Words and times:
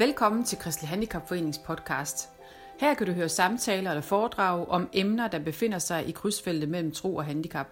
Velkommen 0.00 0.44
til 0.44 0.58
Kristelig 0.58 0.88
Handicapforenings 0.88 1.58
podcast. 1.58 2.28
Her 2.78 2.94
kan 2.94 3.06
du 3.06 3.12
høre 3.12 3.28
samtaler 3.28 3.90
eller 3.90 4.02
foredrag 4.02 4.68
om 4.68 4.88
emner, 4.92 5.28
der 5.28 5.38
befinder 5.38 5.78
sig 5.78 6.08
i 6.08 6.10
krydsfeltet 6.10 6.68
mellem 6.68 6.92
tro 6.92 7.16
og 7.16 7.24
handicap. 7.24 7.66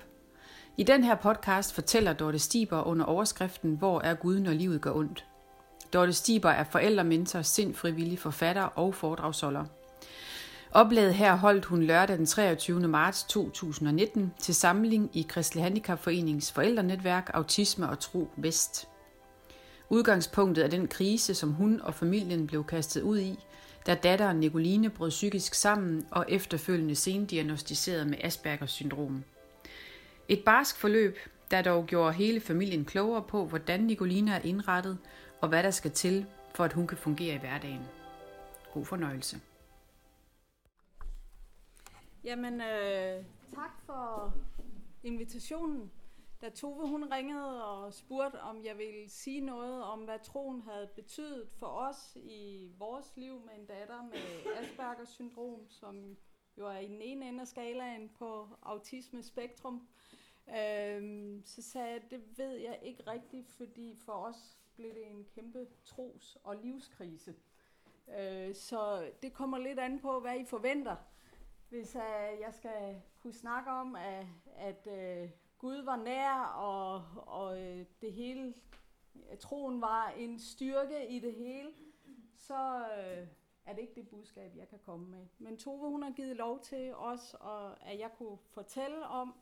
I 0.77 0.83
den 0.83 1.05
her 1.05 1.15
podcast 1.15 1.75
fortæller 1.75 2.13
Dorte 2.13 2.39
Stiber 2.39 2.83
under 2.83 3.05
overskriften 3.05 3.77
Hvor 3.77 4.01
er 4.01 4.15
Gud, 4.15 4.41
når 4.41 4.53
livet 4.53 4.81
går 4.81 4.97
ondt? 4.97 5.25
Dorte 5.93 6.13
Stiber 6.13 6.51
er 6.51 6.65
forældrementor, 6.65 7.43
sindfrivillig 7.43 8.19
forfatter 8.19 8.63
og 8.63 8.95
foredragsholder. 8.95 9.65
Oplaget 10.71 11.15
her 11.15 11.37
holdt 11.37 11.65
hun 11.65 11.83
lørdag 11.83 12.19
den 12.19 12.27
23. 12.27 12.89
marts 12.89 13.25
2019 13.25 14.33
til 14.41 14.55
samling 14.55 15.11
i 15.13 15.27
Kristelig 15.29 15.65
Handicapforenings 15.65 16.53
forældrenetværk 16.53 17.31
Autisme 17.35 17.89
og 17.89 17.99
Tro 17.99 18.29
Vest. 18.37 18.88
Udgangspunktet 19.91 20.65
er 20.65 20.69
den 20.69 20.89
krise, 20.89 21.35
som 21.35 21.53
hun 21.53 21.81
og 21.81 21.95
familien 21.95 22.47
blev 22.47 22.65
kastet 22.65 23.03
ud 23.03 23.19
i, 23.19 23.39
da 23.87 23.95
datteren 23.95 24.41
Nicoline 24.41 24.91
brød 24.91 25.11
psykisk 25.11 25.55
sammen 25.55 26.07
og 26.11 26.25
efterfølgende 26.29 26.95
sendiagnostiseret 26.95 28.07
med 28.07 28.19
Aspergers 28.21 28.71
syndrom. 28.71 29.25
Et 30.29 30.45
barsk 30.45 30.77
forløb, 30.77 31.19
der 31.51 31.63
dog 31.63 31.87
gjorde 31.87 32.13
hele 32.13 32.41
familien 32.41 32.85
klogere 32.85 33.23
på, 33.23 33.47
hvordan 33.47 33.81
Nicoline 33.81 34.35
er 34.35 34.41
indrettet 34.41 34.99
og 35.41 35.49
hvad 35.49 35.63
der 35.63 35.71
skal 35.71 35.91
til, 35.91 36.27
for 36.55 36.65
at 36.65 36.73
hun 36.73 36.87
kan 36.87 36.99
fungere 36.99 37.35
i 37.35 37.39
hverdagen. 37.39 37.83
God 38.75 38.85
fornøjelse. 38.85 39.41
Jamen, 42.25 42.61
øh, 42.61 43.25
tak 43.55 43.71
for 43.87 44.35
invitationen. 45.03 45.91
Da 46.41 46.51
Tove 46.51 46.89
hun 46.89 47.13
ringede 47.13 47.65
og 47.65 47.95
spurgte, 47.95 48.41
om 48.41 48.65
jeg 48.65 48.79
ville 48.79 49.09
sige 49.09 49.41
noget 49.41 49.85
om, 49.85 50.05
hvad 50.05 50.19
troen 50.19 50.63
havde 50.63 50.91
betydet 50.95 51.49
for 51.51 51.67
os 51.67 52.17
i 52.17 52.71
vores 52.79 53.17
liv 53.17 53.41
med 53.41 53.55
en 53.55 53.67
datter 53.67 54.03
med 54.03 54.53
Aspergers 54.57 55.09
syndrom, 55.09 55.69
som 55.69 56.17
jo 56.59 56.67
er 56.67 56.79
i 56.79 56.87
den 56.87 57.03
ene 57.03 57.29
ende 57.29 57.41
af 57.41 57.49
skalaen 57.49 58.09
på 58.09 58.49
autisme 58.63 59.23
spektrum, 59.23 59.89
øh, 60.49 61.41
så 61.45 61.63
sagde 61.63 61.89
jeg, 61.89 62.11
det 62.11 62.39
ved 62.39 62.53
jeg 62.53 62.79
ikke 62.83 63.03
rigtigt, 63.11 63.49
fordi 63.49 63.97
for 63.97 64.13
os 64.13 64.59
blev 64.75 64.95
det 64.95 65.07
en 65.07 65.25
kæmpe 65.35 65.67
tros- 65.85 66.39
og 66.45 66.57
livskrise. 66.57 67.35
Øh, 68.19 68.55
så 68.55 69.11
det 69.23 69.33
kommer 69.33 69.59
lidt 69.59 69.79
an 69.79 70.01
på, 70.01 70.21
hvad 70.21 70.41
I 70.41 70.45
forventer. 70.45 70.97
Hvis 71.69 71.95
uh, 71.95 72.41
jeg 72.41 72.55
skal 72.55 73.03
kunne 73.23 73.33
snakke 73.33 73.71
om, 73.71 73.97
at, 73.97 74.27
at 74.57 74.87
uh, 74.87 75.31
Gud 75.59 75.83
var 75.83 75.97
nær, 75.97 76.43
og, 76.43 77.05
og 77.27 77.63
øh, 77.63 77.87
det 78.01 78.13
hele, 78.13 78.55
troen 79.41 79.81
var 79.81 80.09
en 80.09 80.39
styrke 80.39 81.09
i 81.09 81.19
det 81.19 81.35
hele, 81.35 81.71
så 82.37 82.87
øh, 82.99 83.27
er 83.67 83.73
det 83.73 83.79
ikke 83.79 83.95
det 83.95 84.09
budskab, 84.09 84.57
jeg 84.57 84.69
kan 84.69 84.79
komme 84.79 85.07
med. 85.11 85.27
Men 85.39 85.57
Tove, 85.57 85.91
hun 85.91 86.03
har 86.03 86.11
givet 86.11 86.37
lov 86.37 86.61
til 86.61 86.95
os, 86.95 87.37
og 87.41 87.87
at 87.87 87.99
jeg 87.99 88.11
kunne 88.19 88.39
fortælle 88.39 89.07
om, 89.07 89.35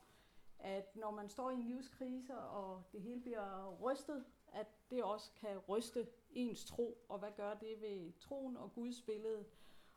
at 0.59 0.97
når 0.97 1.11
man 1.11 1.28
står 1.28 1.50
i 1.50 1.55
en 1.55 1.62
livskrise, 1.62 2.39
og 2.39 2.83
det 2.92 3.03
hele 3.03 3.20
bliver 3.20 3.77
rystet, 3.83 4.25
at 4.53 4.67
det 4.91 5.03
også 5.03 5.31
kan 5.41 5.59
ryste 5.59 6.06
ens 6.31 6.64
tro, 6.64 7.05
og 7.09 7.19
hvad 7.19 7.31
gør 7.37 7.55
det 7.55 7.81
ved 7.81 8.12
troen 8.20 8.56
og 8.56 8.72
Guds 8.72 9.03
billede. 9.03 9.44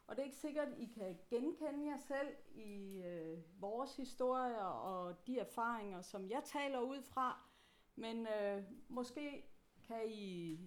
Og 0.09 0.15
det 0.15 0.21
er 0.21 0.25
ikke 0.25 0.37
sikkert, 0.37 0.67
I 0.77 0.85
kan 0.85 1.19
genkende 1.29 1.85
jer 1.85 1.97
selv 1.97 2.27
i 2.55 3.01
øh, 3.05 3.37
vores 3.61 3.95
historier 3.95 4.63
og 4.63 5.27
de 5.27 5.39
erfaringer, 5.39 6.01
som 6.01 6.29
jeg 6.29 6.41
taler 6.43 6.79
ud 6.79 7.01
fra. 7.01 7.39
Men 7.95 8.27
øh, 8.27 8.63
måske 8.87 9.45
kan 9.87 10.01
I 10.07 10.57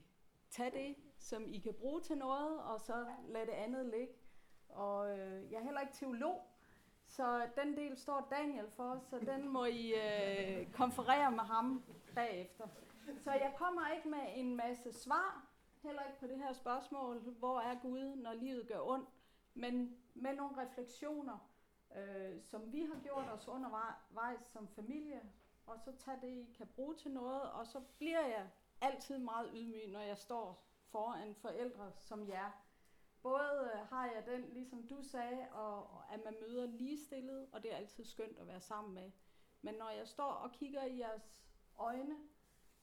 tage 0.50 0.70
det, 0.70 0.96
som 1.18 1.44
I 1.48 1.58
kan 1.58 1.74
bruge 1.74 2.00
til 2.00 2.18
noget, 2.18 2.60
og 2.60 2.80
så 2.80 3.06
lade 3.28 3.46
det 3.46 3.52
andet 3.52 3.86
ligge. 3.86 4.14
Og 4.68 5.18
øh, 5.18 5.52
jeg 5.52 5.58
er 5.58 5.64
heller 5.64 5.80
ikke 5.80 5.94
teolog, 5.94 6.42
så 7.06 7.48
den 7.56 7.76
del 7.76 7.96
står 7.96 8.28
Daniel 8.30 8.70
for, 8.70 8.98
så 9.10 9.18
den 9.18 9.48
må 9.48 9.64
I 9.64 9.94
øh, 9.94 10.72
konferere 10.72 11.30
med 11.30 11.44
ham 11.44 11.84
bagefter. 12.14 12.66
Så 13.18 13.32
jeg 13.32 13.54
kommer 13.56 13.88
ikke 13.96 14.08
med 14.08 14.26
en 14.34 14.56
masse 14.56 14.92
svar, 14.92 15.46
heller 15.82 16.02
ikke 16.02 16.20
på 16.20 16.26
det 16.26 16.38
her 16.38 16.52
spørgsmål, 16.52 17.18
hvor 17.18 17.60
er 17.60 17.74
Gud, 17.82 18.16
når 18.16 18.32
livet 18.32 18.68
gør 18.68 18.80
ondt, 18.80 19.08
men 19.54 19.96
med 20.14 20.34
nogle 20.34 20.62
refleksioner, 20.62 21.38
øh, 21.96 22.42
som 22.42 22.72
vi 22.72 22.82
har 22.82 23.00
gjort 23.02 23.28
os 23.28 23.48
undervejs 23.48 24.46
som 24.46 24.68
familie, 24.68 25.22
og 25.66 25.80
så 25.80 25.92
tage 25.96 26.20
det, 26.20 26.28
I 26.28 26.52
kan 26.56 26.66
bruge 26.66 26.94
til 26.94 27.10
noget, 27.10 27.42
og 27.42 27.66
så 27.66 27.80
bliver 27.98 28.26
jeg 28.26 28.50
altid 28.80 29.18
meget 29.18 29.50
ydmyg, 29.54 29.88
når 29.88 30.00
jeg 30.00 30.18
står 30.18 30.64
foran 30.84 31.34
forældre 31.34 31.92
som 31.92 32.28
jer. 32.28 32.50
Både 33.22 33.70
øh, 33.74 33.88
har 33.88 34.06
jeg 34.06 34.26
den, 34.26 34.40
ligesom 34.52 34.88
du 34.88 35.02
sagde, 35.02 35.48
og 35.52 36.02
at 36.12 36.24
man 36.24 36.34
møder 36.40 36.66
ligestillet, 36.66 37.48
og 37.52 37.62
det 37.62 37.72
er 37.72 37.76
altid 37.76 38.04
skønt 38.04 38.38
at 38.38 38.46
være 38.46 38.60
sammen 38.60 38.94
med. 38.94 39.10
Men 39.62 39.74
når 39.74 39.90
jeg 39.90 40.08
står 40.08 40.32
og 40.32 40.52
kigger 40.52 40.84
i 40.84 40.98
jeres 40.98 41.42
øjne, 41.78 42.16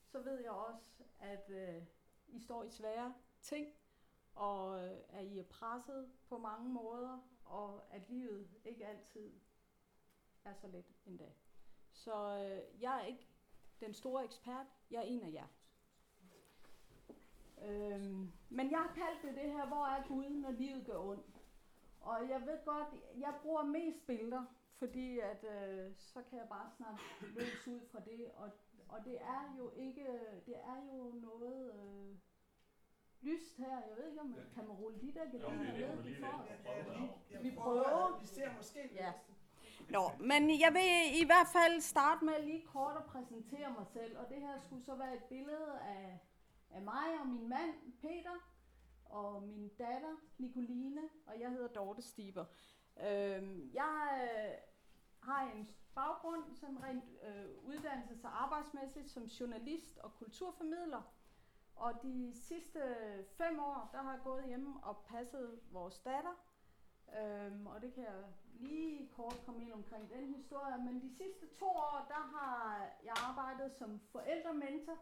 så 0.04 0.20
ved 0.22 0.40
jeg 0.40 0.50
også, 0.50 1.02
at 1.18 1.50
øh, 1.50 1.82
I 2.28 2.40
står 2.40 2.64
i 2.64 2.70
svære 2.70 3.14
ting, 3.42 3.66
og 4.40 4.84
øh, 4.84 4.98
at 5.08 5.26
I 5.26 5.38
er 5.38 5.44
presset 5.44 6.10
på 6.28 6.38
mange 6.38 6.68
måder, 6.68 7.18
og 7.44 7.82
at 7.90 8.02
livet 8.08 8.48
ikke 8.64 8.86
altid 8.86 9.32
er 10.44 10.54
så 10.54 10.66
let 10.66 10.84
endda. 11.06 11.32
Så 11.92 12.14
øh, 12.14 12.82
jeg 12.82 13.00
er 13.00 13.04
ikke 13.04 13.28
den 13.80 13.94
store 13.94 14.24
ekspert, 14.24 14.66
jeg 14.90 14.98
er 14.98 15.06
en 15.06 15.22
af 15.22 15.32
jer. 15.32 15.46
Øhm, 17.62 18.32
men 18.48 18.70
jeg 18.70 18.78
har 18.78 18.94
kaldt 18.94 19.22
det 19.22 19.42
det 19.42 19.52
her, 19.52 19.66
hvor 19.66 19.86
er 19.86 20.08
Gud, 20.08 20.30
når 20.30 20.50
livet 20.50 20.86
gør 20.86 20.98
ondt. 20.98 21.42
Og 22.00 22.28
jeg 22.28 22.40
ved 22.40 22.64
godt, 22.64 22.88
jeg 23.16 23.34
bruger 23.42 23.64
mest 23.64 24.06
billeder, 24.06 24.44
fordi 24.78 25.18
at 25.18 25.44
øh, 25.44 25.92
så 25.96 26.22
kan 26.22 26.38
jeg 26.38 26.48
bare 26.48 26.70
snakke 26.76 27.00
løs 27.22 27.66
ud 27.68 27.80
fra 27.92 28.00
det. 28.00 28.30
Og, 28.34 28.50
og 28.88 29.04
det 29.04 29.20
er 29.20 29.54
jo 29.58 29.72
ikke, 29.76 30.02
øh, 30.02 30.46
det 30.46 30.56
er 30.56 30.96
jo 30.96 31.12
noget 31.12 31.72
øh, 31.74 32.16
lyst 33.22 33.56
her. 33.56 33.74
Jeg 33.88 33.96
ved 33.98 34.08
ikke, 34.08 34.20
om 34.20 34.26
man 34.26 34.38
kan 34.54 34.66
man 34.66 34.76
rulle 34.76 35.00
de 35.00 35.12
der 35.14 35.24
gelænder 35.24 35.72
ned 35.72 36.14
for 36.20 36.26
os. 36.26 37.42
Vi 37.42 37.50
prøver. 37.50 38.18
Vi 38.20 38.26
ser 38.26 38.56
måske 38.56 38.90
Ja. 38.94 39.12
Nå, 39.90 40.10
men 40.20 40.60
jeg 40.60 40.72
vil 40.74 41.22
i 41.22 41.24
hvert 41.24 41.46
fald 41.52 41.80
starte 41.80 42.24
med 42.24 42.42
lige 42.44 42.66
kort 42.66 42.96
at 42.96 43.04
præsentere 43.04 43.70
mig 43.78 43.86
selv. 43.86 44.18
Og 44.18 44.28
det 44.28 44.40
her 44.40 44.60
skulle 44.60 44.84
så 44.84 44.94
være 44.94 45.14
et 45.14 45.24
billede 45.24 45.78
af, 45.80 46.18
af 46.70 46.82
mig 46.82 47.20
og 47.20 47.26
min 47.26 47.48
mand, 47.48 47.74
Peter, 48.00 48.36
og 49.04 49.42
min 49.42 49.68
datter, 49.68 50.16
Nicoline, 50.38 51.00
og 51.26 51.40
jeg 51.40 51.50
hedder 51.50 51.68
Dorte 51.68 52.02
Stiber. 52.02 52.44
Øhm, 53.08 53.70
jeg 53.74 54.20
øh, 54.22 54.54
har 55.22 55.50
en 55.54 55.68
baggrund 55.94 56.42
som 56.54 56.76
rent 56.76 57.04
øh, 57.22 57.44
uddannelses- 57.68 58.24
og 58.24 58.42
arbejdsmæssigt 58.42 59.10
som 59.10 59.22
journalist 59.24 59.98
og 59.98 60.14
kulturformidler. 60.14 61.02
Og 61.80 62.02
de 62.02 62.32
sidste 62.34 62.80
fem 63.38 63.60
år, 63.60 63.88
der 63.92 64.02
har 64.02 64.12
jeg 64.12 64.20
gået 64.24 64.44
hjemme 64.44 64.80
og 64.82 64.96
passet 64.96 65.60
vores 65.72 65.98
datter. 65.98 66.34
Øhm, 67.18 67.66
og 67.66 67.82
det 67.82 67.94
kan 67.94 68.04
jeg 68.04 68.24
lige 68.60 69.08
kort 69.08 69.42
komme 69.46 69.62
ind 69.62 69.72
omkring 69.72 70.10
den 70.10 70.34
historie. 70.34 70.78
Men 70.78 71.02
de 71.02 71.16
sidste 71.16 71.46
to 71.58 71.66
år, 71.66 72.06
der 72.08 72.38
har 72.38 72.78
jeg 73.04 73.14
arbejdet 73.16 73.72
som 73.72 74.00
forældrementor 74.00 74.98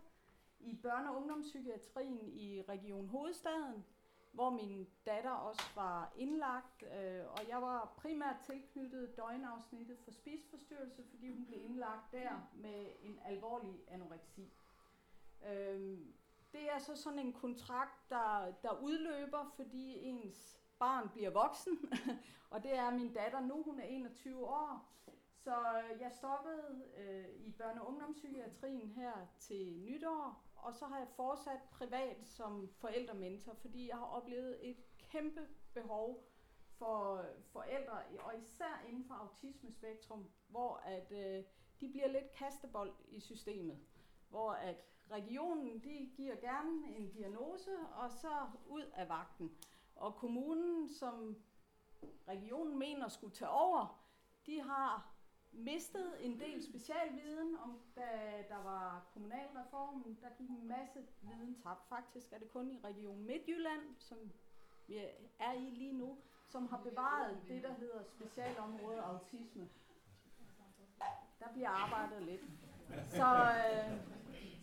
i 0.60 0.80
børne- 0.84 1.08
og 1.08 1.16
ungdomspsykiatrien 1.16 2.28
i 2.28 2.62
Region 2.62 3.08
Hovedstaden, 3.08 3.84
hvor 4.32 4.50
min 4.50 4.88
datter 5.06 5.30
også 5.30 5.62
var 5.74 6.12
indlagt, 6.16 6.82
øh, 6.82 7.24
og 7.30 7.48
jeg 7.48 7.62
var 7.62 7.94
primært 7.96 8.36
tilknyttet 8.46 9.16
døgnafsnittet 9.16 9.98
for 9.98 10.10
spiseforstyrrelse, 10.10 11.04
fordi 11.10 11.28
hun 11.28 11.46
blev 11.46 11.64
indlagt 11.64 12.12
der 12.12 12.48
med 12.54 12.86
en 13.00 13.18
alvorlig 13.24 13.80
anoreksi. 13.88 14.52
Øhm, 15.46 16.14
det 16.52 16.70
er 16.70 16.78
så 16.78 16.96
sådan 16.96 17.18
en 17.18 17.32
kontrakt, 17.32 18.10
der, 18.10 18.52
der 18.62 18.80
udløber, 18.82 19.52
fordi 19.56 19.98
ens 19.98 20.60
barn 20.78 21.08
bliver 21.08 21.30
voksen, 21.30 21.78
og 22.50 22.62
det 22.62 22.74
er 22.74 22.90
min 22.90 23.12
datter 23.12 23.40
nu, 23.40 23.62
hun 23.62 23.80
er 23.80 23.84
21 23.84 24.46
år. 24.46 24.92
Så 25.34 25.54
øh, 25.54 26.00
jeg 26.00 26.12
stoppede 26.12 26.82
øh, 26.96 27.28
i 27.36 27.54
børne- 27.60 27.80
og 27.80 27.88
ungdomspsykiatrien 27.88 28.90
her 28.90 29.12
til 29.38 29.78
nytår, 29.78 30.44
og 30.56 30.74
så 30.74 30.84
har 30.84 30.98
jeg 30.98 31.08
fortsat 31.16 31.60
privat 31.70 32.26
som 32.26 32.68
forældrementor, 32.68 33.54
fordi 33.54 33.88
jeg 33.88 33.96
har 33.96 34.06
oplevet 34.06 34.70
et 34.70 34.76
kæmpe 34.98 35.48
behov 35.74 36.28
for 36.78 37.16
øh, 37.16 37.24
forældre, 37.52 38.02
og 38.20 38.38
især 38.38 38.84
inden 38.88 39.04
for 39.04 39.14
autismespektrum, 39.14 40.30
hvor 40.48 40.76
at 40.76 41.12
øh, 41.12 41.44
de 41.80 41.88
bliver 41.90 42.08
lidt 42.08 42.32
kastebold 42.32 42.92
i 43.08 43.20
systemet, 43.20 43.78
hvor 44.30 44.50
at 44.50 44.84
regionen 45.10 45.80
de 45.84 46.10
giver 46.16 46.36
gerne 46.36 46.96
en 46.96 47.10
diagnose, 47.10 47.70
og 47.94 48.10
så 48.10 48.46
ud 48.66 48.84
af 48.94 49.08
vagten. 49.08 49.50
Og 49.96 50.14
kommunen, 50.14 50.88
som 50.88 51.36
regionen 52.28 52.78
mener 52.78 53.08
skulle 53.08 53.34
tage 53.34 53.50
over, 53.50 54.02
de 54.46 54.60
har 54.60 55.14
mistet 55.52 56.26
en 56.26 56.40
del 56.40 56.64
specialviden, 56.64 57.56
om 57.56 57.80
da 57.96 58.08
der 58.48 58.62
var 58.62 59.06
kommunalreformen. 59.12 60.18
Der 60.22 60.28
gik 60.38 60.48
en 60.48 60.68
masse 60.68 61.06
viden 61.22 61.54
tabt. 61.62 61.88
Faktisk 61.88 62.32
er 62.32 62.38
det 62.38 62.50
kun 62.52 62.70
i 62.70 62.80
Region 62.84 63.24
Midtjylland, 63.24 63.82
som 63.98 64.18
vi 64.86 64.96
er 65.38 65.52
i 65.52 65.70
lige 65.70 65.92
nu, 65.92 66.18
som 66.48 66.66
har 66.66 66.80
bevaret 66.82 67.38
det, 67.48 67.62
der 67.62 67.72
hedder 67.72 68.02
specialområde 68.02 69.00
autisme. 69.00 69.68
Der 71.40 71.52
bliver 71.52 71.68
arbejdet 71.68 72.22
lidt. 72.22 72.42
Så, 73.08 73.26
øh, 73.26 74.17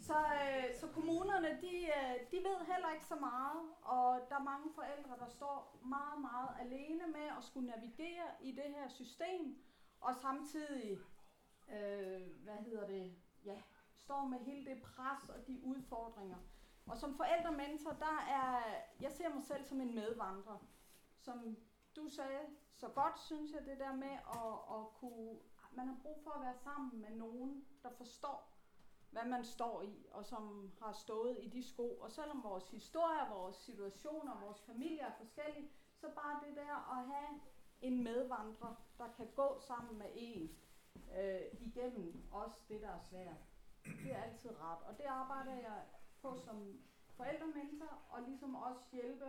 så, 0.08 0.20
øh, 0.44 0.76
så 0.80 0.88
kommunerne, 0.88 1.50
de, 1.62 1.76
øh, 1.98 2.16
de 2.32 2.38
ved 2.38 2.58
heller 2.72 2.92
ikke 2.94 3.06
så 3.06 3.16
meget, 3.16 3.62
og 3.82 4.22
der 4.30 4.36
er 4.36 4.50
mange 4.54 4.74
forældre, 4.76 5.18
der 5.20 5.28
står 5.28 5.78
meget, 5.86 6.22
meget 6.22 6.50
alene 6.60 7.08
med 7.08 7.28
at 7.38 7.44
skulle 7.44 7.68
navigere 7.68 8.28
i 8.42 8.52
det 8.52 8.70
her 8.76 8.88
system, 8.88 9.58
og 10.02 10.16
samtidig, 10.16 11.00
øh, 11.70 12.22
hvad 12.44 12.58
hedder 12.58 12.88
det, 12.88 13.16
ja, 13.46 13.62
står 13.98 14.26
med 14.26 14.40
hele 14.40 14.66
det 14.66 14.82
pres 14.82 15.30
og 15.30 15.48
de 15.48 15.62
udfordringer. 15.64 16.38
Og 16.88 16.98
som 16.98 17.16
forældrementor, 17.16 17.92
der 17.92 18.18
er, 18.30 18.64
jeg 19.02 19.12
ser 19.12 19.30
mig 19.34 19.44
selv 19.44 19.66
som 19.66 19.82
en 19.82 19.96
medvandrer, 19.96 20.58
som 21.20 21.58
du 21.96 22.08
sagde 22.08 22.42
så 22.74 22.88
godt, 22.88 23.20
synes 23.20 23.52
jeg, 23.52 23.66
det 23.66 23.80
der 23.80 23.96
med 23.96 24.18
at, 24.40 24.76
at 24.76 24.94
kunne, 25.00 25.40
man 25.72 25.88
har 25.88 25.98
brug 26.02 26.22
for 26.24 26.32
at 26.32 26.42
være 26.42 26.58
sammen 26.58 27.02
med 27.02 27.10
nogen, 27.10 27.66
der 27.84 27.90
forstår, 27.90 28.55
hvad 29.16 29.26
man 29.26 29.44
står 29.44 29.82
i, 29.82 30.08
og 30.12 30.26
som 30.26 30.72
har 30.82 30.92
stået 30.92 31.38
i 31.42 31.50
de 31.50 31.64
sko. 31.64 31.98
Og 31.98 32.12
selvom 32.12 32.44
vores 32.44 32.70
historie, 32.70 33.30
vores 33.30 33.56
situationer, 33.56 34.40
vores 34.46 34.62
familie 34.62 35.00
er 35.00 35.12
forskellige, 35.18 35.70
så 35.96 36.08
bare 36.16 36.42
det 36.48 36.56
der 36.56 36.98
at 36.98 37.08
have 37.08 37.40
en 37.82 38.04
medvandrer, 38.04 38.76
der 38.98 39.08
kan 39.18 39.28
gå 39.36 39.60
sammen 39.60 39.98
med 39.98 40.10
en 40.16 40.50
øh, 41.20 41.42
igennem 41.60 42.24
også 42.32 42.60
det, 42.70 42.82
der 42.82 42.90
er 42.90 43.00
svært. 43.00 43.38
Det 43.86 44.12
er 44.12 44.24
altid 44.24 44.50
rart. 44.62 44.82
Og 44.82 44.98
det 44.98 45.06
arbejder 45.06 45.54
jeg 45.54 45.86
på 46.22 46.38
som 46.38 46.80
forældrementor, 47.10 48.04
og 48.10 48.22
ligesom 48.22 48.56
også 48.56 48.82
hjælpe 48.92 49.26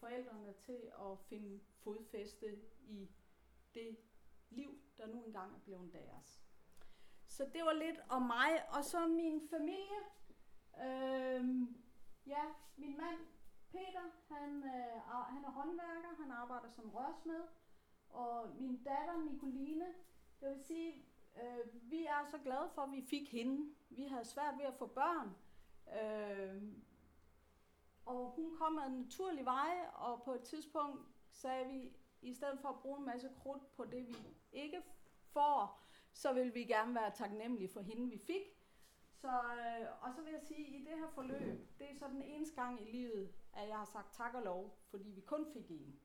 forældrene 0.00 0.52
til 0.52 0.90
at 1.00 1.18
finde 1.18 1.60
fodfæste 1.84 2.58
i 2.80 3.10
det 3.74 3.96
liv, 4.50 4.70
der 4.98 5.06
nu 5.06 5.22
engang 5.22 5.54
er 5.54 5.60
blevet 5.60 5.92
deres. 5.92 6.47
Så 7.38 7.44
det 7.52 7.64
var 7.64 7.72
lidt 7.72 8.00
om 8.08 8.22
mig, 8.22 8.50
og 8.68 8.84
så 8.84 9.06
min 9.06 9.48
familie. 9.50 10.00
Øhm, 10.86 11.76
ja, 12.26 12.44
min 12.76 12.96
mand 12.96 13.18
Peter, 13.70 14.06
han, 14.34 14.64
øh, 14.64 15.02
han 15.34 15.44
er 15.44 15.50
håndværker, 15.50 16.22
han 16.22 16.30
arbejder 16.30 16.68
som 16.68 16.90
rørsmed. 16.90 17.42
Og 18.08 18.48
min 18.60 18.82
datter 18.84 19.16
Nicoline, 19.30 19.86
det 20.40 20.48
vil 20.48 20.64
sige, 20.64 21.04
øh, 21.42 21.90
vi 21.90 22.04
er 22.04 22.24
så 22.30 22.38
glade 22.38 22.70
for, 22.74 22.82
at 22.82 22.92
vi 22.92 23.02
fik 23.10 23.32
hende. 23.32 23.74
Vi 23.90 24.04
havde 24.04 24.24
svært 24.24 24.58
ved 24.58 24.64
at 24.64 24.74
få 24.74 24.86
børn. 24.86 25.36
Øh, 26.00 26.62
og 28.06 28.30
hun 28.36 28.56
kom 28.56 28.78
af 28.78 28.86
en 28.86 29.00
naturlig 29.00 29.44
vej, 29.44 29.86
og 29.94 30.22
på 30.22 30.32
et 30.32 30.42
tidspunkt 30.42 31.06
sagde 31.32 31.68
vi, 31.68 31.92
i 32.22 32.34
stedet 32.34 32.60
for 32.60 32.68
at 32.68 32.80
bruge 32.80 32.98
en 32.98 33.06
masse 33.06 33.30
krudt 33.42 33.76
på 33.76 33.84
det, 33.84 34.08
vi 34.08 34.16
ikke 34.52 34.82
får, 35.32 35.87
så 36.18 36.32
vil 36.32 36.54
vi 36.54 36.64
gerne 36.64 36.94
være 36.94 37.10
taknemmelige 37.14 37.68
for 37.68 37.80
hende, 37.80 38.10
vi 38.10 38.18
fik. 38.18 38.44
Så, 39.12 39.28
øh, 39.28 39.86
og 40.00 40.14
så 40.14 40.22
vil 40.22 40.32
jeg 40.32 40.42
sige, 40.42 40.66
at 40.66 40.72
i 40.72 40.84
det 40.84 40.98
her 40.98 41.08
forløb, 41.14 41.78
det 41.78 41.90
er 41.90 41.94
så 41.94 42.08
den 42.08 42.22
eneste 42.22 42.62
gang 42.62 42.88
i 42.88 42.90
livet, 42.90 43.32
at 43.52 43.68
jeg 43.68 43.76
har 43.76 43.84
sagt 43.84 44.14
tak 44.14 44.34
og 44.34 44.42
lov, 44.42 44.78
fordi 44.90 45.10
vi 45.10 45.20
kun 45.20 45.46
fik 45.52 45.70
en. 45.70 46.00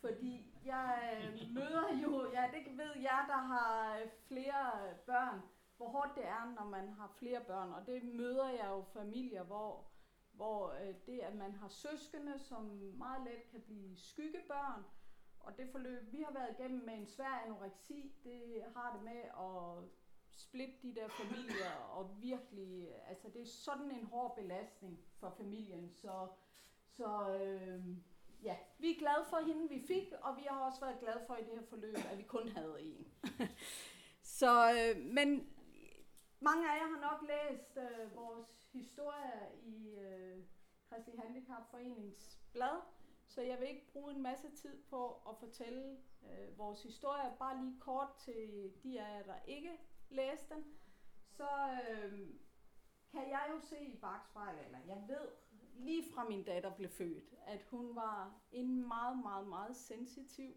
Fordi 0.00 0.54
jeg 0.64 1.18
øh, 1.18 1.54
møder 1.54 2.02
jo, 2.02 2.32
ja 2.32 2.50
det 2.52 2.78
ved 2.78 2.94
jeg, 2.96 3.24
der 3.28 3.36
har 3.36 3.98
øh, 3.98 4.08
flere 4.28 4.94
børn, 5.06 5.40
hvor 5.76 5.88
hårdt 5.88 6.14
det 6.14 6.26
er, 6.26 6.54
når 6.58 6.64
man 6.64 6.88
har 6.88 7.08
flere 7.18 7.40
børn. 7.44 7.72
Og 7.72 7.86
det 7.86 8.04
møder 8.04 8.48
jeg 8.48 8.66
jo 8.68 8.82
familier, 8.82 9.42
hvor, 9.42 9.90
hvor 10.32 10.70
øh, 10.70 10.94
det, 11.06 11.18
at 11.18 11.34
man 11.34 11.54
har 11.54 11.68
søskende, 11.68 12.38
som 12.38 12.64
meget 12.94 13.22
let 13.24 13.50
kan 13.50 13.60
blive 13.60 13.96
skyggebørn, 13.96 14.84
og 15.46 15.56
det 15.58 15.68
forløb, 15.72 16.12
vi 16.12 16.22
har 16.22 16.32
været 16.32 16.56
igennem 16.58 16.84
med 16.84 16.94
en 16.94 17.06
svær 17.06 17.42
anoreksi, 17.46 18.12
det 18.24 18.64
har 18.76 18.92
det 18.92 19.02
med 19.02 19.22
at 19.22 19.88
splitte 20.30 20.74
de 20.82 20.94
der 20.94 21.08
familier, 21.08 21.74
og 21.90 22.22
virkelig, 22.22 22.88
altså 23.08 23.28
det 23.28 23.42
er 23.42 23.46
sådan 23.46 23.90
en 23.90 24.04
hård 24.04 24.36
belastning 24.36 24.98
for 25.20 25.30
familien, 25.30 25.90
så, 25.90 26.28
så 26.86 27.38
øh, 27.40 27.84
ja, 28.42 28.56
vi 28.78 28.90
er 28.90 28.98
glade 28.98 29.24
for 29.30 29.36
hende, 29.46 29.68
vi 29.68 29.84
fik, 29.86 30.12
og 30.22 30.36
vi 30.36 30.42
har 30.48 30.60
også 30.60 30.80
været 30.80 31.00
glade 31.00 31.24
for 31.26 31.36
i 31.36 31.44
det 31.44 31.58
her 31.58 31.66
forløb, 31.66 31.96
at 32.12 32.18
vi 32.18 32.22
kun 32.22 32.48
havde 32.48 32.82
en. 32.82 33.06
så, 34.38 34.72
øh, 34.72 35.04
men 35.04 35.48
mange 36.40 36.70
af 36.70 36.76
jer 36.76 36.86
har 36.86 37.10
nok 37.10 37.30
læst 37.30 37.76
øh, 37.76 38.16
vores 38.16 38.68
historie 38.72 39.40
i 39.62 39.94
øh, 39.98 40.44
Kristelig 40.88 41.20
Handicapforenings 41.20 42.38
blad, 42.52 42.80
så 43.36 43.42
jeg 43.42 43.60
vil 43.60 43.68
ikke 43.68 43.92
bruge 43.92 44.12
en 44.12 44.22
masse 44.22 44.50
tid 44.50 44.82
på 44.90 45.12
at 45.28 45.36
fortælle 45.38 45.98
øh, 46.22 46.58
vores 46.58 46.82
historie. 46.82 47.36
Bare 47.38 47.64
lige 47.64 47.80
kort 47.80 48.08
til 48.18 48.72
de 48.82 49.00
af 49.00 49.18
jer, 49.18 49.22
der 49.22 49.42
ikke 49.46 49.80
læste 50.10 50.54
den. 50.54 50.64
Så 51.28 51.48
øh, 51.90 52.28
kan 53.10 53.30
jeg 53.30 53.46
jo 53.50 53.60
se 53.60 53.80
i 53.80 53.96
bagspejlet, 53.96 54.64
eller 54.64 54.78
jeg 54.86 55.04
ved 55.08 55.28
lige 55.74 56.12
fra 56.14 56.24
min 56.24 56.44
datter 56.44 56.74
blev 56.76 56.90
født, 56.90 57.34
at 57.46 57.62
hun 57.62 57.96
var 57.96 58.40
en 58.52 58.88
meget, 58.88 59.18
meget, 59.18 59.48
meget 59.48 59.76
sensitiv, 59.76 60.54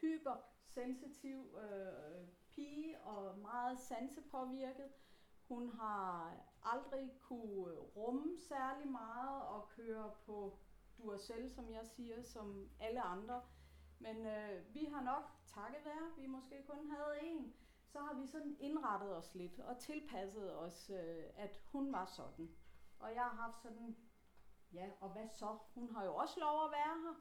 hypersensitiv 0.00 1.58
øh, 1.58 2.28
pige 2.48 3.00
og 3.00 3.38
meget 3.38 3.78
sansepåvirket. 3.78 4.92
Hun 5.48 5.70
har 5.70 6.36
aldrig 6.62 7.10
kunne 7.20 7.74
rumme 7.74 8.38
særlig 8.38 8.88
meget 8.88 9.42
og 9.42 9.68
køre 9.68 10.12
på 10.26 10.58
du 11.02 11.10
er 11.10 11.16
selv, 11.16 11.50
som 11.50 11.72
jeg 11.72 11.86
siger, 11.86 12.22
som 12.22 12.70
alle 12.80 13.00
andre. 13.00 13.42
Men 13.98 14.26
øh, 14.26 14.74
vi 14.74 14.84
har 14.84 15.02
nok 15.02 15.24
takket 15.46 15.84
være, 15.84 16.16
vi 16.16 16.26
måske 16.26 16.64
kun 16.68 16.90
havde 16.90 17.22
en, 17.22 17.54
så 17.86 17.98
har 17.98 18.14
vi 18.14 18.26
sådan 18.26 18.56
indrettet 18.60 19.16
os 19.16 19.34
lidt 19.34 19.60
og 19.60 19.78
tilpasset 19.78 20.56
os, 20.56 20.90
øh, 20.90 21.24
at 21.36 21.60
hun 21.72 21.92
var 21.92 22.04
sådan. 22.04 22.50
Og 22.98 23.14
jeg 23.14 23.22
har 23.22 23.36
haft 23.42 23.62
sådan, 23.62 23.96
ja, 24.72 24.90
og 25.00 25.10
hvad 25.12 25.28
så? 25.28 25.58
Hun 25.74 25.94
har 25.94 26.04
jo 26.04 26.14
også 26.14 26.40
lov 26.40 26.64
at 26.64 26.70
være 26.70 26.96
her. 27.02 27.14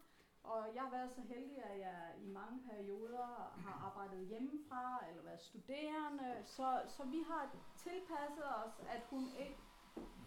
Og 0.44 0.76
jeg 0.76 0.82
har 0.84 0.90
været 0.90 1.12
så 1.12 1.22
heldig, 1.22 1.64
at 1.64 1.80
jeg 1.80 2.16
i 2.22 2.28
mange 2.28 2.64
perioder 2.70 3.54
har 3.58 3.86
arbejdet 3.86 4.28
hjemmefra 4.28 5.00
eller 5.10 5.24
været 5.24 5.42
studerende. 5.42 6.44
Så, 6.46 6.82
så 6.88 7.04
vi 7.06 7.24
har 7.28 7.56
tilpasset 7.76 8.46
os, 8.66 8.80
at 8.90 9.02
hun 9.10 9.24
ikke 9.40 9.58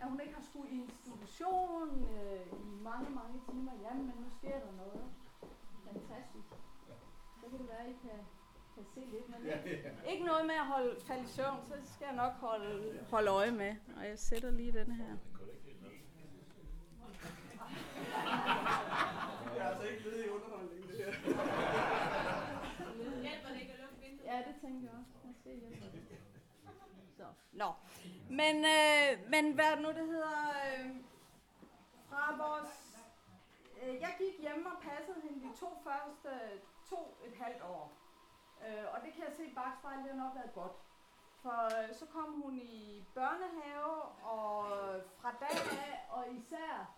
at 0.01 0.11
hun 0.11 0.21
ikke 0.21 0.35
har 0.35 0.43
skulle 0.43 0.71
i 0.71 0.81
institution 0.83 1.89
øh, 2.15 2.47
i 2.53 2.71
mange, 2.83 3.11
mange 3.11 3.41
timer. 3.51 3.73
Jamen, 3.83 4.07
men 4.07 4.15
nu 4.25 4.29
sker 4.39 4.59
der 4.65 4.73
noget. 4.83 5.05
Fantastisk. 5.85 6.49
Så 7.41 7.45
kan 7.51 7.59
det 7.59 7.69
være, 7.69 7.79
at 7.87 7.91
I 7.91 7.97
kan, 8.07 8.19
kan 8.75 8.85
se 8.95 9.01
lidt. 9.01 9.29
Men 9.29 9.39
ikke, 9.47 9.93
ikke 10.13 10.25
noget 10.25 10.47
med 10.47 10.55
at 10.55 10.67
holde, 10.67 11.01
falde 11.01 11.23
i 11.23 11.27
søvn, 11.27 11.61
så 11.65 11.75
skal 11.95 12.05
jeg 12.07 12.17
nok 12.17 12.33
holde, 12.33 13.05
holde 13.11 13.31
øje 13.31 13.51
med. 13.51 13.75
Og 13.97 14.09
jeg 14.09 14.19
sætter 14.19 14.51
lige 14.51 14.73
den 14.73 14.93
her. 14.93 15.17
Jeg 19.57 19.63
er 19.65 19.69
altså 19.71 19.85
ikke 19.89 20.03
led 20.05 20.25
i 20.25 20.29
underholdning, 20.29 20.89
det 20.89 20.97
her. 20.97 21.13
Hjælper 23.23 23.49
det 23.49 23.61
ikke 23.61 23.73
at 23.73 23.81
lukke 23.81 23.97
vinduet? 24.01 24.27
Ja, 24.27 24.37
det 24.39 24.55
tænker 24.61 24.81
jeg 24.81 24.99
også. 25.01 25.13
Måske 25.27 25.51
hjælper 25.61 25.87
det. 25.93 26.03
Så. 27.17 27.25
Nå. 27.53 27.73
Men, 28.41 28.57
øh, 28.77 29.31
men 29.31 29.45
hvad 29.55 29.77
nu 29.77 29.89
det 29.89 30.07
hedder, 30.07 30.39
øh, 30.67 30.91
fra 32.09 32.37
vores, 32.37 32.73
øh, 33.83 33.95
jeg 34.01 34.15
gik 34.19 34.41
hjemme 34.41 34.71
og 34.71 34.83
passede 34.83 35.21
hende 35.23 35.41
de 35.49 35.57
to 35.57 35.69
første, 35.85 36.31
to 36.91 37.17
et 37.25 37.35
halvt 37.43 37.63
år. 37.63 37.93
Øh, 38.67 38.85
og 38.95 38.99
det 39.05 39.13
kan 39.13 39.25
jeg 39.25 39.33
se 39.37 39.45
i 39.45 39.55
bagspejlet, 39.55 40.05
det 40.05 40.13
har 40.13 40.25
nok 40.25 40.35
været 40.35 40.55
godt. 40.55 40.77
For 41.43 41.61
øh, 41.65 41.95
så 41.95 42.07
kom 42.07 42.43
hun 42.43 42.59
i 42.59 43.05
børnehave, 43.15 43.95
og 44.35 44.55
øh, 44.77 45.03
fra 45.21 45.33
dag 45.41 45.59
af, 45.89 46.07
og 46.11 46.33
især 46.33 46.95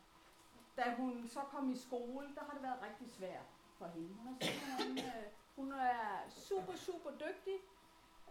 da 0.76 0.94
hun 0.96 1.28
så 1.28 1.40
kom 1.40 1.70
i 1.70 1.76
skole, 1.76 2.34
der 2.34 2.40
har 2.44 2.52
det 2.52 2.62
været 2.62 2.82
rigtig 2.82 3.10
svært 3.10 3.46
for 3.78 3.86
hende. 3.86 4.14
Hun 4.14 4.38
er, 4.40 5.18
øh, 5.20 5.26
hun 5.56 5.72
er 5.72 6.28
super, 6.28 6.76
super 6.76 7.10
dygtig, 7.10 7.58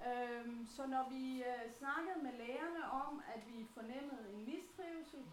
Øhm, 0.09 0.65
så 0.65 0.85
når 0.87 1.09
vi 1.09 1.43
øh, 1.43 1.71
snakkede 1.71 2.23
med 2.23 2.31
lærerne 2.31 2.91
om, 2.91 3.21
at 3.35 3.41
vi 3.47 3.65
fornemmede 3.73 4.33
en 4.33 4.45
mistrivsel, 4.45 5.25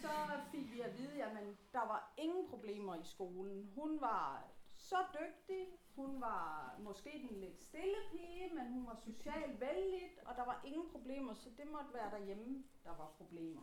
så 0.00 0.08
fik 0.50 0.72
vi 0.72 0.80
at 0.80 0.98
vide, 0.98 1.24
at 1.24 1.30
der 1.72 1.86
var 1.86 2.12
ingen 2.16 2.48
problemer 2.50 2.94
i 2.94 3.04
skolen. 3.04 3.70
Hun 3.74 4.00
var 4.00 4.44
så 4.76 4.96
dygtig, 5.20 5.66
hun 5.94 6.20
var 6.20 6.74
måske 6.78 7.26
den 7.30 7.40
lidt 7.40 7.62
stille 7.62 7.96
pige, 8.12 8.54
men 8.54 8.72
hun 8.72 8.86
var 8.86 8.94
socialt 8.94 9.60
vældig, 9.60 10.10
og 10.26 10.36
der 10.36 10.44
var 10.44 10.60
ingen 10.64 10.88
problemer, 10.92 11.34
så 11.34 11.50
det 11.56 11.70
måtte 11.72 11.94
være 11.94 12.10
derhjemme, 12.10 12.64
der 12.84 12.90
var 12.90 13.12
problemer. 13.18 13.62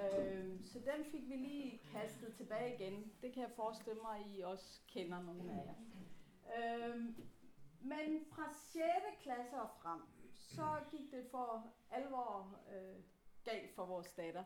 Øhm, 0.00 0.62
så 0.62 0.78
den 0.78 1.04
fik 1.04 1.28
vi 1.28 1.36
lige 1.36 1.80
kastet 1.92 2.34
tilbage 2.34 2.74
igen. 2.74 3.12
Det 3.22 3.32
kan 3.32 3.42
jeg 3.42 3.50
forestille 3.56 4.00
mig, 4.02 4.18
at 4.18 4.26
I 4.26 4.40
også 4.40 4.80
kender 4.88 5.22
nogle 5.22 5.52
af 5.52 5.64
jer. 5.66 5.74
Øhm, 6.58 7.16
men 7.84 8.24
fra 8.32 8.52
6. 8.52 8.84
klasse 9.22 9.60
og 9.60 9.70
frem, 9.82 10.00
så 10.32 10.80
gik 10.90 11.10
det 11.10 11.26
for 11.30 11.72
alvor 11.90 12.58
øh, 12.72 13.02
galt 13.44 13.74
for 13.74 13.86
vores 13.86 14.12
datter. 14.12 14.44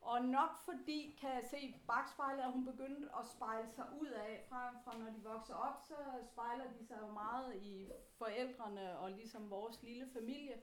Og 0.00 0.24
nok 0.24 0.50
fordi, 0.64 1.16
kan 1.20 1.30
jeg 1.30 1.44
se 1.50 1.80
bagspejlet, 1.86 2.42
at 2.42 2.52
hun 2.52 2.64
begyndte 2.64 3.08
at 3.18 3.26
spejle 3.26 3.70
sig 3.70 3.84
ud 4.00 4.06
af, 4.06 4.46
fra, 4.48 4.72
fra 4.84 4.98
når 4.98 5.10
de 5.10 5.22
vokser 5.22 5.54
op, 5.54 5.82
så 5.88 5.94
spejler 6.32 6.72
de 6.72 6.86
sig 6.86 6.98
jo 7.00 7.12
meget 7.12 7.56
i 7.56 7.90
forældrene 8.18 8.98
og 8.98 9.10
ligesom 9.10 9.50
vores 9.50 9.82
lille 9.82 10.10
familie. 10.12 10.62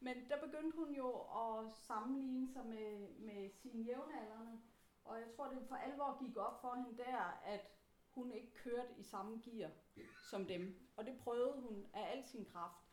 Men 0.00 0.16
der 0.28 0.46
begyndte 0.46 0.76
hun 0.76 0.94
jo 0.94 1.10
at 1.18 1.72
sammenligne 1.72 2.48
sig 2.52 2.66
med, 2.66 3.08
med 3.18 3.50
sine 3.50 3.82
jævnaldrende. 3.82 4.60
Og 5.04 5.18
jeg 5.18 5.28
tror, 5.36 5.46
det 5.46 5.68
for 5.68 5.74
alvor 5.74 6.24
gik 6.24 6.36
op 6.36 6.60
for 6.60 6.74
hende 6.74 6.96
der, 6.96 7.40
at 7.44 7.60
hun 8.10 8.32
ikke 8.32 8.54
kørte 8.54 8.94
i 8.96 9.02
samme 9.02 9.42
gear 9.44 9.70
som 10.30 10.46
dem. 10.46 10.80
Og 10.96 11.06
det 11.06 11.18
prøvede 11.18 11.60
hun 11.60 11.86
af 11.92 12.16
al 12.16 12.24
sin 12.24 12.44
kraft. 12.44 12.84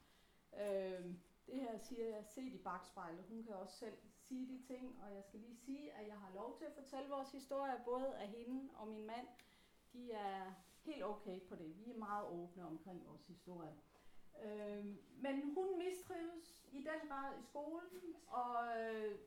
Øh, 0.54 1.06
det 1.48 1.60
her 1.60 1.78
siger 1.78 2.06
jeg 2.06 2.26
set 2.26 2.54
i 2.54 2.58
bagspejlet. 2.58 3.24
Hun 3.30 3.44
kan 3.44 3.56
også 3.56 3.78
selv 3.78 3.98
sige 4.16 4.48
de 4.48 4.64
ting, 4.68 5.00
og 5.04 5.16
jeg 5.16 5.24
skal 5.24 5.40
lige 5.40 5.58
sige, 5.58 5.94
at 5.94 6.08
jeg 6.08 6.18
har 6.18 6.32
lov 6.36 6.58
til 6.58 6.66
at 6.66 6.74
fortælle 6.74 7.10
vores 7.10 7.32
historie, 7.32 7.82
både 7.86 8.18
af 8.18 8.28
hende 8.28 8.70
og 8.76 8.88
min 8.88 9.06
mand. 9.06 9.28
De 9.94 10.12
er 10.12 10.54
helt 10.82 11.04
okay 11.04 11.42
på 11.42 11.56
det. 11.56 11.78
Vi 11.86 11.92
er 11.92 11.98
meget 11.98 12.28
åbne 12.28 12.66
omkring 12.66 13.08
vores 13.08 13.28
historie. 13.28 13.76
Øh, 14.44 14.86
men 15.22 15.54
hun 15.54 15.78
mistrives 15.78 16.66
i 16.72 16.78
den 16.78 17.10
grad 17.10 17.40
i 17.40 17.44
skolen, 17.44 18.16
og 18.28 18.82
øh, 18.82 19.20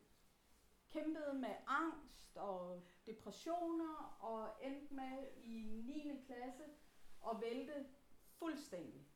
kæmpede 0.90 1.34
med 1.34 1.54
angst 1.66 2.37
og 2.37 2.82
depressioner, 3.06 4.18
og 4.20 4.49
endte 4.62 4.94
med 4.94 5.26
i 5.37 5.82
9. 5.84 6.22
klasse 6.26 6.64
og 7.20 7.40
vælte 7.40 7.86
fuldstændig. 8.38 9.06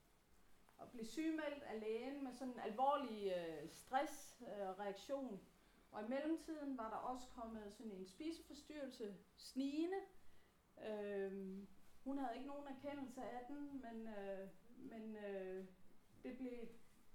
Og 0.78 0.90
blev 0.90 1.04
sygemeldt 1.04 1.62
af 1.62 1.80
lægen 1.80 2.24
med 2.24 2.32
sådan 2.32 2.54
en 2.54 2.60
alvorlig 2.60 3.32
øh, 3.36 3.68
stressreaktion. 3.70 5.34
Øh, 5.34 5.40
og 5.90 6.04
i 6.04 6.08
mellemtiden 6.08 6.78
var 6.78 6.90
der 6.90 6.96
også 6.96 7.28
kommet 7.28 7.72
sådan 7.72 7.92
en 7.92 8.06
spiseforstyrrelse, 8.06 9.16
snigende. 9.36 9.96
Øh, 10.88 11.58
hun 12.04 12.18
havde 12.18 12.36
ikke 12.36 12.48
nogen 12.48 12.66
erkendelse 12.68 13.22
af 13.22 13.44
den, 13.48 13.82
men, 13.82 14.08
øh, 14.08 14.48
men 14.76 15.16
øh, 15.16 15.64
det 16.22 16.36
blev 16.38 16.52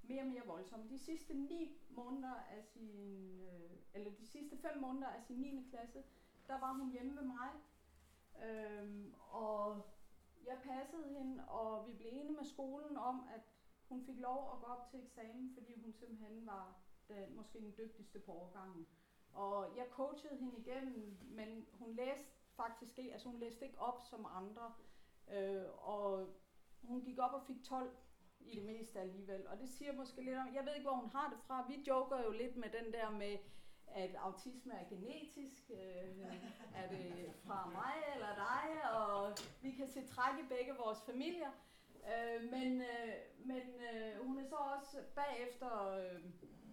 mere 0.01 0.21
og 0.21 0.27
mere 0.27 0.45
voldsomt. 0.45 0.89
De 0.89 0.99
sidste 0.99 1.33
ni 1.33 1.77
måneder 1.89 2.35
af 2.35 2.63
sin, 2.63 3.41
øh, 3.41 3.69
eller 3.93 4.11
de 4.11 4.27
sidste 4.27 4.57
fem 4.57 4.81
måneder 4.81 5.07
af 5.07 5.23
sin 5.23 5.37
9. 5.37 5.67
klasse, 5.69 6.03
der 6.47 6.59
var 6.59 6.73
hun 6.73 6.91
hjemme 6.91 7.11
med 7.11 7.23
mig. 7.23 7.49
Øh, 8.45 9.05
og 9.31 9.89
jeg 10.45 10.57
passede 10.63 11.07
hende, 11.07 11.47
og 11.47 11.87
vi 11.87 11.93
blev 11.93 12.09
enige 12.11 12.35
med 12.35 12.43
skolen 12.43 12.97
om, 12.97 13.27
at 13.35 13.41
hun 13.89 14.01
fik 14.05 14.19
lov 14.19 14.51
at 14.53 14.59
gå 14.59 14.65
op 14.65 14.87
til 14.89 15.03
eksamen, 15.03 15.53
fordi 15.53 15.81
hun 15.81 15.93
simpelthen 15.93 16.45
var 16.45 16.79
den, 17.07 17.35
måske 17.35 17.59
den 17.59 17.73
dygtigste 17.77 18.19
på 18.19 18.31
årgangen. 18.31 18.87
Og 19.33 19.77
jeg 19.77 19.85
coachede 19.91 20.37
hende 20.37 20.57
igennem, 20.57 21.17
men 21.21 21.67
hun 21.73 21.93
læste 21.93 22.31
faktisk 22.55 22.99
ikke, 22.99 23.11
altså 23.13 23.29
hun 23.29 23.39
læste 23.39 23.65
ikke 23.65 23.79
op 23.79 24.01
som 24.09 24.25
andre. 24.29 24.73
Øh, 25.31 25.65
og 25.77 26.27
hun 26.81 27.01
gik 27.01 27.19
op 27.19 27.33
og 27.33 27.43
fik 27.47 27.63
12 27.63 27.95
i 28.39 28.55
det 28.55 28.65
meste 28.65 28.99
alligevel. 28.99 29.47
Og 29.47 29.59
det 29.59 29.69
siger 29.69 29.93
måske 29.93 30.21
lidt 30.21 30.37
om, 30.37 30.53
jeg 30.53 30.65
ved 30.65 30.73
ikke, 30.75 30.87
hvor 30.87 30.97
hun 30.97 31.09
har 31.09 31.29
det 31.29 31.39
fra. 31.39 31.65
Vi 31.67 31.83
joker 31.87 32.23
jo 32.23 32.31
lidt 32.31 32.55
med 32.55 32.69
den 32.69 32.93
der 32.93 33.09
med, 33.09 33.37
at 33.95 34.15
autisme 34.15 34.73
er 34.73 34.89
genetisk. 34.89 35.63
Øh, 35.69 36.25
er 36.75 36.87
det 36.89 37.31
fra 37.45 37.69
mig 37.69 37.93
eller 38.15 38.35
dig? 38.35 38.91
Og 38.91 39.37
vi 39.61 39.71
kan 39.71 39.87
se 39.87 40.07
træk 40.07 40.39
i 40.39 40.47
begge 40.49 40.73
vores 40.85 41.01
familier. 41.05 41.51
Øh, 42.11 42.51
men 42.51 42.81
øh, 42.81 43.13
men 43.45 43.61
øh, 43.93 44.25
hun 44.27 44.39
er 44.39 44.43
så 44.43 44.55
også 44.55 44.97
bagefter 45.15 45.71
øh, 45.97 46.19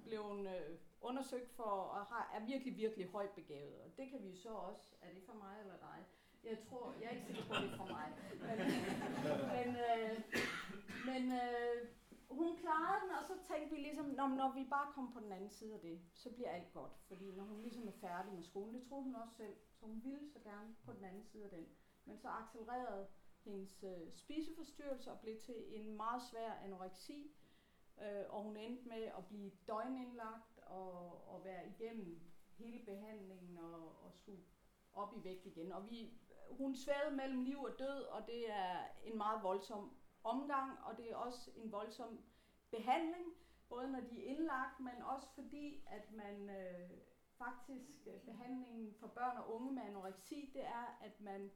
blevet 0.04 0.48
øh, 0.56 0.76
undersøgt 1.00 1.50
for, 1.56 1.62
og 1.96 2.06
har, 2.06 2.32
er 2.34 2.46
virkelig, 2.46 2.76
virkelig 2.76 3.06
højt 3.06 3.30
begavet. 3.30 3.74
Og 3.84 3.90
det 3.96 4.10
kan 4.10 4.22
vi 4.22 4.36
så 4.36 4.48
også. 4.48 4.94
Er 5.02 5.12
det 5.14 5.22
for 5.26 5.34
mig 5.34 5.54
eller 5.60 5.76
dig? 5.76 5.98
Jeg 6.44 6.58
tror, 6.68 6.94
jeg 7.00 7.06
er 7.06 7.10
ikke 7.10 7.26
sikker 7.26 7.44
på, 7.48 7.54
det 7.54 7.72
er 7.72 7.76
for 7.76 7.86
mig. 7.86 8.08
Men, 8.46 8.58
men, 9.56 9.76
øh, 9.88 10.18
men 11.06 11.32
øh, 11.32 11.88
hun 12.30 12.56
klarede 12.56 13.00
den, 13.02 13.10
og 13.18 13.24
så 13.24 13.34
tænkte 13.48 13.76
vi 13.76 13.82
ligesom, 13.82 14.06
når, 14.06 14.28
når 14.28 14.52
vi 14.52 14.64
bare 14.70 14.92
kommer 14.92 15.12
på 15.12 15.20
den 15.20 15.32
anden 15.32 15.50
side 15.50 15.74
af 15.74 15.80
det, 15.80 16.00
så 16.14 16.32
bliver 16.32 16.50
alt 16.50 16.72
godt. 16.72 16.92
Fordi 17.08 17.32
når 17.32 17.44
hun 17.44 17.60
ligesom 17.60 17.88
er 17.88 17.92
færdig 18.00 18.32
med 18.32 18.42
skolen, 18.42 18.74
det 18.74 18.88
troede 18.88 19.04
hun 19.04 19.14
også 19.14 19.34
selv, 19.36 19.56
så 19.74 19.86
hun 19.86 20.04
ville 20.04 20.28
så 20.30 20.38
gerne 20.38 20.76
på 20.84 20.92
den 20.92 21.04
anden 21.04 21.24
side 21.24 21.44
af 21.44 21.50
den. 21.50 21.66
Men 22.04 22.18
så 22.18 22.28
accelererede 22.28 23.06
hendes 23.44 23.84
øh, 23.84 24.12
spiseforstyrrelse 24.12 25.12
og 25.12 25.20
blev 25.20 25.40
til 25.40 25.80
en 25.80 25.96
meget 25.96 26.22
svær 26.22 26.52
anoreksi, 26.52 27.36
øh, 28.02 28.24
og 28.28 28.42
hun 28.42 28.56
endte 28.56 28.88
med 28.88 29.02
at 29.02 29.26
blive 29.26 29.50
døgnindlagt 29.68 30.58
og, 30.58 31.28
og 31.28 31.44
være 31.44 31.68
igennem 31.68 32.20
hele 32.58 32.84
behandlingen 32.84 33.58
og, 33.58 34.04
og 34.04 34.12
skulle 34.12 34.42
op 34.92 35.14
i 35.16 35.24
vægt 35.24 35.46
igen. 35.46 35.72
Og 35.72 35.90
vi, 35.90 36.18
hun 36.50 36.74
svævede 36.74 37.16
mellem 37.16 37.40
liv 37.40 37.62
og 37.62 37.78
død, 37.78 38.02
og 38.02 38.26
det 38.26 38.50
er 38.50 38.84
en 39.04 39.16
meget 39.16 39.42
voldsom 39.42 39.96
omgang, 40.32 40.78
og 40.84 40.96
det 40.96 41.10
er 41.10 41.16
også 41.16 41.50
en 41.56 41.72
voldsom 41.72 42.24
behandling, 42.70 43.26
både 43.68 43.92
når 43.92 44.00
de 44.00 44.24
er 44.24 44.36
indlagt, 44.36 44.80
men 44.80 45.02
også 45.02 45.28
fordi, 45.34 45.84
at 45.86 46.12
man 46.12 46.50
øh, 46.50 46.90
faktisk, 47.38 48.06
øh, 48.06 48.20
behandlingen 48.20 48.94
for 49.00 49.06
børn 49.06 49.36
og 49.36 49.54
unge 49.54 49.72
med 49.72 49.82
anoreksi, 49.82 50.50
det 50.54 50.64
er, 50.64 50.98
at 51.00 51.20
man 51.20 51.50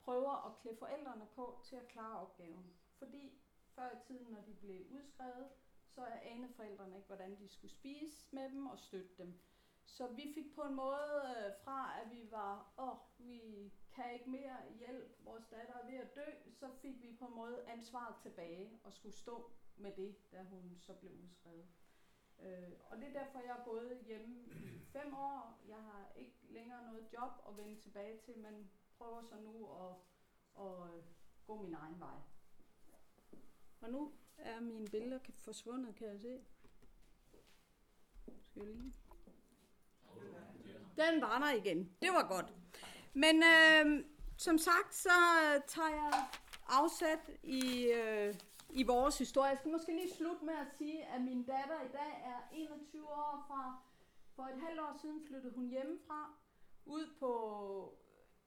prøver 0.00 0.46
at 0.46 0.58
klæde 0.60 0.76
forældrene 0.76 1.26
på 1.34 1.60
til 1.64 1.76
at 1.76 1.88
klare 1.88 2.20
opgaven. 2.20 2.72
Fordi 2.98 3.42
før 3.74 3.90
i 3.90 4.06
tiden, 4.06 4.32
når 4.32 4.40
de 4.40 4.54
blev 4.54 4.86
udskrevet, 4.90 5.48
så 5.86 6.04
anede 6.22 6.52
forældrene 6.52 6.96
ikke, 6.96 7.06
hvordan 7.06 7.38
de 7.38 7.48
skulle 7.48 7.72
spise 7.72 8.28
med 8.34 8.50
dem 8.50 8.66
og 8.66 8.78
støtte 8.78 9.14
dem. 9.18 9.40
Så 9.86 10.06
vi 10.06 10.32
fik 10.34 10.54
på 10.54 10.62
en 10.62 10.74
måde 10.74 11.22
øh, 11.24 11.52
fra, 11.64 12.00
at 12.00 12.10
vi 12.10 12.30
var, 12.30 12.72
åh, 12.78 12.88
oh, 12.88 12.96
vi 13.18 13.72
kan 13.94 14.14
ikke 14.14 14.30
mere 14.30 14.56
hjælp, 14.78 15.24
vores 15.24 15.44
datter 15.46 15.74
er 15.74 15.86
ved 15.86 15.94
at 15.94 16.14
dø, 16.14 16.50
så 16.50 16.68
fik 16.82 17.02
vi 17.02 17.16
på 17.18 17.26
en 17.26 17.34
måde 17.34 17.64
ansvaret 17.66 18.16
tilbage 18.22 18.80
og 18.84 18.92
skulle 18.92 19.14
stå 19.14 19.50
med 19.76 19.92
det, 19.96 20.32
da 20.32 20.42
hun 20.42 20.76
så 20.80 20.94
blev 20.94 21.12
udskrevet. 21.12 21.66
Øh, 22.40 22.72
og 22.90 22.96
det 22.96 23.08
er 23.08 23.12
derfor, 23.12 23.40
jeg 23.40 23.56
er 23.58 23.64
gået 23.64 23.98
hjemme 24.06 24.42
i 24.42 24.80
fem 24.92 25.14
år. 25.14 25.62
Jeg 25.68 25.82
har 25.82 26.12
ikke 26.16 26.36
længere 26.48 26.86
noget 26.86 27.08
job 27.12 27.32
at 27.48 27.56
vende 27.56 27.80
tilbage 27.80 28.18
til, 28.18 28.38
men 28.38 28.70
prøver 28.98 29.22
så 29.22 29.36
nu 29.36 29.72
at, 29.72 29.94
at 30.58 30.94
øh, 30.96 31.04
gå 31.46 31.62
min 31.62 31.74
egen 31.74 32.00
vej. 32.00 32.18
Og 33.80 33.90
nu 33.90 34.12
er 34.36 34.60
mine 34.60 34.86
billeder 34.90 35.18
forsvundet, 35.34 35.94
kan 35.94 36.08
jeg 36.08 36.20
se. 36.20 36.44
Skal 38.42 38.62
jeg 38.62 38.74
lige? 38.74 38.92
Den 40.96 41.20
var 41.20 41.38
der 41.38 41.52
igen. 41.52 41.90
Det 42.02 42.10
var 42.10 42.28
godt. 42.28 42.52
Men 43.14 43.42
øh, 43.42 44.04
som 44.36 44.58
sagt, 44.58 44.94
så 44.94 45.10
tager 45.66 45.88
jeg 45.88 46.24
afsæt 46.68 47.30
i, 47.42 47.84
øh, 47.84 48.34
i 48.70 48.82
vores 48.82 49.18
historie. 49.18 49.48
Jeg 49.48 49.58
skal 49.58 49.70
måske 49.70 49.92
lige 49.92 50.14
slutte 50.14 50.44
med 50.44 50.54
at 50.54 50.66
sige, 50.78 51.04
at 51.04 51.20
min 51.20 51.42
datter 51.42 51.80
i 51.88 51.92
dag 51.92 52.12
er 52.24 52.38
21 52.52 53.08
år 53.08 53.44
fra. 53.48 53.80
For 54.34 54.42
et 54.42 54.60
halvt 54.60 54.80
år 54.80 54.98
siden 55.00 55.26
flyttede 55.26 55.54
hun 55.54 55.68
hjemmefra 55.68 56.34
ud 56.86 57.06
på... 57.20 57.32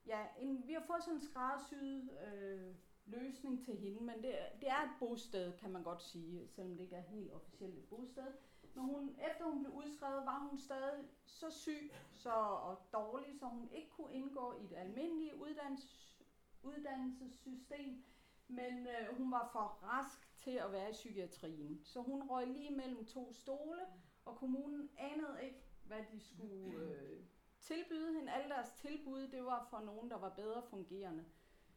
Ja, 0.05 0.19
en, 0.39 0.67
vi 0.67 0.73
har 0.73 0.83
fået 0.87 1.03
sådan 1.03 1.15
en 1.15 1.21
skræddersyet 1.21 2.09
øh, 2.27 2.75
løsning 3.05 3.65
til 3.65 3.77
hende, 3.77 4.03
men 4.03 4.15
det, 4.23 4.35
det 4.61 4.69
er 4.69 4.81
et 4.83 4.91
bosted, 4.99 5.57
kan 5.57 5.71
man 5.71 5.83
godt 5.83 6.03
sige, 6.03 6.47
selvom 6.47 6.77
det 6.77 6.83
ikke 6.83 6.95
er 6.95 7.01
helt 7.01 7.33
officielt 7.33 7.77
et 7.77 7.89
bosted. 7.89 8.27
Men 8.75 8.85
hun, 8.85 9.15
efter 9.31 9.45
hun 9.45 9.59
blev 9.59 9.73
udskrevet, 9.73 10.25
var 10.25 10.47
hun 10.49 10.59
stadig 10.59 11.05
så 11.25 11.49
syg 11.49 11.91
så, 12.13 12.33
og 12.33 12.77
dårlig, 12.93 13.39
så 13.39 13.45
hun 13.45 13.69
ikke 13.71 13.89
kunne 13.89 14.13
indgå 14.13 14.53
i 14.53 14.63
et 14.63 14.73
almindeligt 14.73 15.33
uddannelses, 15.33 16.17
uddannelsessystem. 16.63 18.03
Men 18.47 18.87
øh, 18.87 19.17
hun 19.17 19.31
var 19.31 19.49
for 19.51 19.59
rask 19.83 20.35
til 20.35 20.51
at 20.51 20.71
være 20.71 20.89
i 20.89 20.91
psykiatrien. 20.91 21.81
Så 21.83 22.01
hun 22.01 22.29
røg 22.29 22.47
lige 22.47 22.75
mellem 22.75 23.05
to 23.05 23.33
stole, 23.33 23.79
og 24.25 24.35
kommunen 24.35 24.89
anede 24.97 25.43
ikke, 25.43 25.63
hvad 25.83 26.03
de 26.11 26.19
skulle 26.19 26.75
øh, 26.75 27.23
tilbyde 27.59 28.13
hende. 28.13 28.31
Alle 28.31 28.49
deres 28.49 28.71
tilbud, 28.71 29.27
det 29.27 29.45
var 29.45 29.67
for 29.69 29.79
nogen, 29.79 30.09
der 30.09 30.17
var 30.17 30.29
bedre 30.29 30.63
fungerende. 30.69 31.25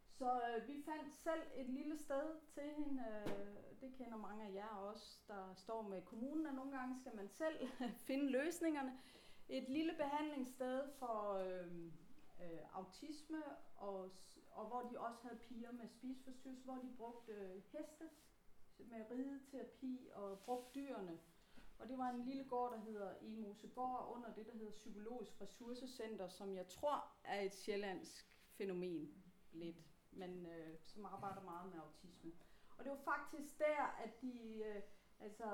Så 0.09 0.41
øh, 0.41 0.69
vi 0.69 0.83
fandt 0.83 1.15
selv 1.15 1.43
et 1.55 1.69
lille 1.69 1.99
sted 1.99 2.41
til 2.55 2.63
hende. 2.63 3.05
Øh, 3.27 3.72
det 3.83 3.95
kender 3.99 4.17
mange 4.17 4.45
af 4.45 4.55
jer 4.55 4.69
også, 4.69 5.19
der 5.29 5.55
står 5.55 5.83
med 5.83 6.03
kommunen, 6.03 6.47
og 6.47 6.55
nogle 6.55 6.79
gange 6.79 7.01
skal 7.01 7.17
man 7.17 7.29
selv 7.29 7.69
finde 8.07 8.31
løsningerne. 8.31 8.99
Et 9.49 9.69
lille 9.69 9.93
behandlingssted 9.97 10.93
for 10.99 11.33
øh, 11.33 11.87
øh, 12.43 12.61
autisme, 12.73 13.43
og, 13.77 14.11
og 14.51 14.67
hvor 14.67 14.81
de 14.81 15.01
også 15.01 15.23
havde 15.23 15.39
piger 15.39 15.73
med 15.73 15.89
spiseforstyrrelse, 15.89 16.65
hvor 16.65 16.75
de 16.75 16.95
brugte 16.97 17.33
øh, 17.33 17.63
heste 17.73 18.05
med 18.79 19.11
rideterapi 19.11 20.09
og 20.15 20.39
brugte 20.39 20.81
dyrene. 20.81 21.19
Og 21.79 21.89
det 21.89 21.99
var 21.99 22.11
en 22.11 22.25
lille 22.25 22.45
gård, 22.45 22.73
der 22.73 22.79
hedder 22.79 23.15
Emosegård, 23.21 24.13
under 24.17 24.35
det, 24.35 24.47
der 24.47 24.53
hedder 24.53 24.73
Psykologisk 24.73 25.41
Ressourcecenter, 25.41 26.29
som 26.29 26.57
jeg 26.57 26.69
tror 26.69 27.05
er 27.25 27.41
et 27.41 27.55
sjællandsk 27.55 28.29
fænomen 28.57 29.25
lidt 29.53 29.77
men 30.13 30.47
øh, 30.47 30.79
som 30.85 31.05
arbejder 31.05 31.43
meget 31.43 31.73
med 31.73 31.81
autisme. 31.81 32.33
Og 32.83 32.87
det 32.87 32.93
var 32.99 33.17
faktisk 33.17 33.59
der, 33.59 33.83
at 34.05 34.23
de 34.23 34.63
øh, 34.65 34.83
altså, 35.21 35.49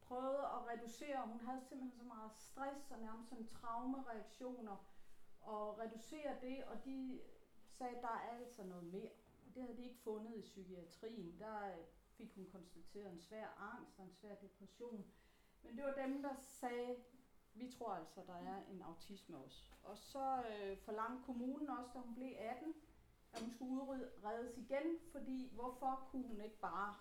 prøvede 0.00 0.44
at 0.56 0.66
reducere. 0.66 1.26
Hun 1.26 1.40
havde 1.40 1.60
simpelthen 1.60 1.98
så 1.98 2.04
meget 2.04 2.32
stress 2.36 2.90
og 2.90 2.98
nærmest 2.98 3.28
sådan 3.28 3.46
traumereaktioner. 3.46 4.76
Og 5.40 5.78
reducere 5.78 6.40
det, 6.40 6.64
og 6.64 6.84
de 6.84 7.20
sagde, 7.68 7.96
at 7.96 8.02
der 8.02 8.08
er 8.08 8.38
altså 8.38 8.64
noget 8.64 8.84
mere. 8.84 9.10
Og 9.46 9.54
det 9.54 9.62
havde 9.62 9.76
de 9.76 9.82
ikke 9.82 9.98
fundet 9.98 10.36
i 10.36 10.40
psykiatrien. 10.40 11.38
Der 11.38 11.68
øh, 11.68 11.84
fik 12.16 12.34
hun 12.34 12.46
konstateret 12.52 13.12
en 13.12 13.20
svær 13.20 13.72
angst 13.74 13.98
og 13.98 14.04
en 14.04 14.12
svær 14.12 14.34
depression. 14.34 15.06
Men 15.62 15.76
det 15.76 15.84
var 15.84 15.94
dem, 15.94 16.22
der 16.22 16.34
sagde, 16.34 16.96
vi 17.54 17.72
tror 17.72 17.94
altså, 17.94 18.20
der 18.26 18.36
er 18.36 18.62
en 18.70 18.82
autisme 18.82 19.36
også. 19.38 19.64
Og 19.82 19.98
så 19.98 20.44
øh, 20.50 20.78
forlangte 20.78 21.24
kommunen 21.24 21.70
også, 21.70 21.90
da 21.94 21.98
hun 21.98 22.14
blev 22.14 22.32
18, 22.38 22.74
at 23.32 23.40
hun 23.40 23.50
skulle 23.50 23.82
udredes 23.82 24.56
igen, 24.56 24.98
fordi 25.12 25.50
hvorfor 25.54 26.08
kunne 26.10 26.26
hun 26.26 26.40
ikke 26.40 26.58
bare 26.58 26.94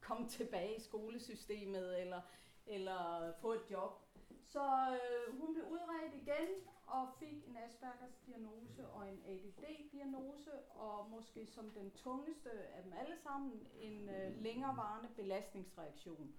komme 0.00 0.28
tilbage 0.28 0.76
i 0.76 0.80
skolesystemet 0.80 2.00
eller, 2.00 2.20
eller 2.66 3.32
få 3.40 3.52
et 3.52 3.70
job? 3.70 4.02
Så 4.44 4.98
øh, 5.00 5.40
hun 5.40 5.54
blev 5.54 5.64
udredt 5.64 6.14
igen 6.14 6.48
og 6.86 7.08
fik 7.18 7.48
en 7.48 7.56
Aspergers 7.56 8.18
diagnose 8.26 8.88
og 8.88 9.08
en 9.08 9.22
ADD-diagnose, 9.26 10.50
og 10.70 11.10
måske 11.10 11.46
som 11.46 11.70
den 11.70 11.90
tungeste 11.90 12.50
af 12.50 12.82
dem 12.82 12.92
alle 12.92 13.16
sammen, 13.18 13.66
en 13.74 14.08
øh, 14.08 14.42
længerevarende 14.42 15.08
belastningsreaktion. 15.16 16.34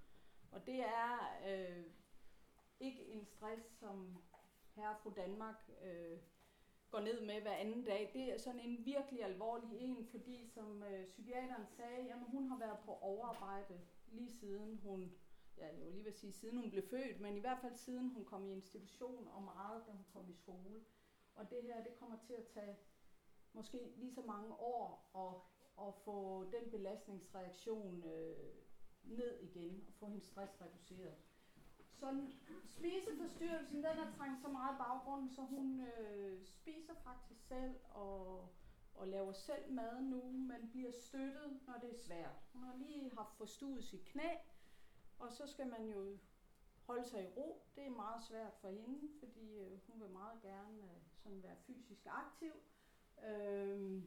Og 0.51 0.65
det 0.65 0.79
er 0.79 1.17
øh, 1.47 1.85
ikke 2.79 3.05
en 3.05 3.25
stress, 3.25 3.63
som 3.79 4.17
herre 4.75 4.89
og 4.89 4.97
fru 5.03 5.13
Danmark 5.15 5.69
øh, 5.83 6.17
går 6.91 6.99
ned 6.99 7.21
med 7.25 7.41
hver 7.41 7.53
anden 7.53 7.83
dag. 7.83 8.11
Det 8.13 8.33
er 8.33 8.37
sådan 8.37 8.59
en 8.59 8.85
virkelig 8.85 9.23
alvorlig 9.23 9.69
en, 9.79 10.05
fordi 10.05 10.47
som 10.47 10.83
øh, 10.83 11.05
psykiateren 11.05 11.65
sagde, 11.67 12.05
jamen 12.05 12.25
hun 12.27 12.47
har 12.47 12.59
været 12.59 12.79
på 12.85 12.91
overarbejde 12.91 13.81
lige 14.11 14.31
siden 14.31 14.79
hun, 14.83 15.13
ja 15.57 15.67
jeg 15.67 15.85
vil 15.85 15.93
lige 15.93 16.03
vil 16.03 16.13
sige 16.13 16.33
siden 16.33 16.57
hun 16.57 16.69
blev 16.69 16.83
født, 16.89 17.21
men 17.21 17.37
i 17.37 17.39
hvert 17.39 17.59
fald 17.61 17.75
siden 17.75 18.09
hun 18.09 18.25
kom 18.25 18.45
i 18.45 18.51
institution 18.51 19.27
og 19.27 19.43
meget, 19.43 19.83
da 19.87 19.91
hun 19.91 20.05
kom 20.13 20.29
i 20.29 20.33
skole. 20.33 20.81
Og 21.35 21.49
det 21.49 21.63
her, 21.63 21.83
det 21.83 21.95
kommer 21.99 22.17
til 22.27 22.33
at 22.33 22.47
tage 22.47 22.77
måske 23.53 23.93
lige 23.97 24.13
så 24.13 24.21
mange 24.21 24.53
år 24.53 25.11
at, 25.15 25.87
at 25.87 25.95
få 25.95 26.43
den 26.43 26.71
belastningsreaktion 26.71 28.03
øh, 28.03 28.53
ned 29.03 29.39
igen 29.39 29.83
og 29.87 29.93
få 29.93 30.05
hendes 30.05 30.27
stress 30.27 30.61
reduceret. 30.61 31.15
Så 32.01 32.21
spiseforstyrrelsen, 32.65 33.77
den 33.77 33.85
har 33.85 34.11
trængt 34.17 34.41
så 34.41 34.47
meget 34.47 34.77
baggrunden, 34.77 35.29
så 35.29 35.41
hun 35.41 35.81
øh, 35.81 36.45
spiser 36.45 36.93
faktisk 37.03 37.47
selv 37.47 37.75
og, 37.89 38.49
og 38.93 39.07
laver 39.07 39.31
selv 39.31 39.71
mad 39.71 40.01
nu, 40.01 40.31
men 40.31 40.69
bliver 40.69 40.91
støttet, 40.91 41.59
når 41.67 41.73
det 41.81 41.89
er 41.89 41.97
svært. 41.97 42.35
Hun 42.53 42.63
har 42.63 42.75
lige 42.75 43.11
haft 43.17 43.37
forstuet 43.37 43.83
sit 43.83 44.05
knæ, 44.05 44.29
og 45.19 45.31
så 45.31 45.47
skal 45.47 45.67
man 45.67 45.85
jo 45.89 46.17
holde 46.85 47.05
sig 47.05 47.23
i 47.23 47.27
ro. 47.27 47.67
Det 47.75 47.85
er 47.85 47.89
meget 47.89 48.23
svært 48.23 48.53
for 48.61 48.69
hende, 48.69 49.09
fordi 49.19 49.57
øh, 49.57 49.79
hun 49.87 50.01
vil 50.01 50.09
meget 50.09 50.41
gerne 50.41 50.83
øh, 50.83 51.01
sådan 51.15 51.43
være 51.43 51.55
fysisk 51.55 52.05
aktiv. 52.05 52.53
Øh, 53.27 54.03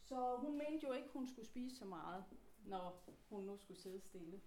så 0.00 0.36
hun 0.36 0.58
mente 0.58 0.86
jo 0.86 0.92
ikke, 0.92 1.08
hun 1.08 1.26
skulle 1.26 1.46
spise 1.46 1.76
så 1.76 1.84
meget, 1.84 2.24
når 2.64 3.04
hun 3.28 3.44
nu 3.44 3.56
skulle 3.56 3.80
sidde 3.80 4.00
stille. 4.00 4.40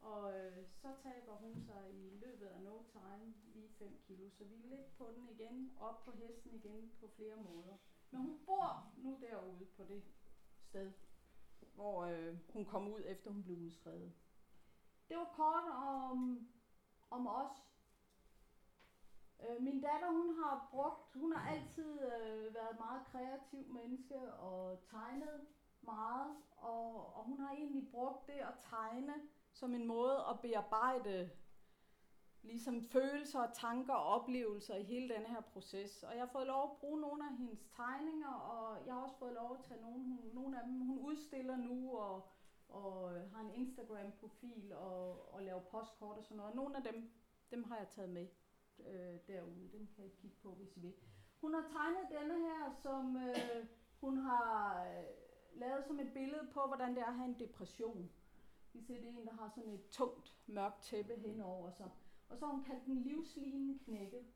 Og 0.00 0.38
øh, 0.38 0.66
så 0.82 0.88
taber 1.02 1.32
hun 1.32 1.54
sig 1.66 1.90
i 1.92 2.10
løbet 2.10 2.46
af 2.46 2.60
no 2.60 2.82
time 2.92 3.34
lige 3.54 3.68
5 3.78 3.98
kilo. 4.06 4.30
Så 4.30 4.44
vi 4.44 4.54
er 4.54 4.76
lidt 4.76 4.96
på 4.98 5.10
den 5.16 5.28
igen, 5.28 5.76
op 5.80 6.04
på 6.04 6.10
hesten 6.10 6.54
igen 6.54 6.92
på 7.00 7.08
flere 7.16 7.36
måder. 7.36 7.76
Men 8.10 8.20
hun 8.20 8.38
bor 8.46 8.92
nu 8.96 9.18
derude 9.20 9.66
på 9.76 9.84
det 9.84 10.02
sted, 10.68 10.92
hvor 11.74 12.04
øh, 12.04 12.36
hun 12.52 12.64
kom 12.64 12.92
ud 12.92 13.02
efter 13.06 13.30
hun 13.30 13.42
blev 13.42 13.58
udskrevet. 13.58 14.12
Det 15.08 15.16
var 15.16 15.32
kort 15.36 15.64
om, 15.72 16.48
om 17.10 17.26
os. 17.26 17.68
Øh, 19.40 19.62
min 19.62 19.80
datter, 19.80 20.10
hun 20.10 20.34
har 20.34 20.68
brugt, 20.70 21.14
hun 21.14 21.32
har 21.32 21.50
altid 21.50 22.00
øh, 22.00 22.54
været 22.54 22.78
meget 22.78 23.06
kreativ 23.06 23.66
menneske 23.72 24.32
og 24.32 24.82
tegnet 24.90 25.46
meget, 25.80 26.36
og, 26.56 27.16
og 27.16 27.24
hun 27.24 27.40
har 27.40 27.52
egentlig 27.52 27.90
brugt 27.90 28.26
det 28.26 28.32
at 28.32 28.54
tegne 28.70 29.14
som 29.52 29.74
en 29.74 29.86
måde 29.86 30.16
at 30.30 30.40
bearbejde 30.40 31.30
ligesom 32.42 32.82
følelser, 32.82 33.40
og 33.40 33.54
tanker 33.54 33.94
og 33.94 34.04
oplevelser 34.04 34.74
i 34.76 34.82
hele 34.82 35.14
denne 35.14 35.26
her 35.28 35.40
proces. 35.40 36.02
Og 36.02 36.12
jeg 36.12 36.22
har 36.22 36.32
fået 36.32 36.46
lov 36.46 36.62
at 36.70 36.78
bruge 36.80 37.00
nogle 37.00 37.24
af 37.28 37.36
hendes 37.36 37.64
tegninger, 37.76 38.32
og 38.32 38.86
jeg 38.86 38.94
har 38.94 39.00
også 39.00 39.18
fået 39.18 39.32
lov 39.32 39.56
at 39.58 39.64
tage 39.64 39.80
nogle, 39.80 40.04
hun, 40.04 40.20
nogle 40.32 40.58
af 40.58 40.64
dem, 40.66 40.80
hun 40.80 40.98
udstiller 40.98 41.56
nu, 41.56 41.98
og, 41.98 42.28
og 42.68 43.16
øh, 43.16 43.32
har 43.32 43.40
en 43.40 43.54
Instagram-profil 43.54 44.72
og, 44.72 45.34
og 45.34 45.42
laver 45.42 45.60
postkort 45.60 46.18
og 46.18 46.24
sådan 46.24 46.36
noget. 46.36 46.54
Nogle 46.54 46.76
af 46.76 46.82
dem, 46.82 47.10
dem 47.50 47.64
har 47.64 47.76
jeg 47.76 47.88
taget 47.88 48.10
med 48.10 48.26
øh, 48.86 49.18
derude. 49.26 49.72
Dem 49.72 49.86
kan 49.86 50.04
I 50.04 50.08
kigge 50.08 50.36
på, 50.42 50.54
hvis 50.54 50.76
I 50.76 50.80
vil. 50.80 50.94
Hun 51.40 51.54
har 51.54 51.64
tegnet 51.72 52.20
denne 52.20 52.34
her, 52.34 52.70
som 52.82 53.16
øh, 53.16 53.66
hun 54.00 54.16
har 54.16 54.84
øh, 54.84 55.04
lavet 55.52 55.84
som 55.84 56.00
et 56.00 56.12
billede 56.12 56.48
på, 56.52 56.60
hvordan 56.66 56.94
det 56.94 57.02
er 57.02 57.06
at 57.06 57.14
have 57.14 57.28
en 57.28 57.38
depression 57.38 58.10
kan 58.78 58.86
se, 58.86 58.94
det 58.94 59.04
er 59.04 59.18
en, 59.20 59.26
der 59.26 59.32
har 59.32 59.48
sådan 59.48 59.72
et 59.72 59.88
tungt, 59.90 60.34
mørkt 60.46 60.82
tæppe 60.82 61.14
henover 61.14 61.70
sig. 61.70 61.90
Og 62.28 62.38
så 62.38 62.46
har 62.46 62.52
hun 62.52 62.64
kaldt 62.64 62.86
den 62.86 63.02
livslinen 63.02 63.78
knækket. 63.78 64.26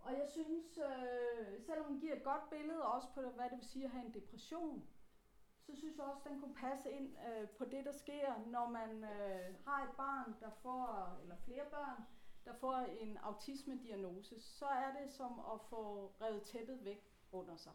Og 0.00 0.12
jeg 0.12 0.26
synes, 0.30 0.78
øh, 0.78 1.60
selvom 1.66 1.86
hun 1.86 2.00
giver 2.00 2.16
et 2.16 2.22
godt 2.22 2.50
billede 2.50 2.82
også 2.82 3.08
på, 3.14 3.20
hvad 3.20 3.50
det 3.50 3.58
vil 3.58 3.68
sige 3.68 3.84
at 3.84 3.90
have 3.90 4.06
en 4.06 4.14
depression, 4.14 4.86
så 5.66 5.76
synes 5.76 5.96
jeg 5.96 6.04
også, 6.04 6.22
at 6.24 6.30
den 6.30 6.40
kunne 6.40 6.54
passe 6.54 6.90
ind 6.90 7.16
øh, 7.28 7.48
på 7.48 7.64
det, 7.64 7.84
der 7.84 7.92
sker, 7.92 8.46
når 8.46 8.68
man 8.68 9.04
øh, 9.04 9.54
har 9.66 9.84
et 9.84 9.96
barn, 9.96 10.34
der 10.40 10.50
får, 10.50 11.18
eller 11.22 11.36
flere 11.36 11.64
børn, 11.70 12.02
der 12.44 12.52
får 12.54 12.76
en 12.76 13.16
autisme-diagnose, 13.16 14.40
så 14.40 14.66
er 14.66 14.92
det 15.00 15.12
som 15.12 15.40
at 15.54 15.60
få 15.60 16.12
revet 16.20 16.42
tæppet 16.42 16.84
væk 16.84 17.12
under 17.32 17.56
sig. 17.56 17.72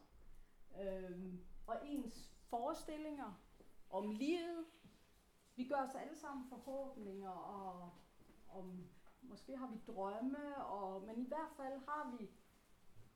Øhm, 0.82 1.40
og 1.68 1.76
ens 1.84 2.30
forestillinger 2.50 3.34
om 3.90 4.12
livet 4.12 4.66
vi 5.60 5.64
gør 5.64 5.88
os 5.88 5.96
alle 5.96 6.16
sammen 6.16 6.50
forhåbninger, 6.50 7.30
og, 7.30 7.92
og 8.50 8.66
måske 9.22 9.58
har 9.58 9.68
vi 9.68 9.80
drømme, 9.88 10.56
og, 10.56 11.04
men 11.04 11.22
i 11.22 11.28
hvert 11.28 11.52
fald 11.58 11.80
har 11.88 12.16
vi 12.20 12.30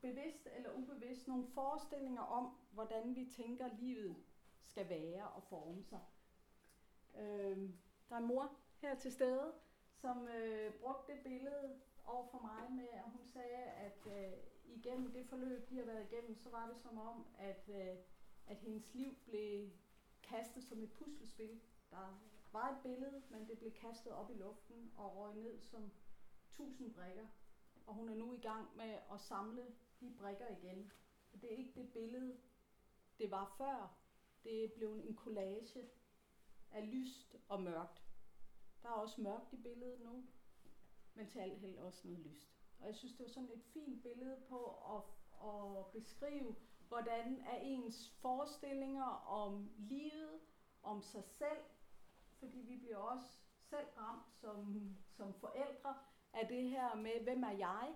bevidst 0.02 0.48
eller 0.56 0.72
ubevidst 0.72 1.28
nogle 1.28 1.48
forestillinger 1.48 2.22
om, 2.22 2.58
hvordan 2.72 3.16
vi 3.16 3.26
tænker, 3.26 3.70
livet 3.80 4.16
skal 4.64 4.90
være 4.90 5.28
og 5.28 5.44
forme 5.44 5.84
sig. 5.84 6.00
Øh, 7.18 7.70
der 8.10 8.16
er 8.16 8.20
en 8.20 8.28
mor 8.28 8.52
her 8.82 8.96
til 8.96 9.12
stede, 9.12 9.54
som 9.94 10.28
øh, 10.28 10.74
brugte 10.74 11.14
det 11.14 11.24
billede 11.24 11.80
over 12.06 12.28
for 12.32 12.40
mig 12.40 12.72
med, 12.72 12.88
at 12.92 13.04
hun 13.04 13.26
sagde, 13.26 13.64
at 13.64 14.08
øh, 14.08 14.34
igennem 14.66 15.12
det 15.12 15.26
forløb, 15.26 15.70
de 15.70 15.78
har 15.78 15.86
været 15.86 16.12
igennem, 16.12 16.38
så 16.38 16.50
var 16.50 16.68
det 16.68 16.78
som 16.78 16.98
om, 16.98 17.26
at, 17.38 17.70
øh, 17.70 17.98
at 18.48 18.58
hendes 18.58 18.94
liv 18.94 19.16
blev 19.26 19.70
kastet 20.24 20.64
som 20.64 20.84
et 20.84 20.92
puslespil. 20.92 21.62
Der 21.92 22.33
var 22.54 22.70
et 22.70 22.84
billede, 22.84 23.24
men 23.30 23.48
det 23.48 23.58
blev 23.58 23.72
kastet 23.72 24.14
op 24.14 24.32
i 24.32 24.34
luften 24.34 24.94
og 24.98 25.18
røg 25.18 25.36
ned 25.36 25.60
som 25.60 25.92
tusind 26.52 26.94
brikker. 26.94 27.28
Og 27.86 27.94
hun 27.94 28.10
er 28.10 28.16
nu 28.16 28.34
i 28.34 28.40
gang 28.40 28.76
med 28.76 29.00
at 29.14 29.22
samle 29.22 29.76
de 30.00 30.16
brikker 30.18 30.48
igen. 30.48 30.92
Det 31.42 31.54
er 31.54 31.58
ikke 31.58 31.82
det 31.82 31.94
billede, 31.94 32.38
det 33.18 33.32
var 33.32 33.56
før. 33.58 33.98
Det 34.44 34.64
er 34.64 34.70
blevet 34.76 35.10
en 35.10 35.16
collage 35.16 35.90
af 36.72 36.92
lyst 36.92 37.36
og 37.48 37.62
mørkt. 37.62 38.04
Der 38.84 38.90
er 38.90 38.94
også 38.94 39.22
mørkt 39.22 39.54
i 39.54 39.58
billedet 39.58 40.00
nu, 40.02 40.26
men 41.14 41.30
til 41.30 41.40
alt 41.40 41.60
held 41.60 41.78
også 41.78 42.08
noget 42.08 42.20
lyst. 42.20 42.54
Og 42.80 42.86
jeg 42.86 42.96
synes, 42.96 43.14
det 43.14 43.24
var 43.24 43.32
sådan 43.32 43.52
et 43.54 43.64
fint 43.64 44.04
billede 44.04 44.42
på 44.50 44.66
at, 44.96 45.04
at 45.50 45.86
beskrive, 45.92 46.56
hvordan 46.88 47.42
er 47.42 47.60
ens 47.60 48.10
forestillinger 48.10 49.06
om 49.28 49.72
livet, 49.78 50.40
om 50.84 51.02
sig 51.02 51.24
selv, 51.24 51.64
fordi 52.44 52.60
vi 52.60 52.78
bliver 52.78 52.98
også 52.98 53.26
selv 53.60 53.88
ramt 53.98 54.32
som, 54.32 54.90
som 55.10 55.34
forældre 55.34 55.96
af 56.34 56.48
det 56.48 56.70
her 56.70 56.96
med, 56.96 57.24
hvem 57.24 57.44
er 57.44 57.52
jeg? 57.52 57.96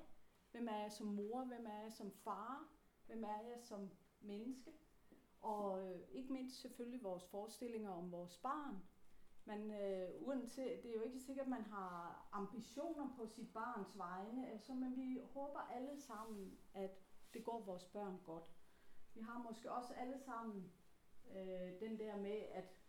Hvem 0.51 0.67
er 0.67 0.77
jeg 0.77 0.91
som 0.91 1.07
mor? 1.07 1.43
Hvem 1.43 1.65
er 1.65 1.81
jeg 1.83 1.93
som 1.93 2.11
far? 2.11 2.69
Hvem 3.05 3.23
er 3.23 3.41
jeg 3.41 3.59
som 3.59 3.89
menneske? 4.21 4.71
Og 5.41 5.87
øh, 5.87 5.99
ikke 6.11 6.33
mindst 6.33 6.61
selvfølgelig 6.61 7.03
vores 7.03 7.25
forestillinger 7.25 7.89
om 7.89 8.11
vores 8.11 8.37
barn. 8.37 8.83
Man, 9.45 9.71
øh, 9.71 10.09
uanset, 10.27 10.83
det 10.83 10.91
er 10.91 10.95
jo 10.95 11.01
ikke 11.01 11.19
sikkert, 11.19 11.45
at 11.45 11.49
man 11.49 11.63
har 11.63 12.27
ambitioner 12.31 13.13
på 13.17 13.27
sit 13.27 13.53
barns 13.53 13.97
vegne, 13.97 14.49
altså, 14.49 14.73
men 14.73 14.97
vi 14.97 15.21
håber 15.33 15.59
alle 15.59 16.01
sammen, 16.01 16.57
at 16.73 16.91
det 17.33 17.43
går 17.43 17.61
vores 17.61 17.85
børn 17.85 18.19
godt. 18.25 18.51
Vi 19.13 19.21
har 19.21 19.37
måske 19.37 19.71
også 19.71 19.93
alle 19.93 20.19
sammen 20.19 20.73
øh, 21.35 21.79
den 21.79 21.99
der 21.99 22.17
med, 22.17 22.41
at 22.51 22.86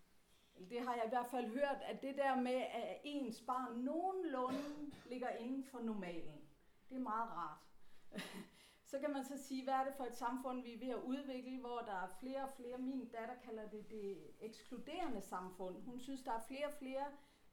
det 0.71 0.81
har 0.81 0.95
jeg 0.95 1.05
i 1.07 1.09
hvert 1.09 1.31
fald 1.31 1.47
hørt, 1.47 1.79
at 1.83 2.03
det 2.03 2.17
der 2.17 2.37
med, 2.41 2.63
at 2.73 3.01
ens 3.05 3.41
barn 3.41 3.79
nogenlunde 3.79 4.93
ligger 5.07 5.29
inden 5.29 5.65
for 5.65 5.81
normalen, 5.81 6.41
det 6.89 6.97
er 6.97 7.01
meget 7.01 7.31
rart. 7.31 7.59
så 8.91 8.99
kan 8.99 9.13
man 9.13 9.25
så 9.25 9.39
sige, 9.39 9.65
hvad 9.65 9.75
er 9.75 9.85
det 9.85 9.95
for 9.97 10.05
et 10.05 10.17
samfund, 10.17 10.63
vi 10.63 10.75
er 10.75 10.79
ved 10.79 10.89
at 10.89 11.03
udvikle, 11.03 11.61
hvor 11.61 11.79
der 11.79 11.93
er 11.93 12.09
flere 12.21 12.43
og 12.43 12.51
flere, 12.57 12.79
min 12.79 13.09
datter 13.09 13.35
kalder 13.45 13.69
det 13.69 13.91
det 13.91 14.31
ekskluderende 14.41 15.21
samfund. 15.21 15.83
Hun 15.83 16.01
synes, 16.01 16.23
der 16.23 16.33
er 16.33 16.41
flere 16.49 16.67
og 16.67 16.73
flere, 16.73 17.07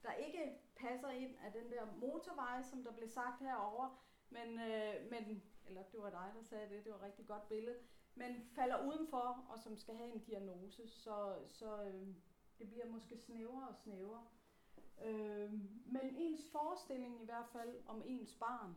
der 0.04 0.12
ikke 0.12 0.60
passer 0.76 1.10
ind 1.10 1.36
af 1.46 1.52
den 1.52 1.72
der 1.72 1.86
motorvej, 2.00 2.62
som 2.62 2.84
der 2.84 2.92
blev 2.92 3.10
sagt 3.10 3.42
herover, 3.42 4.00
men, 4.30 4.60
øh, 4.60 5.12
men 5.12 5.44
eller 5.68 5.84
det 5.84 6.02
var 6.02 6.10
dig, 6.10 6.32
der 6.36 6.42
sagde 6.42 6.70
det, 6.70 6.84
det 6.86 6.92
var 6.92 6.98
et 6.98 7.04
rigtig 7.04 7.28
godt 7.28 7.48
billede, 7.48 7.78
men 8.16 8.50
falder 8.56 8.88
udenfor, 8.88 9.46
og 9.50 9.60
som 9.60 9.78
skal 9.78 9.96
have 9.96 10.14
en 10.14 10.20
diagnose, 10.20 10.88
så, 10.88 11.36
så 11.48 11.84
øh, 11.84 12.08
det 12.60 12.70
bliver 12.70 12.86
måske 12.86 13.18
snævere 13.18 13.68
og 13.68 13.76
snævere. 13.76 14.26
Øh, 15.06 15.52
men 15.86 16.16
ens 16.16 16.52
forestilling 16.52 17.22
i 17.22 17.26
hvert 17.26 17.48
fald 17.52 17.76
om 17.88 18.02
ens 18.06 18.36
barn. 18.36 18.76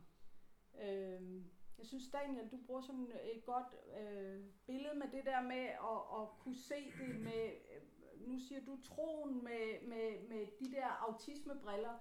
Øh, 0.81 1.43
jeg 1.77 1.85
synes, 1.87 2.09
Daniel, 2.11 2.51
du 2.51 2.57
bruger 2.65 2.81
sådan 2.81 3.11
et 3.23 3.45
godt 3.45 3.75
øh, 3.99 4.43
billede 4.65 4.95
med 4.95 5.07
det 5.11 5.25
der 5.25 5.41
med 5.41 5.65
at, 5.65 6.21
at 6.21 6.29
kunne 6.39 6.55
se 6.55 6.91
det 6.99 7.19
med, 7.19 7.51
øh, 7.75 8.27
nu 8.27 8.39
siger 8.39 8.65
du 8.65 8.81
troen 8.83 9.43
med, 9.43 9.87
med, 9.87 10.27
med 10.29 10.47
de 10.59 10.71
der 10.71 10.87
autismebriller, 10.87 11.97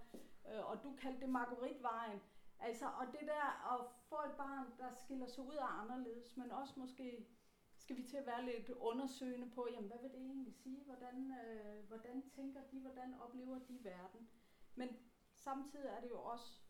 øh, 0.48 0.70
og 0.70 0.82
du 0.82 0.96
kaldte 0.96 1.20
det 1.20 1.28
Marguerite-vejen. 1.28 2.20
Altså, 2.60 2.86
og 2.86 3.06
det 3.12 3.20
der 3.20 3.74
at 3.74 3.86
få 4.08 4.16
et 4.26 4.36
barn, 4.36 4.66
der 4.78 4.94
skiller 4.94 5.26
sig 5.26 5.44
ud 5.44 5.54
af 5.54 5.80
anderledes, 5.82 6.36
men 6.36 6.50
også 6.50 6.74
måske 6.76 7.26
skal 7.88 7.96
vi 7.96 8.02
til 8.02 8.16
at 8.16 8.26
være 8.26 8.44
lidt 8.44 8.70
undersøgende 8.70 9.50
på, 9.50 9.68
jamen 9.72 9.88
hvad 9.88 9.98
vil 10.02 10.10
det 10.10 10.20
egentlig 10.20 10.54
sige? 10.54 10.84
Hvordan, 10.84 11.32
øh, 11.44 11.86
hvordan 11.86 12.30
tænker 12.30 12.60
de? 12.72 12.80
Hvordan 12.80 13.14
oplever 13.20 13.58
de 13.58 13.78
verden? 13.84 14.28
Men 14.74 14.88
samtidig 15.34 15.86
er 15.86 16.00
det 16.00 16.10
jo 16.10 16.20
også 16.22 16.60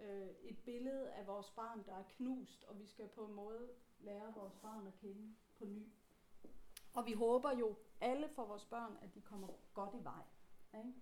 øh, 0.00 0.28
et 0.42 0.58
billede 0.64 1.10
af 1.12 1.26
vores 1.26 1.50
barn, 1.50 1.84
der 1.86 1.94
er 1.94 2.02
knust, 2.02 2.64
og 2.64 2.78
vi 2.78 2.86
skal 2.86 3.08
på 3.08 3.24
en 3.26 3.34
måde 3.34 3.70
lære 3.98 4.34
vores 4.34 4.54
barn 4.54 4.86
at 4.86 4.94
kende 4.94 5.34
på 5.58 5.64
ny. 5.64 5.92
Og 6.94 7.06
vi 7.06 7.12
håber 7.12 7.52
jo 7.58 7.76
alle 8.00 8.28
for 8.28 8.44
vores 8.44 8.64
børn, 8.64 8.98
at 9.02 9.14
de 9.14 9.20
kommer 9.20 9.48
godt 9.74 9.94
i 9.94 10.04
vej. 10.04 10.22
Ikke? 10.78 10.94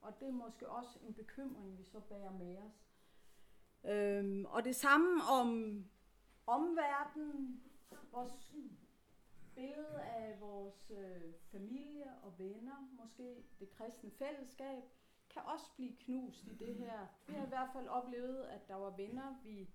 Og 0.00 0.20
det 0.20 0.28
er 0.28 0.32
måske 0.32 0.68
også 0.68 0.98
en 1.02 1.14
bekymring, 1.14 1.78
vi 1.78 1.84
så 1.84 2.00
bærer 2.00 2.32
med 2.32 2.58
os. 2.58 2.86
Øhm, 3.84 4.44
og 4.44 4.64
det 4.64 4.76
samme 4.76 5.22
om 5.40 5.84
omverdenen, 6.46 7.62
vores 8.12 8.52
billede 9.60 10.02
af 10.02 10.40
vores 10.40 10.90
øh, 10.90 11.34
familie 11.52 12.14
og 12.22 12.38
venner, 12.38 12.88
måske 12.92 13.44
det 13.58 13.70
kristne 13.70 14.10
fællesskab, 14.10 14.82
kan 15.30 15.42
også 15.42 15.66
blive 15.76 15.96
knust 15.96 16.44
i 16.46 16.54
det 16.54 16.74
her. 16.74 17.06
Vi 17.26 17.34
har 17.34 17.46
i 17.46 17.48
hvert 17.48 17.70
fald 17.72 17.88
oplevet, 17.88 18.44
at 18.44 18.68
der 18.68 18.74
var 18.74 18.96
venner, 18.96 19.42
vi 19.44 19.70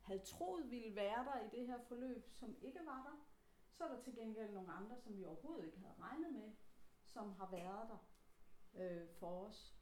havde 0.00 0.20
troet 0.20 0.70
ville 0.70 0.96
være 0.96 1.24
der 1.24 1.40
i 1.40 1.48
det 1.58 1.66
her 1.66 1.78
forløb, 1.88 2.30
som 2.30 2.56
ikke 2.62 2.80
var 2.84 3.02
der. 3.02 3.26
Så 3.72 3.84
er 3.84 3.88
der 3.88 4.00
til 4.00 4.14
gengæld 4.14 4.52
nogle 4.52 4.72
andre, 4.72 4.96
som 4.98 5.16
vi 5.16 5.24
overhovedet 5.24 5.64
ikke 5.66 5.78
havde 5.78 5.94
regnet 6.00 6.32
med, 6.32 6.52
som 7.04 7.32
har 7.32 7.50
været 7.50 7.88
der 7.88 7.98
øh, 8.74 9.08
for 9.08 9.46
os. 9.46 9.76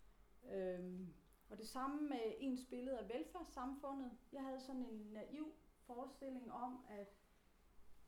Øhm, 0.50 1.14
og 1.50 1.59
det 1.59 1.68
samme 1.68 2.09
med 2.09 2.35
ens 2.38 2.64
billede 2.70 2.98
af 2.98 3.09
velfærdssamfundet. 3.09 4.11
Jeg 4.33 4.42
havde 4.42 4.61
sådan 4.61 4.85
en 4.85 5.12
naiv 5.12 5.54
forestilling 5.87 6.52
om, 6.52 6.85
at 6.88 7.23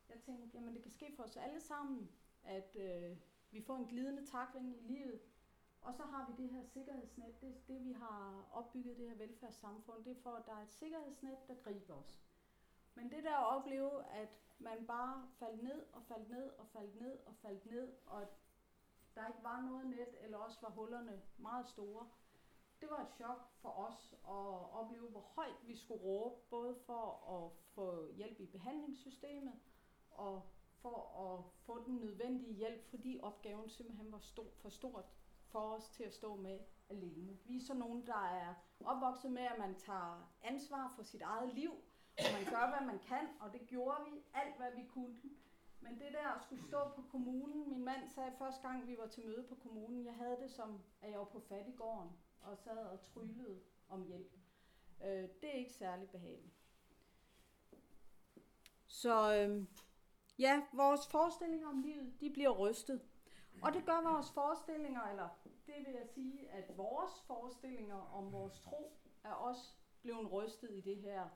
jeg 0.08 0.20
tænkte, 0.20 0.50
jamen 0.54 0.74
det 0.74 0.82
kan 0.82 0.90
ske 0.90 1.12
for 1.16 1.22
os 1.22 1.36
alle 1.36 1.60
sammen, 1.60 2.10
at 2.44 2.76
øh, 2.76 3.16
vi 3.50 3.62
får 3.62 3.76
en 3.76 3.86
glidende 3.86 4.26
takling 4.26 4.76
i 4.76 4.80
livet. 4.80 5.20
Og 5.80 5.94
så 5.94 6.02
har 6.02 6.26
vi 6.30 6.42
det 6.42 6.50
her 6.50 6.62
sikkerhedsnet, 6.62 7.40
det, 7.40 7.68
det 7.68 7.84
vi 7.84 7.92
har 7.92 8.48
opbygget 8.52 8.96
det 8.96 9.08
her 9.08 9.16
velfærdssamfund, 9.16 10.04
det 10.04 10.16
er 10.16 10.22
for, 10.22 10.30
at 10.30 10.46
der 10.46 10.52
er 10.52 10.62
et 10.62 10.72
sikkerhedsnet, 10.72 11.36
der 11.48 11.54
griber 11.54 11.94
os. 11.94 12.20
Men 12.94 13.10
det 13.10 13.24
der 13.24 13.36
at 13.36 13.56
opleve, 13.56 14.04
at 14.04 14.28
man 14.58 14.86
bare 14.86 15.28
faldt 15.38 15.62
ned 15.62 15.82
og 15.92 16.02
faldt 16.02 16.30
ned 16.30 16.50
og 16.58 16.66
faldt 16.66 17.00
ned 17.00 17.18
og 17.26 17.34
faldt 17.36 17.66
ned, 17.66 17.92
og 18.06 18.28
der 19.14 19.26
ikke 19.26 19.42
var 19.42 19.60
noget 19.60 19.86
net, 19.86 20.14
eller 20.20 20.38
også 20.38 20.58
var 20.62 20.70
hullerne 20.70 21.22
meget 21.38 21.68
store, 21.68 22.08
det 22.80 22.90
var 22.90 23.02
et 23.02 23.12
chok 23.14 23.48
for 23.62 23.68
os 23.68 24.12
at 24.12 24.72
opleve, 24.80 25.08
hvor 25.08 25.20
højt 25.20 25.68
vi 25.68 25.76
skulle 25.76 26.02
råbe, 26.02 26.36
både 26.50 26.74
for 26.86 27.04
at 27.36 27.52
få 27.74 28.12
hjælp 28.12 28.40
i 28.40 28.46
behandlingssystemet, 28.46 29.60
og 30.18 30.42
for 30.82 30.98
at 31.24 31.44
få 31.66 31.84
den 31.84 31.96
nødvendige 31.96 32.54
hjælp, 32.54 32.90
fordi 32.90 33.20
opgaven 33.22 33.68
simpelthen 33.68 34.12
var 34.12 34.18
stor, 34.18 34.50
for 34.56 34.68
stort 34.68 35.04
for 35.46 35.58
os 35.58 35.88
til 35.88 36.04
at 36.04 36.14
stå 36.14 36.36
med 36.36 36.58
alene. 36.90 37.38
Vi 37.44 37.56
er 37.56 37.60
så 37.66 37.74
nogen, 37.74 38.06
der 38.06 38.24
er 38.26 38.54
opvokset 38.84 39.32
med, 39.32 39.42
at 39.42 39.58
man 39.58 39.74
tager 39.74 40.32
ansvar 40.42 40.92
for 40.96 41.02
sit 41.02 41.22
eget 41.22 41.54
liv, 41.54 41.70
og 42.18 42.24
man 42.32 42.44
gør, 42.44 42.76
hvad 42.76 42.86
man 42.86 42.98
kan, 42.98 43.28
og 43.40 43.52
det 43.52 43.66
gjorde 43.66 44.04
vi 44.04 44.22
alt, 44.34 44.56
hvad 44.56 44.70
vi 44.76 44.84
kunne. 44.88 45.16
Men 45.80 45.94
det 45.94 46.12
der 46.12 46.28
at 46.28 46.42
skulle 46.42 46.62
stå 46.62 46.78
på 46.96 47.02
kommunen, 47.10 47.68
min 47.68 47.84
mand 47.84 48.08
sagde 48.08 48.32
første 48.38 48.68
gang, 48.68 48.86
vi 48.86 48.96
var 48.98 49.06
til 49.06 49.26
møde 49.26 49.46
på 49.48 49.54
kommunen, 49.54 50.06
jeg 50.06 50.14
havde 50.14 50.36
det 50.42 50.50
som, 50.50 50.80
at 51.02 51.10
jeg 51.10 51.18
var 51.18 51.24
på 51.24 51.40
fattigården 51.40 52.10
og 52.40 52.58
sad 52.58 52.86
og 52.86 53.00
tryllede 53.00 53.60
om 53.88 54.06
hjælp. 54.06 54.32
Øh, 55.04 55.28
det 55.40 55.48
er 55.48 55.58
ikke 55.58 55.72
særlig 55.72 56.10
behageligt. 56.10 56.54
Så 58.86 59.34
øh, 59.34 59.64
ja, 60.38 60.62
vores 60.72 61.08
forestillinger 61.08 61.68
om 61.68 61.78
livet, 61.78 62.20
de 62.20 62.30
bliver 62.30 62.50
rystet. 62.50 63.00
Og 63.62 63.72
det 63.72 63.86
gør 63.86 64.10
vores 64.10 64.30
forestillinger, 64.30 65.02
eller 65.02 65.28
det 65.66 65.74
vil 65.86 65.94
jeg 65.94 66.06
sige, 66.06 66.50
at 66.50 66.76
vores 66.76 67.22
forestillinger 67.26 68.14
om 68.14 68.32
vores 68.32 68.60
tro 68.60 68.92
er 69.24 69.32
også 69.32 69.74
blevet 70.02 70.32
rystet 70.32 70.70
i 70.70 70.80
det 70.80 70.96
her. 70.96 71.28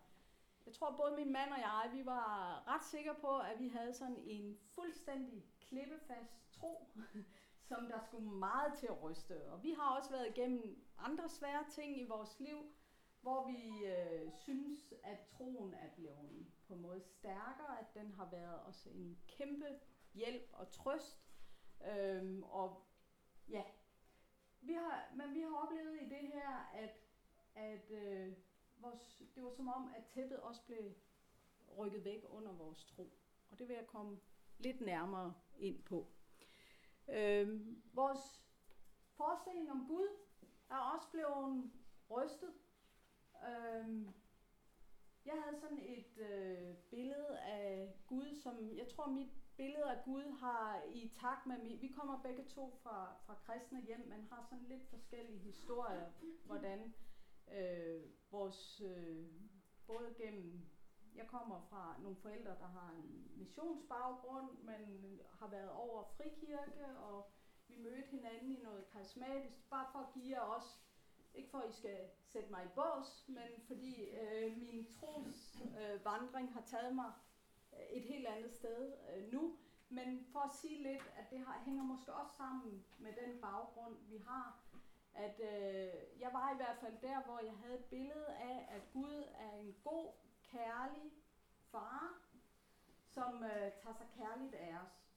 Jeg 0.67 0.75
tror 0.75 0.97
både 0.97 1.17
min 1.17 1.33
mand 1.33 1.53
og 1.53 1.59
jeg, 1.59 1.91
vi 1.93 2.07
var 2.07 2.63
ret 2.67 2.85
sikre 2.85 3.15
på, 3.15 3.39
at 3.39 3.61
vi 3.61 3.69
havde 3.69 3.95
sådan 3.95 4.17
en 4.17 4.59
fuldstændig 4.75 5.45
klippefast 5.61 6.53
tro, 6.53 6.87
som 7.69 7.87
der 7.87 8.01
skulle 8.01 8.31
meget 8.31 8.75
til 8.79 8.87
at 8.87 9.03
ryste. 9.03 9.53
Og 9.53 9.63
vi 9.63 9.71
har 9.71 9.97
også 9.97 10.11
været 10.11 10.29
igennem 10.29 10.85
andre 10.99 11.29
svære 11.29 11.65
ting 11.71 12.01
i 12.01 12.05
vores 12.05 12.41
liv, 12.41 12.57
hvor 13.23 13.47
vi 13.47 13.87
øh, 13.87 14.33
synes, 14.33 14.95
at 15.03 15.19
troen 15.21 15.75
er 15.75 15.89
blevet 15.97 16.47
på 16.67 16.75
en 16.75 16.81
måde 16.81 17.01
stærkere, 17.01 17.81
at 17.81 17.95
den 17.95 18.13
har 18.13 18.31
været 18.31 18.61
også 18.61 18.91
en 18.91 19.19
kæmpe 19.27 19.79
hjælp 20.15 20.51
og 20.53 20.71
trøst. 20.71 21.27
Øhm, 21.91 22.43
og 22.43 22.87
ja, 23.49 23.63
vi 24.61 24.73
har, 24.73 25.13
men 25.17 25.35
vi 25.35 25.41
har 25.41 25.57
oplevet 25.57 26.03
i 26.03 26.05
det 26.05 26.33
her, 26.33 26.71
at, 26.75 27.01
at 27.55 27.91
øh, 27.91 28.33
vores, 28.79 29.23
det 29.35 29.45
var 29.45 29.51
som 29.51 29.69
om, 29.69 29.93
at 29.97 30.05
tæppet 30.05 30.41
også 30.41 30.65
blev 30.67 30.95
rykket 31.79 32.05
væk 32.05 32.25
under 32.29 32.53
vores 32.53 32.85
tro. 32.85 33.13
Og 33.51 33.59
det 33.59 33.69
vil 33.69 33.75
jeg 33.75 33.87
komme 33.87 34.21
lidt 34.59 34.81
nærmere 34.81 35.35
ind 35.59 35.83
på. 35.83 36.07
Øhm, 37.09 37.83
vores 37.93 38.45
forestilling 39.17 39.71
om 39.71 39.87
Gud 39.89 40.09
er 40.71 40.77
også 40.77 41.11
blevet 41.11 41.71
rystet. 42.11 42.55
Øhm, 43.49 44.15
jeg 45.25 45.35
havde 45.43 45.61
sådan 45.61 45.83
et 45.83 46.19
øh, 46.19 46.77
billede 46.91 47.39
af 47.39 47.95
Gud, 48.07 48.35
som 48.35 48.77
jeg 48.77 48.89
tror 48.89 49.07
mit 49.07 49.33
billede 49.57 49.91
af 49.91 50.05
Gud 50.05 50.37
har 50.41 50.83
i 50.83 51.13
takt 51.21 51.47
med 51.47 51.59
mig. 51.59 51.81
Vi 51.81 51.89
kommer 51.89 52.23
begge 52.23 52.45
to 52.45 52.79
fra, 52.83 53.17
fra 53.27 53.35
kristne 53.35 53.81
hjem, 53.83 54.09
men 54.09 54.29
har 54.33 54.43
sådan 54.43 54.65
lidt 54.65 54.91
forskellige 54.91 55.39
historier, 55.39 56.11
hvordan 56.47 56.95
øh, 57.53 58.03
vores, 58.31 58.81
øh, 58.81 59.27
både 59.87 60.15
gennem, 60.17 60.71
jeg 61.15 61.27
kommer 61.27 61.61
fra 61.71 61.97
nogle 62.03 62.17
forældre, 62.17 62.51
der 62.51 62.67
har 62.67 62.91
en 62.91 63.31
missionsbaggrund, 63.37 64.59
men 64.59 65.21
har 65.31 65.49
været 65.49 65.71
over 65.71 66.05
frikirke, 66.17 66.87
og 66.99 67.31
vi 67.69 67.77
mødte 67.77 68.09
hinanden 68.11 68.53
i 68.53 68.63
noget 68.63 68.87
karismatisk, 68.93 69.71
bare 69.71 69.87
for 69.93 69.99
at 69.99 70.13
give 70.15 70.31
jer 70.31 70.41
også 70.41 70.79
ikke 71.35 71.51
for 71.51 71.59
at 71.59 71.71
I 71.71 71.73
skal 71.73 71.99
sætte 72.25 72.51
mig 72.51 72.65
i 72.65 72.69
bås, 72.75 73.25
men 73.29 73.51
fordi 73.67 74.11
øh, 74.11 74.57
min 74.57 74.87
tros 74.87 75.57
øh, 75.81 76.05
vandring 76.05 76.53
har 76.53 76.63
taget 76.67 76.95
mig 76.95 77.13
øh, 77.73 77.87
et 77.91 78.03
helt 78.03 78.27
andet 78.27 78.53
sted 78.53 78.93
øh, 79.17 79.33
nu. 79.33 79.57
Men 79.89 80.27
for 80.33 80.39
at 80.41 80.55
sige 80.55 80.83
lidt, 80.83 81.13
at 81.17 81.31
det 81.31 81.39
har, 81.39 81.63
hænger 81.65 81.83
måske 81.83 82.13
også 82.13 82.37
sammen 82.37 82.85
med 82.99 83.13
den 83.13 83.41
baggrund, 83.41 83.97
vi 84.09 84.19
har. 84.27 84.59
At 85.15 85.41
øh, 85.41 86.21
jeg 86.21 86.31
var 86.33 86.53
i 86.53 86.57
hvert 86.57 86.79
fald 86.81 86.97
der, 87.03 87.23
hvor 87.23 87.39
jeg 87.39 87.57
havde 87.57 87.79
et 87.79 87.85
billede 87.85 88.27
af, 88.27 88.69
at 88.71 88.83
Gud 88.93 89.25
er 89.35 89.53
en 89.53 89.77
god, 89.85 90.13
kærlig 90.53 91.13
far, 91.71 92.21
som 93.15 93.45
øh, 93.45 93.73
tager 93.83 93.95
sig 93.95 94.07
kærligt 94.17 94.55
af 94.55 94.77
os. 94.85 95.10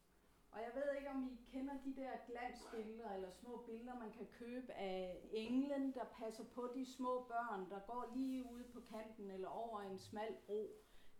Og 0.54 0.60
jeg 0.62 0.72
ved 0.76 0.98
ikke, 0.98 1.10
om 1.10 1.24
I 1.24 1.36
kender 1.52 1.74
de 1.86 1.96
der 1.96 2.12
glansbilleder 2.28 3.14
eller 3.14 3.32
små 3.32 3.64
billeder, 3.66 4.00
man 4.00 4.12
kan 4.12 4.28
købe 4.40 4.74
af 4.74 5.30
englen, 5.32 5.94
der 5.94 6.06
passer 6.20 6.44
på 6.44 6.70
de 6.76 6.86
små 6.86 7.24
børn, 7.24 7.70
der 7.70 7.80
går 7.80 8.12
lige 8.16 8.52
ude 8.52 8.64
på 8.64 8.80
kanten 8.82 9.32
eller 9.32 9.48
over 9.48 9.82
en 9.82 10.00
smal 10.00 10.36
bro. 10.46 10.62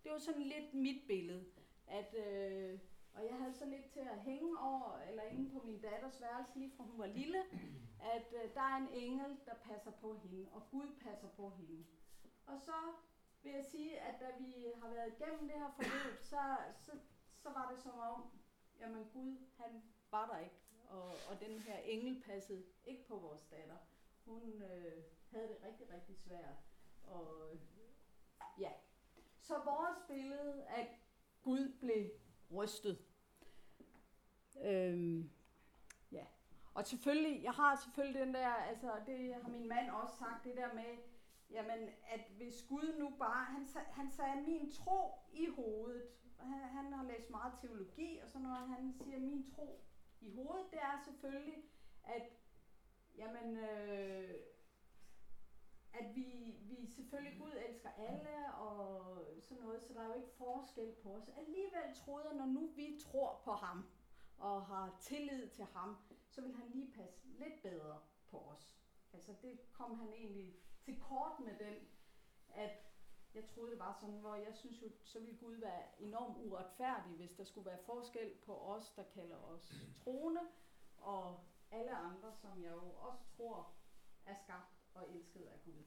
Det 0.04 0.12
var 0.12 0.18
sådan 0.18 0.44
lidt 0.44 0.74
mit 0.74 1.08
billede, 1.08 1.46
at 1.88 2.16
øh, 2.28 2.80
og 3.16 3.26
jeg 3.26 3.36
havde 3.36 3.54
sådan 3.54 3.74
lidt 3.74 3.90
til 3.90 4.00
at 4.00 4.20
hænge 4.20 4.60
over, 4.60 4.98
eller 5.10 5.24
inde 5.24 5.50
på 5.50 5.66
min 5.66 5.82
datters 5.82 6.22
værelse, 6.22 6.60
lige 6.60 6.72
fra 6.78 6.84
hun 6.84 7.00
var 7.00 7.06
lille, 7.06 7.44
at 8.16 8.34
øh, 8.34 8.54
der 8.54 8.62
er 8.62 8.78
en 8.78 8.90
engel, 8.94 9.38
der 9.46 9.54
passer 9.54 9.92
på 9.92 10.14
hende, 10.14 10.50
og 10.52 10.62
Gud 10.72 10.88
passer 11.02 11.28
på 11.28 11.50
hende. 11.50 11.86
Og 12.46 12.60
så 12.60 12.74
vil 13.44 13.52
jeg 13.52 13.66
sige, 13.66 14.00
at 14.00 14.16
da 14.20 14.28
vi 14.40 14.66
har 14.82 14.90
været 14.90 15.14
igennem 15.14 15.48
det 15.48 15.58
her 15.58 15.72
forløb, 15.76 16.22
så, 16.22 16.58
så, 16.80 16.92
så 17.38 17.50
var 17.50 17.72
det 17.72 17.84
som 17.84 18.00
om, 18.00 18.32
jamen 18.80 19.10
Gud, 19.14 19.38
han 19.58 19.84
var 20.12 20.28
der 20.28 20.40
ikke. 20.40 20.56
Og, 20.90 21.08
og 21.30 21.40
den 21.40 21.60
her 21.60 21.78
engel 21.78 22.22
passede 22.22 22.64
ikke 22.86 23.06
på 23.08 23.18
vores 23.18 23.44
datter. 23.44 23.78
Hun 24.26 24.62
øh, 24.62 25.04
havde 25.32 25.48
det 25.48 25.58
rigtig, 25.64 25.90
rigtig 25.94 26.18
svært. 26.18 26.56
Og 27.04 27.58
ja, 28.60 28.72
så 29.42 29.54
vores 29.66 29.98
billede 30.08 30.64
af 30.64 31.00
Gud 31.42 31.78
blev 31.80 32.10
rystet. 32.56 33.06
Øhm, 34.62 35.32
ja. 36.12 36.26
Og 36.74 36.88
selvfølgelig, 36.88 37.44
jeg 37.44 37.52
har 37.52 37.76
selvfølgelig 37.76 38.22
den 38.22 38.34
der, 38.34 38.48
altså 38.48 38.92
det 39.06 39.34
har 39.34 39.50
min 39.50 39.68
mand 39.68 39.90
også 39.90 40.18
sagt, 40.18 40.44
det 40.44 40.58
der 40.58 40.74
med, 40.74 40.98
jamen 41.50 41.90
at 42.10 42.22
hvis 42.38 42.66
Gud 42.70 42.96
nu 43.00 43.10
bare, 43.20 43.46
han, 43.46 43.68
han 43.92 44.12
sagde 44.12 44.42
min 44.42 44.72
tro 44.72 45.12
i 45.34 45.48
hovedet, 45.48 46.04
han, 46.44 46.60
han 46.70 46.94
har 46.94 47.04
læst 47.04 47.30
meget 47.30 47.54
teologi 47.62 48.18
og 48.18 48.30
så 48.30 48.40
når 48.40 48.50
han 48.50 48.94
siger 48.94 49.20
min 49.20 49.52
tro 49.56 49.84
i 50.22 50.32
hovedet, 50.36 50.72
det 50.72 50.80
er 50.80 50.98
selvfølgelig, 51.06 51.64
at 52.04 52.24
jamen, 53.16 53.58
øh, 53.58 54.34
at 55.94 56.16
vi, 56.16 56.56
vi 56.62 56.86
selvfølgelig, 56.86 57.40
Gud 57.40 57.52
elsker 57.68 57.90
alle 57.90 58.54
og 58.54 59.18
sådan 59.42 59.64
noget, 59.64 59.82
så 59.82 59.94
der 59.94 60.02
er 60.02 60.08
jo 60.08 60.14
ikke 60.14 60.36
forskel 60.38 60.96
på 61.04 61.10
os. 61.10 61.30
Alligevel 61.38 61.96
troede 61.96 62.26
jeg, 62.28 62.36
når 62.36 62.46
nu 62.46 62.68
vi 62.76 63.00
tror 63.02 63.42
på 63.44 63.52
ham 63.52 63.90
og 64.38 64.66
har 64.66 64.98
tillid 65.00 65.50
til 65.50 65.66
ham, 65.66 65.98
så 66.30 66.42
vil 66.42 66.54
han 66.56 66.70
lige 66.70 66.92
passe 66.92 67.28
lidt 67.28 67.62
bedre 67.62 68.00
på 68.32 68.38
os. 68.38 68.78
Altså 69.14 69.34
det 69.42 69.60
kom 69.72 70.00
han 70.00 70.14
egentlig 70.14 70.56
til 70.82 71.00
kort 71.00 71.40
med 71.40 71.58
den, 71.60 71.76
at 72.50 72.93
jeg 73.36 73.46
troede 73.46 73.72
det 73.72 73.80
var 73.80 73.98
sådan, 74.00 74.20
hvor 74.20 74.36
jeg 74.36 74.54
synes 74.54 74.82
jo, 74.82 74.90
så 75.04 75.20
ville 75.20 75.38
Gud 75.38 75.56
være 75.56 75.84
enormt 76.00 76.38
uretfærdig, 76.38 77.12
hvis 77.16 77.34
der 77.34 77.44
skulle 77.44 77.66
være 77.66 77.84
forskel 77.86 78.34
på 78.46 78.58
os, 78.58 78.90
der 78.96 79.04
kalder 79.04 79.38
os 79.38 79.74
troende, 80.04 80.42
og 80.98 81.40
alle 81.72 81.96
andre, 81.96 82.34
som 82.34 82.64
jeg 82.64 82.72
jo 82.72 82.90
også 82.92 83.24
tror 83.38 83.72
er 84.26 84.36
skabt 84.36 84.84
og 84.94 85.10
elsket 85.10 85.46
af 85.46 85.60
Gud. 85.66 85.84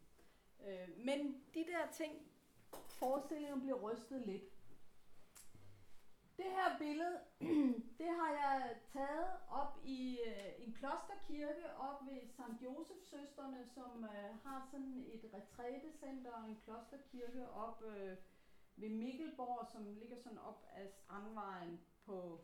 Øh, 0.67 0.99
men 0.99 1.45
de 1.55 1.65
der 1.65 1.93
ting, 1.93 2.33
forestillingen 2.89 3.61
bliver 3.61 3.77
rystet 3.77 4.27
lidt. 4.27 4.56
Det 6.37 6.45
her 6.45 6.79
billede, 6.79 7.21
det 8.01 8.11
har 8.19 8.31
jeg 8.31 8.77
taget 8.93 9.31
op 9.51 9.79
i 9.85 10.21
øh, 10.27 10.67
en 10.67 10.73
klosterkirke 10.73 11.77
op 11.79 12.07
ved 12.07 12.29
St. 12.29 12.63
Josefs 12.63 13.09
Søsterne, 13.09 13.67
som 13.75 14.05
øh, 14.05 14.31
har 14.45 14.69
sådan 14.71 15.05
et 15.15 15.31
retrætecenter 15.35 16.33
og 16.33 16.49
en 16.49 16.59
klosterkirke 16.65 17.51
op 17.51 17.83
øh, 17.83 18.17
ved 18.77 18.89
Mikkelborg, 18.89 19.67
som 19.73 19.85
ligger 19.85 20.17
sådan 20.17 20.39
op 20.39 20.67
ad 20.75 20.89
Strandvejen 20.89 21.81
på, 22.07 22.41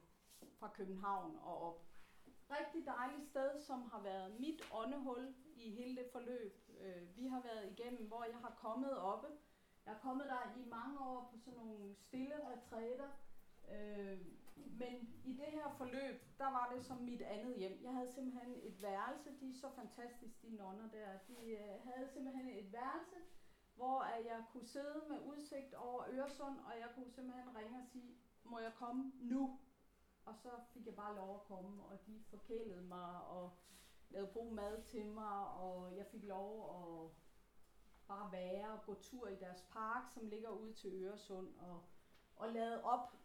fra 0.59 0.69
København 0.69 1.39
og 1.43 1.63
op. 1.63 1.85
Rigtig 2.51 2.87
dejligt 2.87 3.29
sted, 3.29 3.61
som 3.61 3.83
har 3.93 4.01
været 4.01 4.41
mit 4.41 4.63
åndehul 4.73 5.35
i 5.57 5.71
hele 5.71 5.97
det 5.97 6.09
forløb, 6.13 6.55
øh, 6.81 7.17
vi 7.17 7.27
har 7.27 7.43
været 7.43 7.71
igennem, 7.71 8.07
hvor 8.09 8.25
jeg 8.25 8.39
har 8.39 8.55
kommet 8.61 8.99
oppe. 8.99 9.29
Jeg 9.87 9.95
er 9.95 9.99
kommet 9.99 10.27
der 10.27 10.53
i 10.57 10.69
mange 10.69 11.01
år 11.01 11.29
på 11.33 11.39
sådan 11.39 11.59
nogle 11.59 11.95
stille 11.95 12.35
retræter, 12.51 13.09
øh, 13.71 14.19
men 14.57 15.15
i 15.25 15.33
det 15.33 15.47
her 15.47 15.75
forløb, 15.77 16.39
der 16.39 16.45
var 16.45 16.73
det 16.75 16.85
som 16.85 16.97
mit 16.97 17.23
andet 17.23 17.57
hjem. 17.57 17.81
Jeg 17.83 17.93
havde 17.93 18.13
simpelthen 18.13 18.55
et 18.63 18.83
værelse, 18.83 19.31
de 19.41 19.49
er 19.51 19.55
så 19.55 19.71
fantastiske, 19.71 20.47
de 20.47 20.57
nonner 20.57 20.89
der. 20.89 21.19
De 21.29 21.47
øh, 21.47 21.81
havde 21.85 22.09
simpelthen 22.09 22.49
et 22.49 22.73
værelse, 22.73 23.17
hvor 23.75 24.05
jeg 24.05 24.45
kunne 24.53 24.67
sidde 24.67 25.05
med 25.09 25.21
udsigt 25.21 25.75
over 25.75 26.05
Øresund, 26.09 26.59
og 26.59 26.73
jeg 26.81 26.89
kunne 26.95 27.11
simpelthen 27.11 27.57
ringe 27.57 27.79
og 27.79 27.87
sige, 27.87 28.17
må 28.45 28.59
jeg 28.59 28.73
komme 28.75 29.13
nu? 29.21 29.59
Og 30.25 30.37
så 30.37 30.51
fik 30.73 30.87
jeg 30.87 30.95
bare 30.95 31.17
lov 31.17 31.35
at 31.35 31.43
komme, 31.43 31.85
og 31.85 32.07
de 32.07 32.23
forkælede 32.31 32.83
mig, 32.83 33.25
og 33.25 33.51
lavede 34.11 34.33
god 34.33 34.53
mad 34.53 34.83
til 34.83 35.07
mig, 35.07 35.49
og 35.49 35.97
jeg 35.97 36.07
fik 36.07 36.25
lov 36.25 36.51
at 36.77 37.11
bare 38.09 38.33
være 38.33 38.73
og 38.73 38.85
gå 38.87 38.95
tur 38.95 39.29
i 39.29 39.37
deres 39.37 39.63
park, 39.71 40.11
som 40.11 40.27
ligger 40.27 40.51
ude 40.51 40.73
til 40.73 41.05
Øresund, 41.05 41.59
og, 41.59 41.83
og 42.37 42.53
lade 42.53 42.85
op 42.85 43.22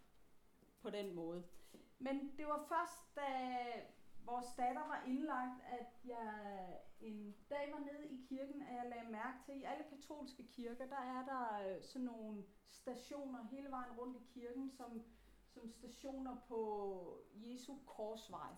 på 0.82 0.90
den 0.90 1.16
måde. 1.16 1.44
Men 2.00 2.38
det 2.38 2.48
var 2.48 2.66
først, 2.70 3.16
da 3.16 3.30
vores 4.26 4.46
datter 4.58 4.88
var 4.88 5.04
indlagt, 5.08 5.62
at 5.80 6.06
jeg 6.06 6.34
en 7.00 7.36
dag 7.50 7.74
var 7.74 7.80
nede 7.80 8.08
i 8.08 8.26
kirken, 8.30 8.62
at 8.62 8.76
jeg 8.76 8.90
lagde 8.90 9.12
mærke 9.12 9.38
til, 9.46 9.52
at 9.52 9.58
i 9.58 9.64
alle 9.64 9.84
katolske 9.90 10.44
kirker, 10.44 10.86
der 10.86 11.02
er 11.16 11.26
der 11.26 11.76
øh, 11.76 11.84
sådan 11.84 12.06
nogle 12.06 12.44
stationer 12.70 13.44
hele 13.44 13.72
vejen 13.72 13.92
rundt 14.00 14.18
i 14.18 14.26
kirken, 14.34 14.72
som, 14.72 15.04
som 15.48 15.70
stationer 15.70 16.36
på 16.48 16.62
Jesu 17.34 17.74
korsvej, 17.86 18.52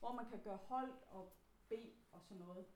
hvor 0.00 0.12
man 0.12 0.28
kan 0.30 0.40
gøre 0.42 0.56
hold 0.56 0.92
og 1.06 1.32
bede 1.68 1.92
og 2.12 2.22
sådan 2.22 2.42
noget. 2.46 2.66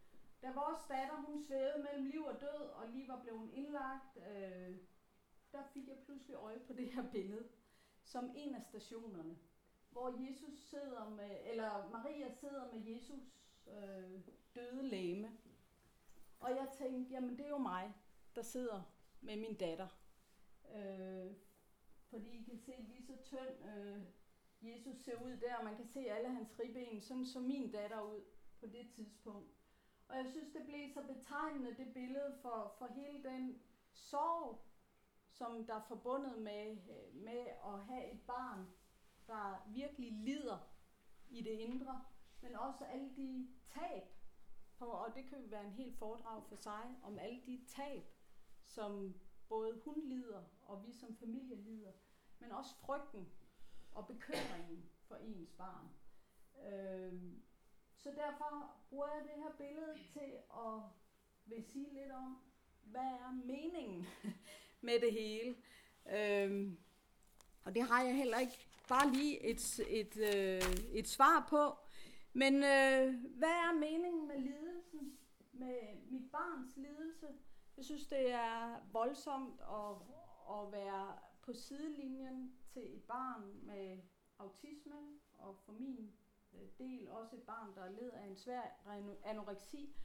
Da 0.43 0.53
vores 0.53 0.79
datter, 0.89 1.17
hun 1.17 1.45
svævede 1.47 1.83
mellem 1.83 2.07
liv 2.07 2.25
og 2.25 2.41
død, 2.41 2.61
og 2.79 2.89
lige 2.89 3.09
var 3.09 3.21
blevet 3.21 3.51
indlagt, 3.53 4.17
øh, 4.17 4.77
der 5.53 5.63
fik 5.73 5.89
jeg 5.89 5.99
pludselig 6.05 6.37
øje 6.37 6.61
på 6.67 6.73
det 6.73 6.93
her 6.93 7.11
billede, 7.11 7.49
som 8.05 8.33
en 8.37 8.55
af 8.55 8.63
stationerne, 8.63 9.39
hvor 9.91 10.31
Jesus 10.31 10.59
sidder 10.59 11.09
med, 11.09 11.39
eller 11.45 11.89
Maria 11.91 12.31
sidder 12.31 12.73
med 12.73 12.83
Jesus 12.87 13.23
øh, 13.67 14.21
døde 14.55 14.83
læme. 14.83 15.39
Og 16.41 16.51
jeg 16.51 16.69
tænkte, 16.79 17.13
jamen 17.13 17.39
det 17.39 17.45
er 17.45 17.49
jo 17.49 17.59
mig, 17.59 17.95
der 18.35 18.43
sidder 18.43 18.83
med 19.21 19.37
min 19.37 19.57
datter. 19.57 19.89
Øh, 20.75 21.33
fordi 22.11 22.41
I 22.41 22.45
kan 22.45 22.59
se 22.59 22.73
lige 22.89 23.07
så 23.07 23.17
tynd 23.25 23.71
øh, 23.71 24.03
Jesus 24.63 24.97
ser 25.05 25.23
ud 25.23 25.37
der, 25.37 25.57
og 25.57 25.65
man 25.65 25.77
kan 25.77 25.87
se 25.87 26.01
alle 26.01 26.29
hans 26.29 26.59
ribben, 26.59 27.01
sådan 27.01 27.27
så 27.27 27.41
min 27.41 27.71
datter 27.73 28.01
ud 28.01 28.25
på 28.61 28.67
det 28.67 28.91
tidspunkt. 28.95 29.55
Og 30.09 30.17
jeg 30.17 30.27
synes, 30.31 30.53
det 30.53 30.67
blev 30.67 30.89
så 30.95 31.03
betegnende, 31.03 31.77
det 31.77 31.95
billede, 31.95 32.39
for, 32.43 32.75
for 32.79 32.87
hele 32.87 33.23
den 33.23 33.63
sorg, 33.93 34.65
som 35.35 35.67
der 35.67 35.75
er 35.75 35.83
forbundet 35.89 36.39
med, 36.39 36.71
øh, 36.71 37.15
med 37.15 37.47
at 37.67 37.85
have 37.85 38.13
et 38.13 38.21
barn, 38.27 38.67
der 39.27 39.65
virkelig 39.69 40.13
lider 40.13 40.59
i 41.29 41.43
det 41.43 41.51
indre, 41.51 42.05
men 42.41 42.57
også 42.57 42.85
alle 42.85 43.17
de 43.17 43.49
tab, 43.67 44.03
og 44.81 45.15
det 45.15 45.25
kan 45.29 45.39
jo 45.41 45.47
være 45.47 45.65
en 45.65 45.73
helt 45.73 45.99
foredrag 45.99 46.43
for 46.49 46.57
sig, 46.57 46.97
om 47.03 47.19
alle 47.19 47.41
de 47.47 47.65
tab, 47.69 48.05
som 48.65 49.15
både 49.49 49.81
hun 49.85 50.01
lider, 50.01 50.43
og 50.63 50.87
vi 50.87 50.93
som 50.93 51.17
familie 51.17 51.57
lider, 51.57 51.93
men 52.39 52.53
også 52.53 52.75
frygten 52.77 53.29
og 53.95 54.07
bekymringen 54.07 54.91
for 55.09 55.17
ens 55.17 55.51
barn. 55.51 55.89
Øhm, 56.67 57.43
så 57.97 58.11
derfor 58.11 58.75
bruger 58.91 59.09
jeg 59.09 59.23
det 59.23 59.43
her 59.43 59.53
billede 59.59 59.95
til 60.13 60.37
at 60.51 60.83
vil 61.47 61.65
sige 61.65 61.93
lidt 61.93 62.13
om, 62.13 62.43
hvad 62.83 63.03
er 63.03 63.31
meningen 63.45 64.07
med 64.85 65.01
det 65.01 65.13
hele. 65.13 65.57
Øhm, 66.17 66.79
og 67.65 67.75
det 67.75 67.83
har 67.83 68.03
jeg 68.03 68.17
heller 68.17 68.39
ikke 68.39 68.69
bare 68.89 69.13
lige 69.13 69.45
et, 69.45 69.81
et, 69.89 70.17
øh, 70.17 70.63
et 70.93 71.09
svar 71.09 71.47
på. 71.51 71.79
Men 72.33 72.55
øh, 72.55 73.15
hvad 73.39 73.49
er 73.49 73.73
meningen 73.73 74.29
med 74.29 74.39
lidelsen? 74.39 75.19
Med 75.53 75.79
mit 76.11 76.31
barns 76.31 76.77
lidelse? 76.77 77.27
Jeg 77.77 77.85
synes, 77.85 78.07
det 78.07 78.33
er 78.33 78.81
voldsomt 78.93 79.61
at, 79.61 79.97
at 80.51 80.73
være 80.73 81.19
på 81.43 81.53
sidelinjen 81.53 82.53
til 82.73 82.97
et 82.97 83.03
barn 83.03 83.43
med 83.63 83.99
autisme, 84.39 84.97
og 85.39 85.57
for 85.65 85.73
min 85.73 86.13
øh, 86.55 86.69
del 86.79 87.11
også 87.11 87.37
et 87.37 87.43
barn, 87.43 87.75
der 87.75 87.91
led 87.91 88.11
af 88.11 88.27
en 88.27 88.37
svær 88.37 88.63
anoreksi, 89.25 89.97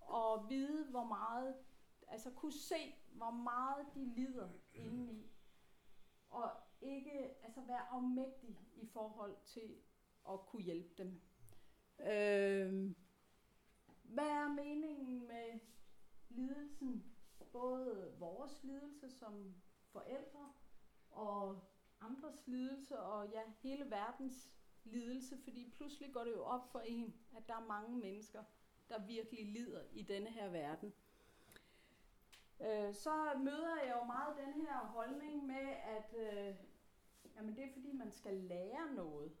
og 0.00 0.50
vide, 0.50 0.84
hvor 0.90 1.04
meget, 1.04 1.54
altså 2.06 2.30
kunne 2.30 2.52
se, 2.52 2.94
hvor 3.12 3.30
meget 3.30 3.86
de 3.94 4.04
lider 4.04 4.48
indeni, 4.74 5.32
og 6.28 6.50
ikke 6.80 7.44
altså 7.44 7.60
være 7.60 7.88
afmægtig 7.88 8.58
i 8.74 8.86
forhold 8.86 9.36
til 9.44 9.76
at 10.28 10.40
kunne 10.46 10.62
hjælpe 10.62 11.02
dem. 11.02 11.20
Øh, 12.00 12.94
hvad 14.02 14.28
er 14.28 14.48
meningen 14.48 15.28
med 15.28 15.60
lidelsen? 16.28 17.12
Både 17.52 18.14
vores 18.18 18.64
lidelse 18.64 19.10
som 19.10 19.54
forældre, 19.92 20.52
og 21.10 21.64
andres 22.00 22.46
lidelse, 22.46 22.98
og 22.98 23.28
ja, 23.28 23.42
hele 23.62 23.90
verdens 23.90 24.52
lidelse, 24.84 25.38
fordi 25.44 25.70
pludselig 25.70 26.12
går 26.12 26.24
det 26.24 26.32
jo 26.32 26.44
op 26.44 26.72
for 26.72 26.80
en, 26.80 27.14
at 27.36 27.48
der 27.48 27.54
er 27.54 27.66
mange 27.66 27.98
mennesker, 27.98 28.44
der 28.88 29.06
virkelig 29.06 29.46
lider 29.46 29.82
i 29.92 30.02
denne 30.02 30.30
her 30.30 30.48
verden. 30.48 30.92
Øh, 32.60 32.94
så 32.94 33.14
møder 33.38 33.76
jeg 33.84 33.94
jo 34.00 34.04
meget 34.04 34.36
den 34.36 34.52
her 34.52 34.78
holdning 34.78 35.46
med, 35.46 35.68
at 35.96 36.14
øh, 36.18 36.54
jamen 37.36 37.56
det 37.56 37.64
er 37.64 37.72
fordi, 37.72 37.92
man 37.92 38.12
skal 38.12 38.34
lære 38.34 38.94
noget. 38.94 39.32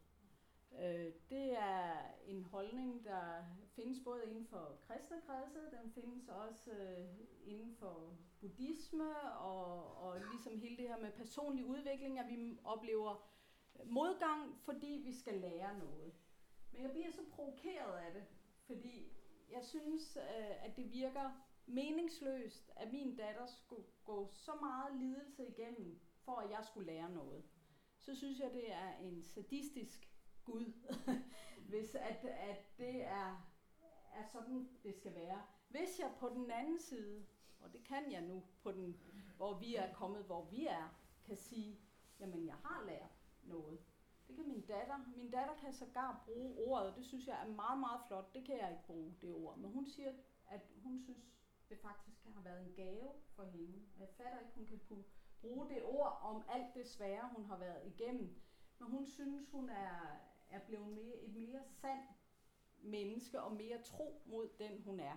Øh, 0.72 1.12
det 1.30 1.58
er 1.58 1.96
en 2.26 2.42
holdning, 2.42 3.04
der 3.04 3.44
findes 3.68 4.00
både 4.04 4.24
inden 4.26 4.46
for 4.46 4.78
kristne 4.86 5.20
kredse, 5.26 5.58
den 5.82 5.90
findes 5.90 6.28
også 6.28 6.70
øh, 6.70 7.08
inden 7.44 7.74
for 7.74 8.16
buddhisme, 8.40 9.30
og, 9.32 9.96
og 9.96 10.20
ligesom 10.32 10.58
hele 10.58 10.76
det 10.76 10.88
her 10.88 10.98
med 10.98 11.12
personlig 11.12 11.66
udvikling, 11.66 12.18
at 12.18 12.28
vi 12.28 12.58
oplever 12.64 13.28
modgang, 13.84 14.58
fordi 14.58 15.02
vi 15.04 15.12
skal 15.12 15.34
lære 15.34 15.78
noget. 15.78 16.14
Men 16.72 16.82
jeg 16.82 16.90
bliver 16.90 17.10
så 17.10 17.22
provokeret 17.30 17.98
af 17.98 18.12
det, 18.12 18.24
fordi 18.66 19.12
jeg 19.50 19.64
synes, 19.64 20.16
øh, 20.16 20.64
at 20.64 20.76
det 20.76 20.92
virker 20.92 21.45
meningsløst, 21.66 22.70
at 22.76 22.92
min 22.92 23.16
datter 23.16 23.46
skulle 23.46 23.86
gå 24.04 24.28
så 24.32 24.52
meget 24.60 24.96
lidelse 24.96 25.48
igennem, 25.48 26.00
for 26.24 26.36
at 26.36 26.50
jeg 26.50 26.64
skulle 26.64 26.86
lære 26.86 27.10
noget. 27.10 27.44
Så 27.98 28.14
synes 28.14 28.40
jeg, 28.40 28.52
det 28.52 28.72
er 28.72 28.96
en 28.96 29.22
sadistisk 29.22 30.08
Gud, 30.44 30.72
hvis 31.70 31.94
at, 31.94 32.24
at 32.24 32.78
det 32.78 33.04
er, 33.04 33.46
er 34.14 34.24
sådan, 34.32 34.68
det 34.82 34.94
skal 34.94 35.14
være. 35.14 35.42
Hvis 35.68 35.98
jeg 35.98 36.14
på 36.18 36.28
den 36.28 36.50
anden 36.50 36.78
side, 36.78 37.26
og 37.60 37.72
det 37.72 37.84
kan 37.84 38.12
jeg 38.12 38.22
nu, 38.22 38.42
på 38.62 38.72
den, 38.72 39.00
hvor 39.36 39.58
vi 39.58 39.74
er 39.74 39.92
kommet, 39.92 40.24
hvor 40.24 40.44
vi 40.44 40.66
er, 40.66 40.88
kan 41.24 41.36
sige, 41.36 41.80
jamen 42.20 42.46
jeg 42.46 42.54
har 42.54 42.84
lært 42.86 43.18
noget. 43.42 43.78
Det 44.28 44.36
kan 44.36 44.48
min 44.48 44.66
datter. 44.66 44.98
Min 45.16 45.30
datter 45.30 45.54
kan 45.54 45.72
sågar 45.72 46.22
bruge 46.24 46.68
ordet, 46.68 46.96
det 46.96 47.06
synes 47.06 47.26
jeg 47.26 47.42
er 47.42 47.48
meget, 47.48 47.80
meget 47.80 48.00
flot. 48.06 48.34
Det 48.34 48.44
kan 48.44 48.58
jeg 48.58 48.70
ikke 48.70 48.86
bruge, 48.86 49.14
det 49.20 49.34
ord. 49.34 49.58
Men 49.58 49.70
hun 49.70 49.86
siger, 49.86 50.12
at 50.46 50.60
hun 50.82 51.00
synes, 51.00 51.18
det 51.68 51.78
faktisk 51.78 52.24
har 52.24 52.42
været 52.42 52.60
en 52.66 52.74
gave 52.74 53.12
for 53.28 53.44
hende. 53.44 53.82
Jeg 53.98 54.08
fatter 54.08 54.40
ikke, 54.40 54.52
hun 54.54 54.66
kan 54.66 55.04
bruge 55.40 55.68
det 55.68 55.82
ord 55.84 56.18
om 56.22 56.44
alt 56.48 56.74
det 56.74 56.86
svære, 56.86 57.30
hun 57.36 57.44
har 57.44 57.58
været 57.58 57.86
igennem. 57.86 58.42
Men 58.78 58.90
hun 58.90 59.06
synes, 59.06 59.50
hun 59.50 59.68
er, 59.68 60.20
er 60.50 60.60
blevet 60.66 60.88
mere, 60.88 61.16
et 61.16 61.34
mere 61.34 61.64
sand 61.64 62.06
menneske 62.82 63.40
og 63.40 63.52
mere 63.52 63.82
tro 63.82 64.22
mod 64.26 64.48
den, 64.58 64.82
hun 64.82 65.00
er. 65.00 65.16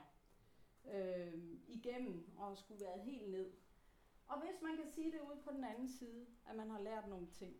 Øh, 0.85 1.33
igennem 1.67 2.37
og 2.37 2.57
skulle 2.57 2.85
være 2.85 2.99
helt 2.99 3.29
ned. 3.29 3.53
Og 4.27 4.39
hvis 4.41 4.61
man 4.61 4.77
kan 4.77 4.87
sige 4.87 5.11
det 5.11 5.19
ud 5.21 5.41
på 5.43 5.51
den 5.51 5.63
anden 5.63 5.87
side, 5.87 6.27
at 6.45 6.55
man 6.55 6.69
har 6.69 6.79
lært 6.81 7.07
nogle 7.07 7.27
ting, 7.27 7.57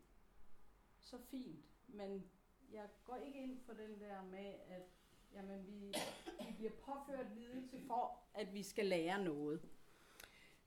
så 1.00 1.18
fint. 1.18 1.66
Men 1.88 2.32
jeg 2.72 2.90
går 3.04 3.16
ikke 3.16 3.44
ind 3.44 3.60
for 3.60 3.74
den 3.74 4.00
der 4.00 4.24
med, 4.24 4.46
at 4.68 4.99
jamen, 5.34 5.68
vi, 5.68 5.94
vi 6.40 6.54
bliver 6.58 6.72
påført 6.72 7.26
lidelse 7.36 7.82
for, 7.88 8.20
at 8.34 8.54
vi 8.54 8.64
skal 8.64 8.86
lære 8.86 9.24
noget. 9.24 9.62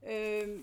Øh, 0.03 0.63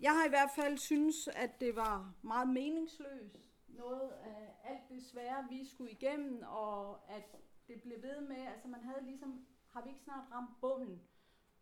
jeg 0.00 0.12
har 0.12 0.26
i 0.26 0.28
hvert 0.28 0.50
fald 0.56 0.78
synes, 0.78 1.28
at 1.28 1.60
det 1.60 1.76
var 1.76 2.14
meget 2.22 2.48
meningsløst 2.48 3.54
noget 3.68 4.10
af 4.10 4.56
alt 4.64 4.88
det 4.88 5.02
svære, 5.02 5.46
vi 5.48 5.64
skulle 5.64 5.90
igennem, 5.90 6.42
og 6.46 7.10
at 7.12 7.36
det 7.68 7.82
blev 7.82 8.02
ved 8.02 8.20
med, 8.20 8.36
altså 8.36 8.68
man 8.68 8.80
havde 8.80 9.04
ligesom, 9.04 9.46
har 9.68 9.82
vi 9.82 9.88
ikke 9.88 10.00
snart 10.00 10.32
ramt 10.32 10.60
bunden, 10.60 11.02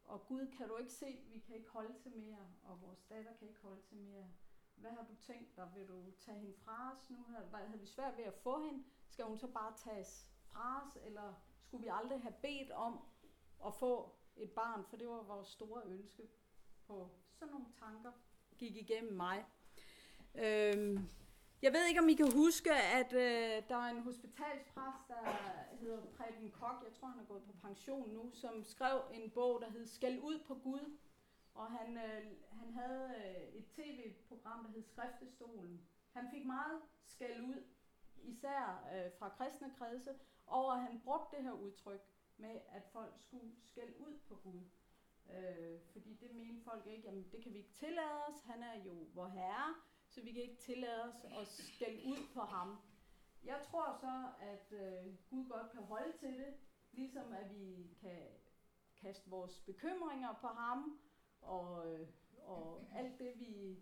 og 0.05 0.27
Gud, 0.27 0.47
kan 0.57 0.69
du 0.69 0.77
ikke 0.77 0.93
se, 0.93 1.21
vi 1.33 1.39
kan 1.39 1.57
ikke 1.57 1.71
holde 1.71 1.99
til 1.99 2.13
mere, 2.17 2.47
og 2.65 2.83
vores 2.83 3.03
datter 3.03 3.33
kan 3.39 3.49
ikke 3.49 3.61
holde 3.61 3.83
til 3.83 3.97
mere. 3.97 4.25
Hvad 4.75 4.91
har 4.91 5.05
du 5.05 5.15
tænkt 5.15 5.57
dig? 5.57 5.69
Vil 5.75 5.89
du 5.89 6.11
tage 6.21 6.39
hende 6.39 6.55
fra 6.65 6.93
os 6.97 7.11
nu? 7.11 7.17
Havde 7.53 7.81
vi 7.81 7.87
svært 7.87 8.17
ved 8.17 8.25
at 8.25 8.35
få 8.35 8.65
hende? 8.65 8.85
Skal 9.09 9.25
hun 9.25 9.39
så 9.39 9.47
bare 9.47 9.73
tages 9.77 10.29
fra 10.41 10.83
os, 10.87 10.99
eller 11.05 11.35
skulle 11.73 11.85
vi 11.85 11.91
aldrig 12.03 12.23
have 12.23 12.35
bedt 12.43 12.71
om 12.71 13.01
at 13.67 13.75
få 13.75 14.15
et 14.37 14.51
barn? 14.51 14.85
For 14.85 14.97
det 14.97 15.09
var 15.09 15.23
vores 15.23 15.49
store 15.49 15.83
ønske 15.87 16.23
på 16.87 17.11
sådan 17.33 17.53
nogle 17.53 17.67
tanker 17.79 18.13
gik 18.59 18.77
igennem 18.77 19.13
mig. 19.13 19.45
Øhm, 20.35 20.99
jeg 21.63 21.73
ved 21.73 21.87
ikke, 21.87 22.01
om 22.01 22.09
I 22.09 22.15
kan 22.15 22.33
huske, 22.33 22.73
at 22.73 23.13
øh, 23.13 23.69
der 23.69 23.77
er 23.77 23.91
en 23.91 24.03
hospitalspræst, 24.03 25.09
der 25.09 25.23
hedder 25.81 26.03
Preben 26.17 26.51
Kok, 26.51 26.85
jeg 26.85 26.93
tror, 26.93 27.09
han 27.09 27.21
er 27.21 27.25
gået 27.25 27.43
på 27.43 27.53
pension 27.63 28.11
nu, 28.11 28.31
som 28.33 28.65
skrev 28.65 29.03
en 29.13 29.31
bog, 29.31 29.61
der 29.61 29.71
hed 29.71 29.87
Skal 29.87 30.21
ud 30.21 30.39
på 30.47 30.55
Gud. 30.55 30.99
Og 31.55 31.67
han, 31.67 31.97
øh, 31.97 32.25
han 32.61 32.73
havde 32.73 33.15
øh, 33.17 33.61
et 33.61 33.67
tv-program, 33.67 34.65
der 34.65 34.71
hed 34.71 34.83
Skriftestolen. 34.83 35.81
Han 36.13 36.29
fik 36.35 36.47
meget 36.47 36.81
skæld 37.05 37.41
ud, 37.41 37.65
især 38.17 38.89
øh, 38.95 39.11
fra 39.19 39.29
kristne 39.29 39.71
kredse, 39.79 40.15
over 40.47 40.73
at 40.73 40.81
han 40.81 41.01
brugte 41.05 41.37
det 41.37 41.45
her 41.45 41.53
udtryk 41.53 42.01
med, 42.37 42.61
at 42.69 42.83
folk 42.93 43.15
skulle 43.19 43.53
skælde 43.57 44.01
ud 44.01 44.19
på 44.29 44.35
Gud. 44.35 44.63
Øh, 45.31 45.81
fordi 45.93 46.15
det 46.15 46.35
mente 46.35 46.65
folk 46.65 46.87
ikke, 46.87 47.09
jamen 47.09 47.29
det 47.33 47.43
kan 47.43 47.53
vi 47.53 47.59
ikke 47.59 47.73
tillade 47.73 48.27
os, 48.29 48.43
han 48.43 48.63
er 48.63 48.85
jo 48.85 49.07
vor 49.15 49.27
herre, 49.27 49.75
så 50.09 50.21
vi 50.21 50.33
kan 50.33 50.43
ikke 50.43 50.63
tillade 50.63 51.03
os 51.03 51.25
at 51.25 51.47
skælde 51.47 52.07
ud 52.07 52.35
på 52.35 52.41
ham. 52.41 52.79
Jeg 53.45 53.61
tror 53.71 53.99
så, 54.01 54.31
at 54.41 54.73
øh, 54.73 55.15
Gud 55.31 55.49
godt 55.49 55.71
kan 55.73 55.83
holde 55.83 56.19
til 56.19 56.39
det, 56.39 56.55
ligesom 56.93 57.33
at 57.33 57.55
vi 57.55 57.97
kan 58.01 58.23
kaste 58.97 59.31
vores 59.31 59.59
bekymringer 59.59 60.33
på 60.41 60.47
ham, 60.47 61.01
og, 61.41 61.93
øh, 61.93 62.09
og 62.45 62.89
alt 62.95 63.19
det 63.19 63.41
vi 63.41 63.79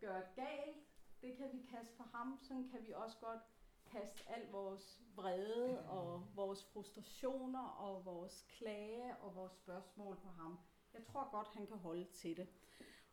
gør 0.00 0.20
galt, 0.34 0.88
det 1.22 1.36
kan 1.36 1.52
vi 1.52 1.62
kaste 1.70 1.96
på 1.96 2.02
ham. 2.02 2.38
Sådan 2.42 2.68
kan 2.68 2.86
vi 2.86 2.92
også 2.92 3.18
godt 3.20 3.42
kaste 3.92 4.24
al 4.28 4.50
vores 4.50 5.00
vrede 5.16 5.88
og 5.88 6.22
vores 6.34 6.64
frustrationer 6.64 7.68
og 7.68 8.04
vores 8.04 8.44
klage 8.48 9.16
og 9.16 9.34
vores 9.34 9.52
spørgsmål 9.52 10.16
på 10.16 10.28
ham. 10.28 10.58
Jeg 10.94 11.04
tror 11.04 11.30
godt, 11.30 11.48
han 11.54 11.66
kan 11.66 11.76
holde 11.76 12.04
til 12.04 12.36
det. 12.36 12.48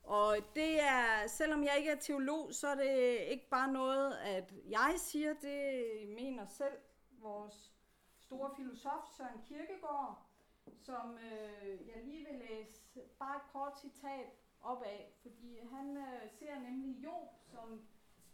Og 0.04 0.38
det 0.56 0.82
er, 0.82 1.28
selvom 1.28 1.64
jeg 1.64 1.76
ikke 1.78 1.92
er 1.92 2.00
teolog, 2.00 2.54
så 2.54 2.68
er 2.68 2.76
det 2.76 3.20
ikke 3.32 3.50
bare 3.50 3.72
noget, 3.72 4.14
at 4.14 4.54
jeg 4.70 4.94
siger, 4.98 5.34
det 5.34 5.84
mener 6.10 6.46
selv 6.46 6.78
vores 7.12 7.74
store 8.20 8.52
filosof 8.56 9.04
Søren 9.18 9.42
Kierkegaard, 9.48 10.26
som 10.74 11.18
øh, 11.18 11.88
jeg 11.88 12.04
lige 12.04 12.26
vil 12.26 12.42
læse 12.50 12.82
bare 13.20 13.36
et 13.36 13.52
kort 13.52 13.80
citat 13.80 14.30
op 14.62 14.84
af, 14.84 15.14
fordi 15.22 15.60
han 15.72 15.98
øh, 15.98 16.30
ser 16.30 16.60
nemlig 16.60 17.04
Job 17.04 17.36
som, 17.52 17.88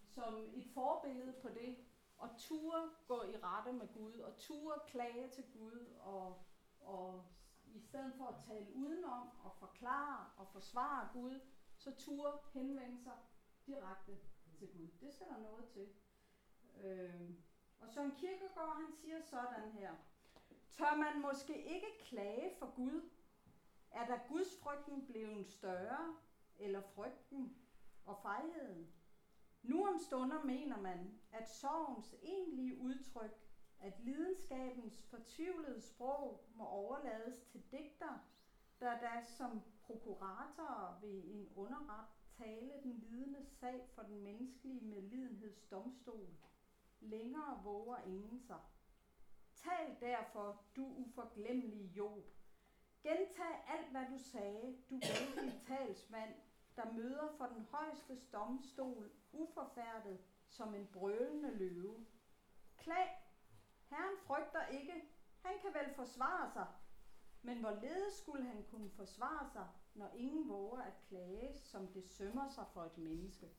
som 0.08 0.50
et 0.54 0.66
forbillede 0.74 1.34
på 1.42 1.50
det, 1.50 1.78
og 2.22 2.30
ture 2.38 2.90
gå 3.08 3.24
i 3.24 3.38
rette 3.38 3.74
med 3.74 3.88
Gud, 3.94 4.14
og 4.14 4.38
ture 4.38 4.80
klage 4.88 5.30
til 5.30 5.44
Gud, 5.54 5.86
og, 6.00 6.44
og 6.80 7.26
i 7.66 7.80
stedet 7.80 8.14
for 8.18 8.26
at 8.26 8.36
tale 8.48 8.76
udenom 8.76 9.30
og 9.44 9.56
forklare 9.60 10.26
og 10.38 10.48
forsvare 10.48 11.10
Gud, 11.14 11.40
så 11.78 11.96
ture 11.96 12.40
henvende 12.54 13.04
sig 13.04 13.18
direkte 13.66 14.18
til 14.58 14.68
Gud. 14.68 14.88
Det 15.02 15.14
skal 15.14 15.28
der 15.28 15.38
noget 15.38 15.66
til. 15.66 15.90
Øh, 16.84 17.30
og 17.80 17.90
Søren 17.90 18.12
Kierkegaard, 18.12 18.76
han 18.76 18.92
siger 18.92 19.22
sådan 19.22 19.72
her. 19.72 19.96
Tør 20.70 20.96
man 20.96 21.22
måske 21.22 21.66
ikke 21.66 22.00
klage 22.00 22.56
for 22.60 22.76
Gud? 22.76 23.10
Er 23.92 24.06
der 24.06 24.20
Guds 24.28 24.60
frygten 24.64 25.06
blevet 25.06 25.48
større, 25.48 26.16
eller 26.60 26.82
frygten 26.82 27.58
og 28.06 28.18
fejheden? 28.22 28.94
Nu 29.64 29.88
om 29.88 30.00
stunder 30.00 30.44
mener 30.44 30.78
man, 30.78 31.21
at 31.34 31.50
sorgens 31.50 32.16
egentlige 32.22 32.78
udtryk, 32.78 33.32
at 33.80 34.00
lidenskabens 34.00 35.02
fortvivlede 35.02 35.82
sprog 35.82 36.46
må 36.56 36.66
overlades 36.66 37.42
til 37.52 37.64
digter, 37.72 38.20
der 38.80 39.00
da 39.00 39.24
som 39.24 39.62
prokuratorer 39.84 41.00
ved 41.02 41.24
en 41.24 41.50
underret 41.56 42.08
tale 42.38 42.72
den 42.84 43.00
lidende 43.00 43.46
sag 43.46 43.90
for 43.96 44.02
den 44.02 44.24
menneskelige 44.24 44.86
medlidenheds 44.86 45.62
domstol. 45.62 46.28
Længere 47.00 47.62
våger 47.64 47.98
ingen 47.98 48.40
sig. 48.40 48.60
Tal 49.56 49.96
derfor, 50.00 50.62
du 50.76 50.86
uforglemmelige 50.86 51.88
Job. 51.88 52.24
Gentag 53.04 53.66
alt, 53.68 53.92
hvad 53.92 54.06
du 54.12 54.18
sagde, 54.18 54.78
du 54.90 54.96
vældige 54.96 55.60
talsmand, 55.68 56.34
der 56.76 56.94
møder 56.94 57.28
for 57.38 57.46
den 57.46 57.66
højeste 57.72 58.20
domstol 58.34 59.12
uforfærdet 59.32 60.20
som 60.52 60.76
en 60.76 60.88
brølende 60.88 61.58
løve. 61.58 62.06
Klag, 62.78 63.10
Herren 63.90 64.18
frygter 64.18 64.68
ikke, 64.68 64.94
han 65.40 65.54
kan 65.62 65.74
vel 65.74 65.96
forsvare 65.96 66.52
sig, 66.54 66.68
men 67.42 67.60
hvorledes 67.60 68.14
skulle 68.14 68.46
han 68.46 68.64
kunne 68.72 68.90
forsvare 68.90 69.50
sig, 69.54 69.68
når 69.94 70.12
ingen 70.16 70.50
våger 70.50 70.82
at 70.82 70.94
klage, 71.08 71.58
som 71.58 71.88
det 71.88 72.06
sømmer 72.06 72.50
sig 72.50 72.66
for 72.74 72.84
et 72.84 72.98
menneske? 72.98 73.50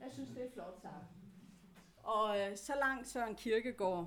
Jeg 0.00 0.12
synes, 0.12 0.30
det 0.30 0.44
er 0.44 0.50
flot 0.50 0.80
sagt. 0.80 1.04
Og 1.96 2.40
øh, 2.40 2.56
så 2.56 2.74
langt 2.74 3.06
Søren 3.06 3.34
Kirkegaard. 3.34 4.06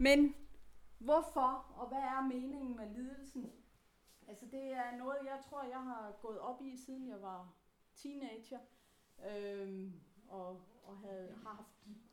Men 0.00 0.34
hvorfor, 0.98 1.74
og 1.76 1.88
hvad 1.88 1.98
er 1.98 2.20
meningen 2.20 2.76
med 2.76 2.90
lidelsen? 2.90 3.52
Altså 4.28 4.46
det 4.46 4.72
er 4.72 4.96
noget, 4.96 5.18
jeg 5.24 5.40
tror, 5.48 5.62
jeg 5.62 5.80
har 5.80 6.12
gået 6.22 6.38
op 6.38 6.62
i, 6.62 6.76
siden 6.76 7.08
jeg 7.08 7.22
var 7.22 7.54
teenager. 7.94 8.58
Øhm, 9.30 10.00
og, 10.34 10.60
og 10.84 10.98
havde, 10.98 11.34
har 11.42 11.54
haft 11.54 11.68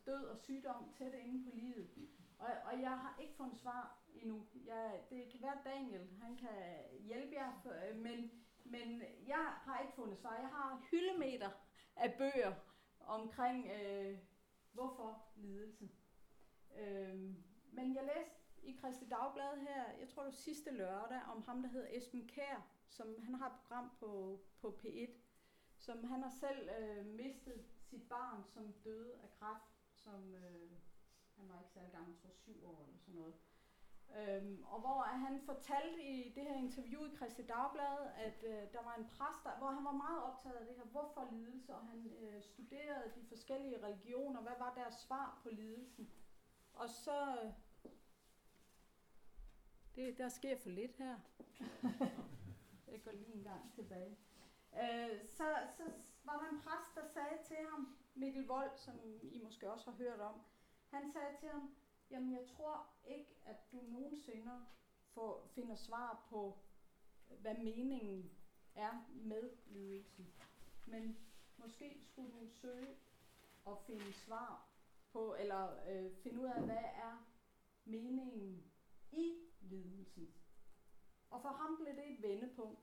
død 0.06 0.26
og 0.26 0.38
sygdom 0.38 0.94
tæt 0.98 1.14
inde 1.14 1.44
på 1.44 1.56
livet. 1.56 1.90
Og, 2.40 2.48
og 2.66 2.82
jeg 2.82 3.00
har 3.00 3.18
ikke 3.22 3.34
fundet 3.36 3.58
svar 3.58 3.98
endnu. 4.14 4.48
Jeg, 4.66 5.02
det 5.10 5.32
kan 5.32 5.42
være 5.42 5.58
Daniel, 5.66 6.10
han 6.22 6.38
kan 6.38 6.78
hjælpe 7.00 7.36
jer, 7.36 7.52
øh, 7.66 7.98
men, 7.98 8.32
men 8.66 9.02
jeg 9.28 9.46
har 9.58 9.82
ikke 9.82 9.94
fundet 9.94 10.18
svar. 10.18 10.36
Jeg 10.36 10.48
har 10.48 10.88
hyldemeter 10.92 11.50
af 11.96 12.14
bøger 12.18 12.54
omkring, 13.00 13.70
øh, 13.72 14.18
hvorfor 14.74 15.24
lidelsen. 15.36 15.92
Øh, 16.80 17.16
men 17.72 17.96
jeg 17.96 18.04
læste 18.16 18.36
i 18.64 18.72
Kristi 18.82 19.06
Dagblad 19.06 19.58
her, 19.58 19.92
jeg 20.00 20.10
tror 20.10 20.24
det 20.24 20.32
var 20.32 20.32
sidste 20.32 20.72
lørdag, 20.72 21.22
om 21.36 21.44
ham, 21.44 21.62
der 21.62 21.70
hedder 21.70 21.88
Esben 21.92 22.28
Kær, 22.28 22.68
som 22.88 23.16
han 23.24 23.36
har 23.36 23.48
et 23.48 23.56
program 23.62 23.92
på, 24.00 24.40
på 24.62 24.80
P1, 24.84 25.12
som 25.78 26.04
han 26.04 26.24
har 26.24 26.30
selv 26.30 26.70
øh, 26.80 27.06
mistet 27.06 27.66
sit 27.92 28.10
barn, 28.10 28.44
som 28.54 28.74
døde 28.86 29.14
af 29.24 29.30
kræft, 29.40 29.72
som 30.04 30.36
øh, 30.36 30.72
han 31.38 31.50
var 31.50 31.60
ikke 31.60 31.72
særlig 31.72 31.92
gammel, 31.92 32.12
jeg 32.12 32.20
tror 32.22 32.34
syv 32.34 32.66
år 32.66 32.80
eller 32.84 33.00
sådan 33.00 33.20
noget. 33.22 33.36
Øhm, 34.20 34.64
og 34.64 34.80
hvor 34.80 35.02
han 35.02 35.42
fortalte 35.42 36.04
i 36.04 36.34
det 36.36 36.44
her 36.44 36.56
interview 36.56 37.06
i 37.06 37.16
Kristi 37.16 37.44
Dagblad, 37.44 37.98
at 38.16 38.44
øh, 38.44 38.74
der 38.74 38.84
var 38.84 38.96
en 38.96 39.08
præst, 39.16 39.44
der, 39.44 39.58
hvor 39.58 39.72
han 39.78 39.86
var 39.86 39.92
meget 39.92 40.24
optaget 40.24 40.56
af 40.56 40.66
det 40.66 40.76
her, 40.76 40.84
hvorfor 40.84 41.28
lidelse, 41.32 41.76
og 41.76 41.88
han 41.88 42.00
øh, 42.22 42.42
studerede 42.42 43.12
de 43.16 43.26
forskellige 43.28 43.84
religioner, 43.86 44.42
hvad 44.42 44.58
var 44.60 44.74
deres 44.74 44.96
svar 44.96 45.40
på 45.44 45.50
lidelsen. 45.50 46.12
Og 46.74 46.90
så... 46.90 47.38
Øh, 47.44 47.52
det, 49.96 50.18
der 50.18 50.30
sker 50.30 50.58
for 50.58 50.70
lidt 50.70 50.98
her. 50.98 51.16
Jeg 52.92 53.04
går 53.04 53.12
lige 53.12 53.34
en 53.34 53.44
gang 53.44 53.74
tilbage. 53.74 54.18
Øh, 54.74 55.26
så, 55.28 55.46
så 55.78 55.84
var 56.24 56.40
der 56.40 56.50
en 56.50 56.62
præst, 56.62 56.96
der 56.96 57.08
sagde 57.14 57.44
til 57.44 57.58
ham, 57.70 57.98
Mikkel 58.16 58.48
Vold, 58.48 58.78
som 58.78 59.00
I 59.22 59.40
måske 59.44 59.72
også 59.72 59.92
har 59.92 59.98
hørt 59.98 60.20
om, 60.20 60.42
han 60.90 61.12
sagde 61.12 61.38
til 61.40 61.50
ham, 61.50 61.76
jamen 62.10 62.34
jeg 62.34 62.48
tror 62.48 62.88
ikke, 63.06 63.36
at 63.46 63.72
du 63.72 63.78
nogensinde 63.82 64.66
får, 65.14 65.48
finder 65.56 65.76
svar 65.76 66.26
på, 66.30 66.58
hvad 67.28 67.58
meningen 67.58 68.32
er 68.76 69.06
med 69.10 69.52
lidelsen. 69.66 70.34
Men 70.88 71.18
måske 71.58 72.02
skulle 72.04 72.32
du 72.32 72.48
søge 72.48 72.98
og 73.66 73.84
finde 73.88 74.14
svar 74.14 74.68
på, 75.12 75.36
eller 75.40 75.90
øh, 75.90 76.12
finde 76.24 76.42
ud 76.42 76.46
af, 76.46 76.62
hvad 76.62 76.84
er 76.94 77.28
meningen 77.86 78.72
i 79.12 79.36
lidelsen. 79.62 80.34
Og 81.30 81.42
for 81.42 81.50
ham 81.50 81.78
blev 81.78 81.96
det 81.96 82.12
et 82.12 82.22
vendepunkt. 82.22 82.80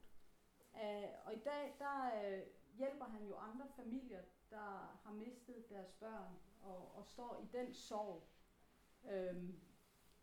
Uh, 0.72 1.26
og 1.26 1.34
i 1.34 1.38
dag, 1.38 1.76
der 1.78 2.24
øh, 2.24 2.42
hjælper 2.78 3.04
han 3.04 3.26
jo 3.26 3.36
andre 3.36 3.66
familier, 3.76 4.22
der 4.50 4.98
har 5.04 5.12
mistet 5.12 5.70
deres 5.70 5.92
børn 5.92 6.38
og, 6.62 6.96
og 6.96 7.06
står 7.06 7.40
i 7.42 7.56
den 7.56 7.74
sorg. 7.74 8.28
Øhm, 9.10 9.60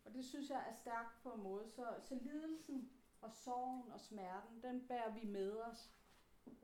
og 0.04 0.14
det 0.14 0.24
synes 0.24 0.50
jeg 0.50 0.64
er 0.68 0.72
stærkt 0.72 1.22
på 1.22 1.32
en 1.32 1.42
måde. 1.42 1.68
Så, 1.68 1.86
så 2.00 2.14
lidelsen 2.14 2.90
og 3.20 3.32
sorgen 3.32 3.92
og 3.92 4.00
smerten, 4.00 4.62
den 4.62 4.88
bærer 4.88 5.14
vi 5.14 5.26
med 5.26 5.60
os. 5.60 5.92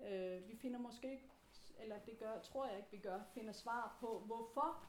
Øh, 0.01 0.49
vi 0.49 0.57
finder 0.57 0.79
måske 0.79 1.13
ikke, 1.13 1.31
eller 1.79 1.99
det 1.99 2.19
gør, 2.19 2.41
tror 2.41 2.67
jeg 2.67 2.77
ikke, 2.77 2.91
vi 2.91 2.99
gør, 2.99 3.23
finder 3.35 3.53
svar 3.53 3.97
på, 4.01 4.19
hvorfor. 4.19 4.85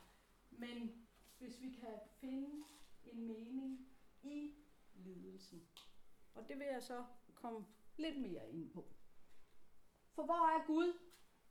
Men 0.50 1.06
hvis 1.40 1.62
vi 1.62 1.72
kan 1.72 2.00
finde 2.20 2.66
en 3.04 3.28
mening 3.28 3.88
i 4.24 4.56
lidelsen. 4.96 5.68
Og 6.36 6.48
det 6.48 6.60
vil 6.60 6.68
jeg 6.68 6.84
så 6.84 7.06
komme 7.34 7.66
lidt 7.98 8.22
mere 8.22 8.52
ind 8.52 8.70
på. 8.70 8.86
For 10.16 10.24
hvor 10.24 10.58
er 10.58 10.68
Gud 10.68 11.00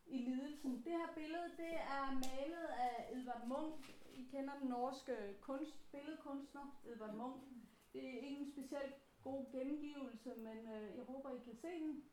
i 0.07 0.19
lidelsen? 0.19 0.85
Det 0.85 0.93
her 0.93 1.15
billede, 1.15 1.49
det 1.57 1.75
er 1.75 2.07
malet 2.13 2.67
af 2.67 3.09
Edvard 3.13 3.47
Munch. 3.47 3.91
I 4.15 4.25
kender 4.25 4.59
den 4.59 4.69
norske 4.69 5.37
kunst, 5.41 5.93
billedkunstner 5.93 6.81
Edvard 6.85 7.15
Munch. 7.15 7.47
Det 7.93 8.05
er 8.05 8.21
ikke 8.21 8.41
en 8.41 8.53
specielt 8.53 8.95
god 9.23 9.53
gengivelse, 9.53 10.35
men 10.35 10.59
øh, 10.59 10.97
jeg 10.97 11.05
håber, 11.05 11.31
I 11.31 11.39
kan 11.45 11.57
se 11.57 11.69
den. 11.69 12.05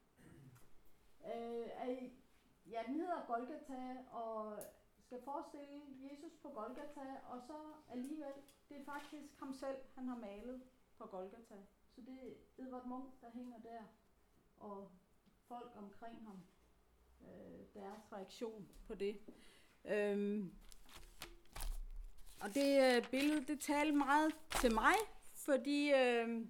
Øh, 1.26 2.12
ja, 2.72 2.84
den 2.88 2.96
hedder 2.96 3.26
Golgata, 3.28 3.98
og 4.12 4.60
skal 5.00 5.22
forestille 5.24 5.82
Jesus 6.12 6.34
på 6.42 6.50
Golgata, 6.50 7.18
og 7.30 7.42
så 7.42 7.58
alligevel, 7.90 8.34
det 8.70 8.78
er 8.78 8.86
faktisk 8.86 9.40
ham 9.40 9.54
selv, 9.54 9.78
han 9.96 10.08
har 10.08 10.18
malet 10.18 10.62
på 10.98 11.06
Golgata. 11.06 11.56
Så 11.90 12.02
det 12.02 12.14
er 12.14 12.64
Edvard 12.64 12.88
Munch, 12.88 13.22
der 13.22 13.30
hænger 13.30 13.60
der, 13.60 13.84
og 14.58 14.92
folk 15.50 15.72
omkring 15.76 16.26
ham, 16.26 16.42
øh, 17.22 17.60
deres 17.74 18.14
reaktion 18.14 18.68
på 18.88 18.96
det. 18.96 19.20
Øhm, 19.86 20.54
og 22.42 22.54
det 22.54 22.96
øh, 22.96 23.10
billede, 23.12 23.46
det 23.46 23.60
talte 23.60 23.96
meget 23.98 24.36
til 24.62 24.74
mig, 24.74 24.96
fordi 25.34 25.92
øh, 25.92 26.48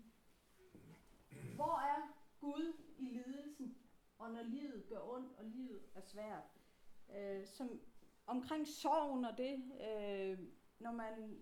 hvor 1.56 1.80
er 1.80 2.16
Gud 2.40 2.74
i 2.98 3.06
lidelsen, 3.06 3.78
og 4.18 4.32
når 4.32 4.44
livet 4.44 4.86
gør 4.90 5.14
ondt, 5.14 5.38
og 5.38 5.46
livet 5.46 5.82
er 5.96 6.02
svært? 6.02 6.44
Øh, 7.18 7.48
som 7.48 7.82
omkring 8.26 8.68
sorgen 8.68 9.26
og 9.26 9.38
det, 9.38 9.54
øh, 9.90 10.40
når 10.80 10.92
man, 10.92 11.40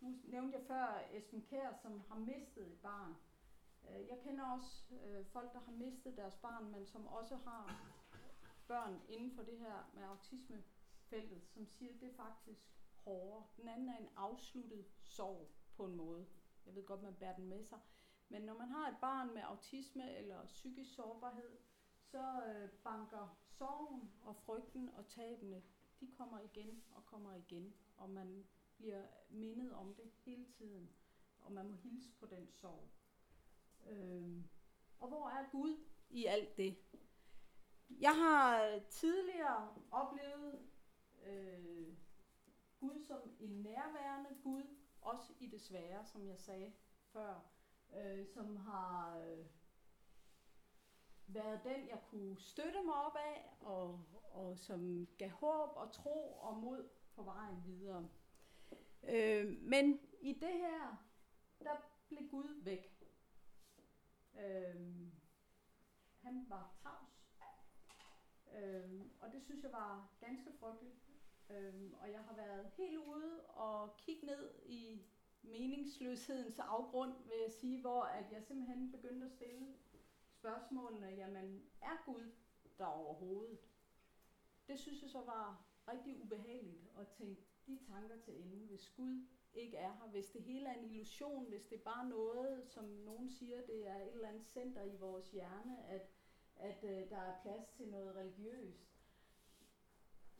nu 0.00 0.14
nævnte 0.24 0.58
jeg 0.58 0.66
før 0.66 1.02
Esben 1.12 1.42
Kær, 1.42 1.72
som 1.82 2.02
har 2.08 2.18
mistet 2.18 2.66
et 2.66 2.78
barn. 2.82 3.14
Øh, 3.90 4.08
jeg 4.08 4.18
kender 4.22 4.44
også 4.44 4.94
øh, 4.94 5.26
folk, 5.26 5.52
der 5.52 5.60
har 5.60 5.72
mistet 5.72 6.16
deres 6.16 6.36
barn, 6.36 6.70
men 6.70 6.86
som 6.86 7.06
også 7.06 7.36
har 7.36 7.94
børn 8.68 9.00
inden 9.08 9.32
for 9.32 9.42
det 9.42 9.58
her 9.58 9.90
med 9.94 10.02
autismefeltet, 10.02 11.42
som 11.46 11.66
siger, 11.66 11.94
at 11.94 12.00
det 12.00 12.08
er 12.08 12.14
faktisk 12.16 12.60
hårdere. 12.94 13.42
Den 13.56 13.68
anden 13.68 13.88
er 13.88 13.96
en 13.96 14.08
afsluttet 14.16 14.84
sorg 15.00 15.50
på 15.76 15.84
en 15.84 15.94
måde. 15.94 16.26
Jeg 16.66 16.74
ved 16.74 16.86
godt, 16.86 17.02
man 17.02 17.14
bærer 17.14 17.36
den 17.36 17.48
med 17.48 17.64
sig. 17.64 17.78
Men 18.28 18.42
når 18.42 18.58
man 18.58 18.68
har 18.68 18.88
et 18.88 18.96
barn 19.00 19.34
med 19.34 19.42
autisme 19.42 20.16
eller 20.16 20.46
psykisk 20.46 20.94
sårbarhed, 20.94 21.58
så 22.00 22.42
øh, 22.46 22.70
banker 22.70 23.36
sorgen 23.44 24.12
og 24.22 24.36
frygten 24.36 24.88
og 24.88 25.06
tabene, 25.06 25.62
de 26.00 26.10
kommer 26.16 26.40
igen 26.40 26.82
og 26.90 27.06
kommer 27.06 27.34
igen, 27.34 27.74
og 27.96 28.10
man 28.10 28.46
bliver 28.76 29.02
mindet 29.30 29.72
om 29.72 29.94
det 29.94 30.10
hele 30.24 30.46
tiden, 30.46 30.90
og 31.40 31.52
man 31.52 31.68
må 31.68 31.74
hilse 31.74 32.12
på 32.20 32.26
den 32.26 32.48
sorg. 32.50 32.88
Øhm, 33.88 34.44
og 34.98 35.08
hvor 35.08 35.28
er 35.28 35.50
Gud 35.50 35.84
i 36.10 36.24
alt 36.24 36.56
det? 36.56 36.76
Jeg 37.90 38.16
har 38.16 38.78
tidligere 38.90 39.74
oplevet 39.90 40.68
øh, 41.26 41.96
Gud 42.80 43.04
som 43.06 43.20
en 43.40 43.62
nærværende 43.62 44.30
Gud, 44.42 44.62
også 45.00 45.32
i 45.40 45.46
det 45.46 45.60
svære, 45.60 46.04
som 46.04 46.26
jeg 46.28 46.38
sagde 46.38 46.72
før, 47.12 47.40
øh, 47.96 48.26
som 48.26 48.56
har 48.56 49.18
øh, 49.18 49.46
været 51.26 51.60
den, 51.64 51.88
jeg 51.88 52.00
kunne 52.10 52.40
støtte 52.40 52.82
mig 52.84 52.94
op 52.94 53.16
af, 53.16 53.56
og, 53.60 54.04
og 54.30 54.58
som 54.58 55.08
gav 55.18 55.30
håb 55.30 55.70
og 55.76 55.92
tro 55.92 56.32
og 56.32 56.56
mod 56.56 56.88
på 57.14 57.22
vejen 57.22 57.62
videre. 57.66 58.08
Øh, 59.02 59.62
men 59.62 60.00
i 60.20 60.32
det 60.32 60.52
her, 60.52 61.04
der 61.60 61.76
blev 62.08 62.28
Gud 62.30 62.62
væk. 62.62 62.97
Øhm, 64.38 65.12
han 66.20 66.46
var 66.48 66.74
tavs. 66.82 67.28
Øhm, 68.54 69.10
og 69.20 69.32
det 69.32 69.42
synes 69.42 69.62
jeg 69.62 69.72
var 69.72 70.08
ganske 70.20 70.52
frygteligt. 70.60 70.98
Øhm, 71.50 71.94
og 72.00 72.10
jeg 72.10 72.20
har 72.20 72.36
været 72.36 72.70
helt 72.76 72.98
ude 72.98 73.46
og 73.46 73.96
kigge 73.96 74.26
ned 74.26 74.54
i 74.66 75.02
meningsløshedens 75.42 76.58
afgrund, 76.58 77.12
vil 77.24 77.36
jeg 77.42 77.50
sige, 77.50 77.80
hvor 77.80 78.02
at 78.02 78.32
jeg 78.32 78.42
simpelthen 78.42 78.90
begyndte 78.90 79.26
at 79.26 79.32
stille 79.32 79.74
spørgsmålene, 80.28 81.06
jamen 81.06 81.70
er 81.80 82.04
Gud 82.06 82.32
der 82.78 82.84
overhovedet? 82.84 83.58
Det 84.68 84.78
synes 84.78 85.02
jeg 85.02 85.10
så 85.10 85.20
var 85.20 85.64
rigtig 85.88 86.22
ubehageligt 86.22 86.88
at 86.98 87.08
tænke 87.08 87.42
de 87.66 87.78
tanker 87.86 88.16
til 88.16 88.42
ende, 88.42 88.66
hvis 88.66 88.88
Gud 88.88 89.26
ikke 89.58 89.76
er 89.76 89.92
her, 89.92 90.08
hvis 90.08 90.26
det 90.26 90.42
hele 90.42 90.68
er 90.68 90.74
en 90.74 90.84
illusion, 90.84 91.48
hvis 91.48 91.66
det 91.66 91.78
er 91.78 91.84
bare 91.84 92.08
noget, 92.08 92.68
som 92.68 92.84
nogen 92.84 93.30
siger, 93.30 93.66
det 93.66 93.88
er 93.88 93.96
et 93.96 94.12
eller 94.12 94.28
andet 94.28 94.46
center 94.46 94.82
i 94.82 94.96
vores 94.96 95.30
hjerne, 95.30 95.84
at, 95.86 96.10
at 96.56 96.84
øh, 96.84 97.10
der 97.10 97.16
er 97.16 97.42
plads 97.42 97.68
til 97.68 97.88
noget 97.88 98.16
religiøst, 98.16 98.88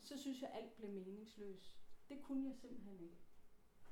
så 0.03 0.19
synes 0.19 0.43
jeg, 0.43 0.51
alt 0.55 0.77
blev 0.77 0.91
meningsløst. 0.91 1.79
Det 2.09 2.23
kunne 2.23 2.49
jeg 2.49 2.57
simpelthen 2.57 3.01
ikke. 3.01 3.19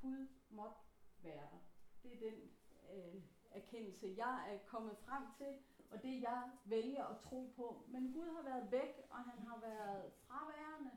Gud 0.01 0.27
måtte 0.49 0.79
være 1.23 1.49
der. 1.51 1.59
Det 2.03 2.13
er 2.13 2.31
den 2.31 2.51
øh, 2.93 3.21
erkendelse, 3.51 4.13
jeg 4.17 4.53
er 4.53 4.57
kommet 4.57 4.97
frem 4.97 5.23
til, 5.37 5.57
og 5.91 6.03
det 6.03 6.21
jeg 6.21 6.51
vælger 6.65 7.05
at 7.05 7.19
tro 7.19 7.53
på. 7.55 7.85
Men 7.87 8.13
Gud 8.13 8.29
har 8.35 8.43
været 8.43 8.71
væk, 8.71 9.07
og 9.09 9.17
han 9.17 9.39
har 9.47 9.59
været 9.59 10.13
fraværende. 10.13 10.91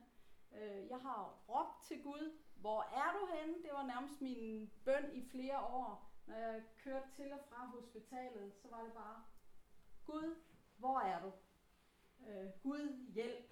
Øh, 0.52 0.88
jeg 0.88 0.98
har 0.98 1.44
råbt 1.48 1.84
til 1.84 2.02
Gud, 2.02 2.38
hvor 2.60 2.82
er 2.82 3.18
du 3.18 3.26
henne? 3.34 3.62
Det 3.62 3.70
var 3.72 3.86
nærmest 3.86 4.20
min 4.20 4.72
bøn 4.84 5.12
i 5.12 5.28
flere 5.28 5.60
år. 5.60 6.10
Når 6.26 6.36
jeg 6.36 6.62
kørte 6.84 7.10
til 7.16 7.32
og 7.32 7.40
fra 7.48 7.66
hospitalet, 7.66 8.54
så 8.54 8.68
var 8.68 8.82
det 8.82 8.92
bare, 8.92 9.24
Gud, 10.06 10.36
hvor 10.76 11.00
er 11.00 11.22
du? 11.22 11.32
Øh, 12.26 12.50
Gud, 12.62 13.12
hjælp. 13.12 13.50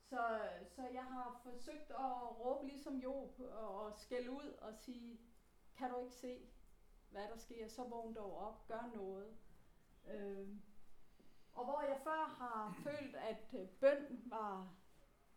Så, 0.00 0.40
så 0.68 0.88
jeg 0.88 1.04
har 1.04 1.40
forsøgt 1.42 1.90
at 1.90 2.40
råbe 2.40 2.66
ligesom 2.66 2.96
Job 2.96 3.40
og 3.40 3.98
skælde 3.98 4.30
ud 4.30 4.52
og 4.60 4.74
sige, 4.74 5.20
kan 5.76 5.90
du 5.90 6.00
ikke 6.00 6.14
se, 6.14 6.48
hvad 7.10 7.22
der 7.22 7.36
sker? 7.36 7.68
Så 7.68 7.84
vågn 7.84 8.14
dog 8.14 8.38
op, 8.38 8.66
gør 8.68 8.90
noget. 8.94 9.36
Øh, 10.08 10.48
og 11.52 11.64
hvor 11.64 11.80
jeg 11.80 12.00
før 12.04 12.34
har 12.38 12.74
følt, 12.84 13.14
at 13.14 13.54
øh, 13.54 13.68
bøn 13.68 14.22
var 14.26 14.74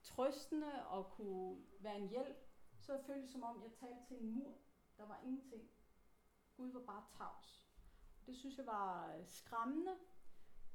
trøstende 0.03 0.87
og 0.87 1.11
kunne 1.11 1.65
være 1.79 1.97
en 1.97 2.09
hjælp, 2.09 2.48
så 2.89 3.01
føles 3.07 3.23
det 3.23 3.31
som 3.31 3.43
om, 3.43 3.63
jeg 3.63 3.71
talte 3.71 4.05
til 4.07 4.17
en 4.23 4.31
mur. 4.31 4.53
Der 4.97 5.05
var 5.05 5.19
ingenting. 5.23 5.69
Gud 6.57 6.71
var 6.71 6.79
bare 6.79 7.03
tavs. 7.17 7.69
Det 8.25 8.35
synes 8.35 8.57
jeg 8.57 8.65
var 8.65 9.15
øh, 9.15 9.27
skræmmende. 9.27 9.95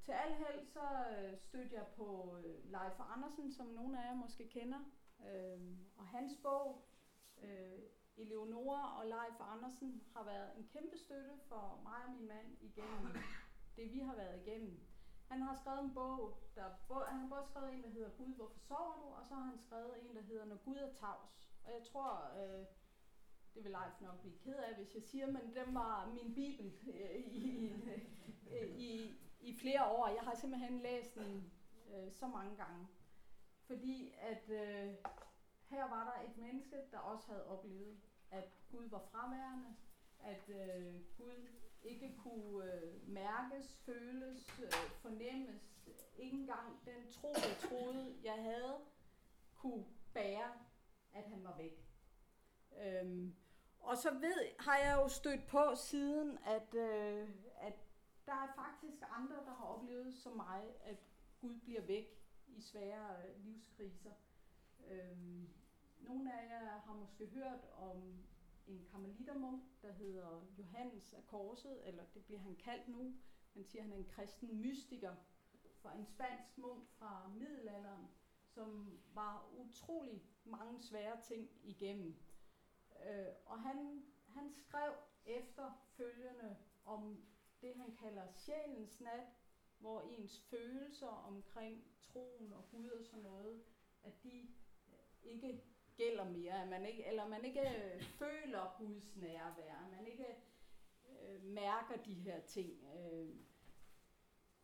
Til 0.03 0.13
al 0.13 0.35
held 0.35 0.67
så 0.67 0.87
øh, 1.19 1.39
stødte 1.39 1.75
jeg 1.75 1.87
på 1.97 2.39
øh, 2.39 2.65
Leif 2.65 3.01
Andersen, 3.15 3.53
som 3.53 3.67
nogle 3.67 4.03
af 4.03 4.09
jer 4.09 4.15
måske 4.15 4.49
kender. 4.49 4.81
Øh, 5.29 5.61
og 5.97 6.07
hans 6.07 6.33
bog, 6.43 6.89
øh, 7.43 7.79
Eleonora 8.17 8.99
og 8.99 9.07
Leif 9.07 9.41
Andersen, 9.41 10.03
har 10.17 10.25
været 10.25 10.57
en 10.57 10.69
kæmpe 10.69 10.99
støtte 10.99 11.39
for 11.49 11.81
mig 11.83 12.05
og 12.07 12.13
min 12.13 12.29
mand 12.29 12.57
igennem 12.61 13.17
det, 13.77 13.93
vi 13.93 13.99
har 13.99 14.15
været 14.15 14.47
igennem. 14.47 14.81
Han 15.29 15.43
har 15.43 15.55
skrevet 15.55 15.85
en 15.85 15.95
bog, 15.95 16.39
der 16.55 17.05
han 17.11 17.21
har 17.21 17.29
både 17.29 17.45
skrevet 17.45 17.73
en, 17.75 17.83
der 17.83 17.89
hedder 17.89 18.11
Gud, 18.11 18.35
hvorfor 18.35 18.59
sover 18.59 18.95
du? 18.95 19.07
Og 19.19 19.27
så 19.27 19.35
har 19.35 19.43
han 19.43 19.59
skrevet 19.59 20.03
en, 20.03 20.17
der 20.17 20.23
hedder 20.23 20.45
Når 20.45 20.57
Gud 20.57 20.77
er 20.77 20.93
tavs. 20.93 21.54
Og 21.65 21.73
jeg 21.73 21.83
tror, 21.83 22.31
øh, 22.39 22.67
det 23.55 23.65
vil 23.65 23.71
Leif 23.71 24.01
nok 24.01 24.21
blive 24.21 24.39
ked 24.39 24.55
af, 24.55 24.75
hvis 24.75 24.95
jeg 24.95 25.03
siger, 25.03 25.27
men 25.27 25.55
den 25.55 25.75
var 25.75 26.07
min 26.07 26.35
bibel 26.35 26.73
øh, 26.95 27.17
i, 27.17 27.73
øh, 28.51 28.77
i, 28.77 29.15
i 29.41 29.57
flere 29.59 29.87
år. 29.87 30.09
Jeg 30.09 30.23
har 30.23 30.35
simpelthen 30.35 30.79
læst 30.79 31.15
den 31.15 31.53
øh, 31.95 32.13
så 32.13 32.27
mange 32.27 32.57
gange. 32.57 32.89
Fordi 33.67 34.15
at 34.21 34.51
øh, 34.51 34.95
her 35.69 35.89
var 35.89 36.05
der 36.05 36.31
et 36.31 36.37
menneske, 36.37 36.77
der 36.91 36.99
også 36.99 37.27
havde 37.29 37.47
oplevet, 37.47 37.97
at 38.31 38.45
Gud 38.71 38.89
var 38.89 38.99
fraværende, 39.13 39.77
at 40.21 40.49
øh, 40.49 40.95
Gud 41.19 41.49
ikke 41.83 42.17
kunne 42.17 42.75
øh, 42.75 43.09
mærkes, 43.09 43.77
føles, 43.87 44.61
øh, 44.63 44.73
fornemmes. 44.73 45.63
Ikke 46.19 46.37
engang 46.37 46.81
den 46.85 47.13
tro, 47.13 47.29
jeg 47.29 47.71
troede, 47.71 48.17
jeg 48.25 48.43
havde, 48.43 48.77
kunne 49.55 49.85
bære, 50.15 50.53
at 51.15 51.25
han 51.25 51.45
var 51.45 51.57
væk. 51.57 51.89
Øhm, 52.83 53.37
og 53.81 53.97
så 53.97 54.11
ved, 54.15 54.59
har 54.59 54.77
jeg 54.77 54.97
jo 55.03 55.09
stødt 55.09 55.47
på 55.47 55.75
siden, 55.77 56.39
at, 56.47 56.75
øh, 56.75 57.29
at 57.57 57.75
der 58.27 58.33
er 58.33 58.53
faktisk 58.57 59.03
andre, 59.11 59.37
der 59.37 59.55
har 59.55 59.65
oplevet 59.65 60.15
som 60.15 60.33
mig, 60.37 60.63
at 60.81 60.99
Gud 61.41 61.61
bliver 61.61 61.81
væk 61.81 62.25
i 62.47 62.61
svære 62.61 63.17
øh, 63.29 63.45
livskriser. 63.45 64.13
Øhm, 64.91 65.49
nogle 66.01 66.33
af 66.33 66.49
jer 66.49 66.81
har 66.81 66.95
måske 66.95 67.27
hørt 67.27 67.65
om 67.77 68.25
en 68.67 68.87
karmelitermunk, 68.91 69.63
der 69.83 69.93
hedder 69.93 70.47
Johannes 70.59 71.15
af 71.15 71.27
Korset, 71.27 71.89
eller 71.89 72.05
det 72.15 72.25
bliver 72.25 72.41
han 72.41 72.57
kaldt 72.57 72.89
nu. 72.89 73.15
Han 73.55 73.65
siger, 73.65 73.83
at 73.83 73.89
han 73.89 73.93
er 73.93 74.05
en 74.05 74.11
kristen 74.11 74.61
mystiker 74.61 75.15
fra 75.83 75.97
en 75.97 76.05
spansk 76.05 76.59
munk 76.59 76.89
fra 76.89 77.29
middelalderen, 77.29 78.09
som 78.45 78.99
var 79.15 79.51
utrolig 79.57 80.23
mange 80.45 80.83
svære 80.83 81.21
ting 81.21 81.51
igennem. 81.63 82.17
Øh, 83.07 83.27
og 83.47 83.61
han, 83.63 84.05
han 84.27 84.53
skrev 84.53 84.93
efterfølgende 85.25 86.57
om 86.85 87.25
det, 87.61 87.75
han 87.77 87.97
kalder 87.97 88.33
sjælens 88.33 89.01
nat, 89.01 89.29
hvor 89.79 90.01
ens 90.01 90.41
følelser 90.41 91.07
omkring 91.07 91.85
troen 92.01 92.53
og 92.53 92.71
Gud 92.71 92.89
og 92.89 93.05
sådan 93.05 93.23
noget, 93.23 93.65
at 94.03 94.23
de 94.23 94.49
øh, 94.89 95.33
ikke 95.33 95.65
gælder 95.97 96.31
mere, 96.31 96.63
at 96.63 96.69
man 96.69 96.87
ikke, 96.87 97.07
eller 97.07 97.29
man 97.29 97.45
ikke 97.45 97.61
øh, 97.61 98.03
føler 98.03 98.75
Guds 98.79 99.17
nærvær, 99.17 99.75
at 99.75 99.91
man 99.91 100.07
ikke 100.07 100.37
øh, 101.09 101.43
mærker 101.45 101.97
de 101.97 102.15
her 102.15 102.41
ting. 102.41 102.85
Øh. 102.85 103.37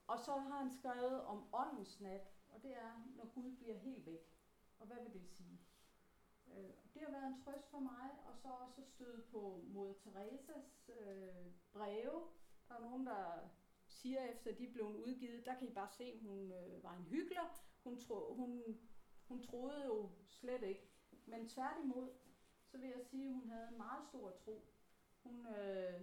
Og 0.07 0.19
så 0.19 0.33
har 0.33 0.59
han 0.59 0.71
skrevet 0.71 1.25
om 1.25 1.55
åndens 1.55 2.01
nat, 2.01 2.33
og 2.49 2.63
det 2.63 2.77
er, 2.77 3.07
når 3.17 3.33
Gud 3.35 3.57
bliver 3.57 3.77
helt 3.77 4.07
væk. 4.07 4.37
Og 4.79 4.87
hvad 4.87 4.97
vil 4.97 5.13
det 5.13 5.29
sige? 5.29 5.61
Øh, 6.57 6.71
det 6.95 7.03
har 7.03 7.11
været 7.11 7.27
en 7.27 7.43
trøst 7.45 7.71
for 7.71 7.79
mig, 7.79 8.11
og 8.27 8.37
så 8.37 8.49
også 8.49 8.83
støde 8.85 9.23
på 9.31 9.61
Moder 9.65 9.95
Teresas 9.95 10.91
øh, 11.01 11.47
breve. 11.73 12.21
Der 12.69 12.75
er 12.75 12.81
nogen, 12.81 13.07
der 13.07 13.49
siger, 13.87 14.25
efter 14.25 14.55
de 14.55 14.67
blev 14.73 14.85
udgivet, 14.85 15.47
der 15.47 15.55
kan 15.59 15.69
I 15.69 15.73
bare 15.73 15.89
se, 15.89 16.05
at 16.05 16.19
hun 16.21 16.53
øh, 16.53 16.83
var 16.83 16.97
en 16.97 17.05
hyggelig. 17.05 17.39
Hun, 17.85 18.01
tro, 18.01 18.35
hun, 18.35 18.81
hun 19.29 19.43
troede 19.43 19.85
jo 19.85 20.11
slet 20.27 20.63
ikke. 20.63 20.91
Men 21.27 21.49
tværtimod, 21.49 22.09
så 22.67 22.79
vil 22.79 22.89
jeg 22.89 23.03
sige, 23.05 23.29
at 23.29 23.35
hun 23.35 23.49
havde 23.49 23.69
en 23.69 23.77
meget 23.77 24.05
stor 24.05 24.31
tro. 24.31 24.65
Hun 25.23 25.47
øh, 25.47 26.01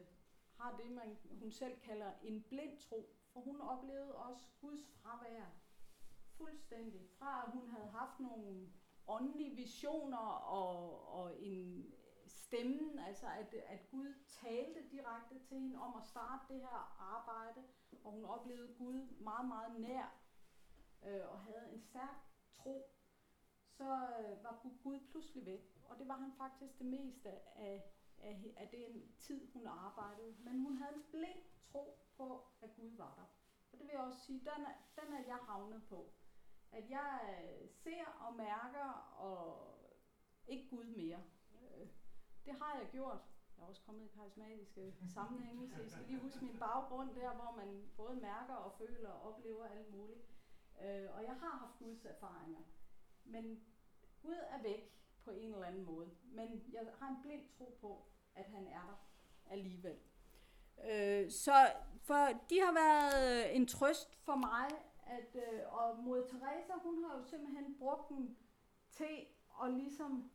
har 0.57 0.77
det, 0.77 0.91
man, 0.91 1.17
hun 1.39 1.51
selv 1.51 1.79
kalder 1.79 2.11
en 2.23 2.43
blind 2.43 2.77
tro, 2.77 3.15
for 3.33 3.39
hun 3.39 3.61
oplevede 3.61 4.15
også 4.15 4.45
Guds 4.61 4.87
fravær 4.87 5.45
fuldstændig. 6.37 7.09
Fra 7.19 7.43
at 7.45 7.51
hun 7.51 7.69
havde 7.69 7.87
haft 7.87 8.19
nogle 8.19 8.69
åndelige 9.07 9.55
visioner 9.55 10.27
og, 10.57 11.07
og 11.13 11.39
en 11.39 11.93
stemmen, 12.27 12.99
altså 12.99 13.25
at, 13.25 13.53
at 13.53 13.89
Gud 13.91 14.13
talte 14.27 14.89
direkte 14.91 15.39
til 15.39 15.59
hende 15.59 15.77
om 15.81 15.95
at 15.97 16.05
starte 16.05 16.53
det 16.53 16.61
her 16.61 16.97
arbejde, 16.99 17.63
og 18.03 18.11
hun 18.11 18.25
oplevede 18.25 18.73
Gud 18.77 19.07
meget, 19.19 19.47
meget 19.47 19.79
nær, 19.79 20.19
øh, 21.05 21.31
og 21.31 21.39
havde 21.39 21.69
en 21.73 21.79
stærk 21.79 22.27
tro, 22.53 22.97
så 23.77 23.83
øh, 24.19 24.43
var 24.43 24.59
Gud 24.83 24.99
pludselig 25.11 25.45
væk. 25.45 25.81
Og 25.89 25.99
det 25.99 26.07
var 26.07 26.17
han 26.17 26.31
faktisk 26.37 26.79
det 26.79 26.85
meste 26.85 27.29
af, 27.57 27.93
af, 28.17 28.53
af 28.57 28.67
den 28.67 29.15
tid, 29.17 29.51
hun 29.53 29.67
arbejdede. 29.67 30.35
Men 30.39 30.59
hun 30.59 30.77
havde 30.77 30.95
en 30.95 31.03
blind 31.11 31.43
tro 31.71 31.99
på, 32.17 32.47
at 32.61 32.75
Gud 32.75 32.89
var 32.97 33.13
der. 33.15 33.27
Og 33.71 33.79
det 33.79 33.87
vil 33.87 33.93
jeg 33.93 34.01
også 34.01 34.19
sige, 34.19 34.39
den 34.39 34.65
er, 34.65 35.01
den 35.01 35.13
er 35.13 35.23
jeg 35.27 35.37
havnet 35.41 35.83
på 35.89 36.13
at 36.71 36.89
jeg 36.89 37.19
øh, 37.23 37.69
ser 37.69 38.05
og 38.19 38.35
mærker 38.35 39.17
og 39.17 39.67
ikke 40.47 40.69
Gud 40.69 40.85
mere. 40.85 41.23
Øh, 41.53 41.87
det 42.45 42.53
har 42.53 42.79
jeg 42.79 42.87
gjort. 42.91 43.19
Jeg 43.57 43.63
er 43.63 43.67
også 43.67 43.81
kommet 43.85 44.05
i 44.05 44.07
karismatiske 44.15 44.93
sammenhænge, 45.13 45.69
så 45.69 45.81
jeg 45.81 45.91
skal 45.91 46.05
lige 46.07 46.19
huske 46.19 46.45
min 46.45 46.59
baggrund 46.59 47.15
der, 47.15 47.33
hvor 47.33 47.53
man 47.57 47.89
både 47.97 48.15
mærker 48.15 48.53
og 48.53 48.73
føler 48.77 49.09
og 49.09 49.33
oplever 49.33 49.65
alt 49.65 49.91
muligt. 49.95 50.19
Øh, 50.81 51.07
og 51.15 51.23
jeg 51.23 51.35
har 51.39 51.57
haft 51.57 51.79
Guds 51.79 52.05
erfaringer. 52.05 52.59
Men 53.23 53.63
Gud 54.21 54.35
er 54.49 54.61
væk 54.61 54.93
på 55.23 55.31
en 55.31 55.53
eller 55.53 55.67
anden 55.67 55.83
måde. 55.83 56.09
Men 56.23 56.63
jeg 56.73 56.81
har 56.99 57.09
en 57.09 57.21
blind 57.21 57.49
tro 57.57 57.77
på, 57.81 58.05
at 58.35 58.45
han 58.45 58.67
er 58.67 58.81
der 58.81 59.07
alligevel. 59.51 59.97
så 61.31 61.71
for 62.01 62.25
de 62.49 62.59
har 62.59 62.73
været 62.73 63.55
en 63.55 63.67
trøst 63.67 64.15
for 64.15 64.35
mig, 64.35 64.67
at, 65.07 65.35
øh, 65.35 65.73
og 65.73 66.03
mod 66.03 66.27
Teresa, 66.27 66.73
hun 66.83 67.03
har 67.03 67.17
jo 67.17 67.23
simpelthen 67.23 67.75
brugt 67.79 68.09
den 68.09 68.37
til 68.91 69.25
at 69.63 69.73
ligesom 69.73 70.31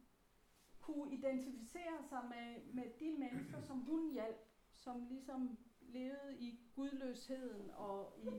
kunne 0.80 1.14
identificere 1.14 2.02
sig 2.08 2.22
med, 2.28 2.74
med 2.74 2.84
de 3.00 3.16
mennesker, 3.18 3.60
som 3.60 3.78
hun 3.78 4.12
hjalp, 4.12 4.48
som 4.72 5.04
ligesom 5.04 5.58
levede 5.80 6.36
i 6.38 6.60
gudløsheden 6.74 7.70
og 7.70 8.14
i 8.18 8.30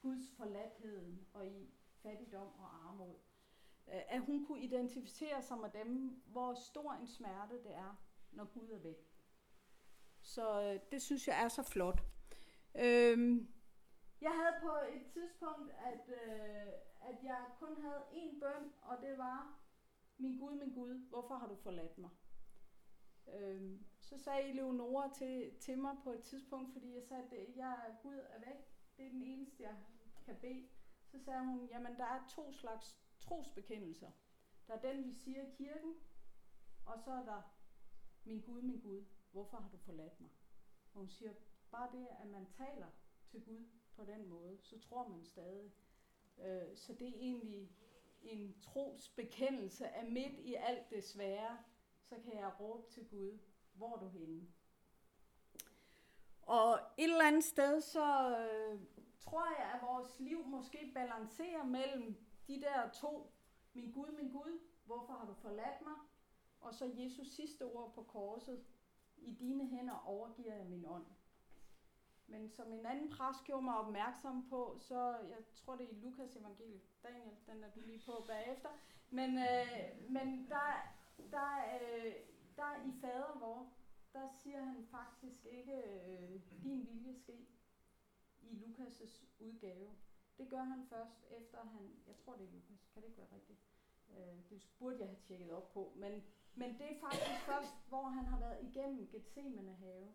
Guds 0.00 0.32
forladtheden 0.36 1.26
og 1.32 1.46
i 1.46 1.70
fattigdom 2.02 2.48
og 2.58 2.88
armod. 2.88 3.14
Øh, 3.88 4.02
at 4.08 4.20
hun 4.20 4.46
kunne 4.46 4.62
identificere 4.62 5.42
sig 5.42 5.58
med 5.58 5.70
dem, 5.70 6.22
hvor 6.26 6.54
stor 6.54 6.92
en 6.92 7.06
smerte 7.06 7.54
det 7.54 7.74
er, 7.74 8.02
når 8.32 8.44
Gud 8.44 8.70
er 8.70 8.78
væk. 8.78 9.10
Så 10.22 10.62
øh, 10.62 10.80
det 10.92 11.02
synes 11.02 11.28
jeg 11.28 11.44
er 11.44 11.48
så 11.48 11.62
flot. 11.62 12.02
Øhm, 12.74 13.48
jeg 14.20 14.30
havde 14.30 14.56
på 14.62 14.72
et 14.94 15.06
tidspunkt, 15.12 15.70
at, 15.70 16.08
øh, 16.08 16.72
at 17.00 17.24
jeg 17.24 17.44
kun 17.58 17.82
havde 17.82 18.02
én 18.10 18.40
bøn, 18.40 18.72
og 18.82 18.96
det 19.00 19.18
var, 19.18 19.60
min 20.18 20.38
Gud, 20.38 20.54
min 20.54 20.74
Gud, 20.74 21.08
hvorfor 21.08 21.34
har 21.34 21.46
du 21.48 21.56
forladt 21.56 21.98
mig? 21.98 22.10
Øhm, 23.34 23.86
så 24.00 24.18
sagde 24.18 24.48
Eleonora 24.48 25.14
til, 25.14 25.58
til 25.60 25.78
mig 25.78 25.96
på 26.04 26.12
et 26.12 26.22
tidspunkt, 26.22 26.72
fordi 26.72 26.94
jeg 26.94 27.02
sagde, 27.02 27.22
at 27.22 27.56
jeg, 27.56 27.96
Gud 28.02 28.14
er 28.14 28.38
væk, 28.38 28.56
det 28.96 29.06
er 29.06 29.10
den 29.10 29.22
eneste, 29.22 29.62
jeg 29.62 29.76
kan 30.24 30.36
bede. 30.36 30.68
Så 31.06 31.18
sagde 31.18 31.44
hun, 31.44 31.66
jamen 31.66 31.96
der 31.96 32.04
er 32.04 32.28
to 32.28 32.52
slags 32.52 32.96
trosbekendelser. 33.18 34.10
Der 34.66 34.74
er 34.74 34.80
den, 34.80 35.04
vi 35.04 35.14
siger 35.14 35.42
i 35.42 35.50
kirken, 35.50 35.94
og 36.86 37.00
så 37.04 37.10
er 37.10 37.24
der, 37.24 37.42
min 38.24 38.40
Gud, 38.40 38.62
min 38.62 38.80
Gud, 38.80 39.04
hvorfor 39.32 39.56
har 39.56 39.68
du 39.68 39.76
forladt 39.76 40.20
mig? 40.20 40.30
Og 40.92 40.98
hun 40.98 41.08
siger, 41.08 41.32
bare 41.70 41.92
det, 41.92 42.08
at 42.20 42.26
man 42.26 42.46
taler 42.46 42.86
til 43.26 43.44
Gud, 43.44 43.66
på 44.00 44.06
den 44.06 44.28
måde, 44.28 44.58
så 44.62 44.78
tror 44.78 45.08
man 45.08 45.24
stadig. 45.24 45.72
Øh, 46.38 46.76
så 46.76 46.92
det 46.92 47.08
er 47.08 47.14
egentlig 47.14 47.70
en 48.22 48.60
trosbekendelse 48.60 49.88
af 49.88 50.10
midt 50.10 50.38
i 50.38 50.54
alt 50.54 50.90
det 50.90 51.04
svære, 51.04 51.58
så 52.02 52.14
kan 52.24 52.38
jeg 52.38 52.60
råbe 52.60 52.90
til 52.90 53.08
Gud, 53.08 53.38
hvor 53.74 53.96
er 53.96 54.00
du 54.00 54.08
henne? 54.08 54.48
Og 56.42 56.80
et 56.96 57.04
eller 57.04 57.26
andet 57.26 57.44
sted, 57.44 57.80
så 57.80 58.36
øh, 58.38 58.80
tror 59.20 59.46
jeg, 59.58 59.72
at 59.74 59.82
vores 59.82 60.20
liv 60.20 60.46
måske 60.46 60.90
balancerer 60.94 61.64
mellem 61.64 62.16
de 62.46 62.60
der 62.60 62.90
to, 62.90 63.32
min 63.72 63.92
Gud, 63.92 64.12
min 64.12 64.32
Gud, 64.32 64.60
hvorfor 64.84 65.12
har 65.12 65.26
du 65.26 65.34
forladt 65.34 65.82
mig? 65.82 65.96
Og 66.60 66.74
så 66.74 66.92
Jesus 66.94 67.26
sidste 67.28 67.64
ord 67.64 67.92
på 67.94 68.02
korset, 68.02 68.64
i 69.16 69.34
dine 69.34 69.66
hænder 69.66 70.06
overgiver 70.06 70.54
jeg 70.54 70.66
min 70.66 70.86
ånd. 70.86 71.06
Men 72.30 72.50
som 72.50 72.72
en 72.72 72.86
anden 72.86 73.10
præst 73.10 73.44
gjorde 73.44 73.62
mig 73.62 73.76
opmærksom 73.76 74.48
på, 74.48 74.76
så 74.78 75.00
jeg 75.34 75.42
tror 75.56 75.76
det 75.76 75.84
er 75.84 75.90
i 75.90 76.00
Lukas 76.00 76.36
evangeliet, 76.36 76.82
Daniel, 77.02 77.36
den 77.46 77.64
er 77.64 77.70
du 77.70 77.80
lige 77.80 78.02
på 78.06 78.24
bagefter, 78.26 78.68
men, 79.10 79.30
øh, 79.38 80.10
men 80.10 80.48
der, 80.48 80.70
der, 81.30 81.50
øh, 81.74 82.14
der 82.56 82.70
i 82.88 82.92
fader 83.00 83.38
vor, 83.38 83.72
der 84.12 84.28
siger 84.28 84.62
han 84.64 84.86
faktisk 84.90 85.46
ikke, 85.46 85.76
øh, 86.06 86.40
din 86.62 86.86
vilje 86.86 87.14
ske 87.14 87.46
i 88.42 88.64
Lukas' 88.64 89.24
udgave. 89.40 89.90
Det 90.38 90.48
gør 90.48 90.62
han 90.62 90.86
først 90.88 91.24
efter 91.30 91.58
han, 91.64 91.90
jeg 92.06 92.16
tror 92.16 92.36
det 92.36 92.46
er 92.46 92.52
Lukas, 92.52 92.88
kan 92.92 93.02
det 93.02 93.08
ikke 93.08 93.18
være 93.18 93.34
rigtigt? 93.34 93.58
Øh, 94.10 94.50
det 94.50 94.68
burde 94.78 94.98
jeg 94.98 95.08
have 95.08 95.20
tjekket 95.20 95.52
op 95.52 95.72
på, 95.72 95.92
men, 95.96 96.22
men 96.54 96.78
det 96.78 96.92
er 96.92 97.00
faktisk 97.00 97.40
først, 97.46 97.88
hvor 97.88 98.02
han 98.02 98.24
har 98.26 98.38
været 98.38 98.62
igennem 98.62 99.08
Gethsemane 99.08 99.74
have. 99.74 100.14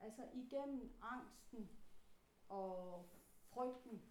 Altså 0.00 0.28
igennem 0.32 0.92
angsten 1.02 1.70
og 2.48 3.08
frygten, 3.42 4.02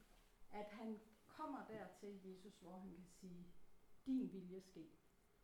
at 0.52 0.66
han 0.66 1.00
kommer 1.28 1.66
dertil 1.68 2.22
Jesus, 2.24 2.60
hvor 2.60 2.78
han 2.78 2.92
kan 2.96 3.06
sige, 3.06 3.46
din 4.06 4.34
vilje 4.34 4.62
ske. 4.62 4.90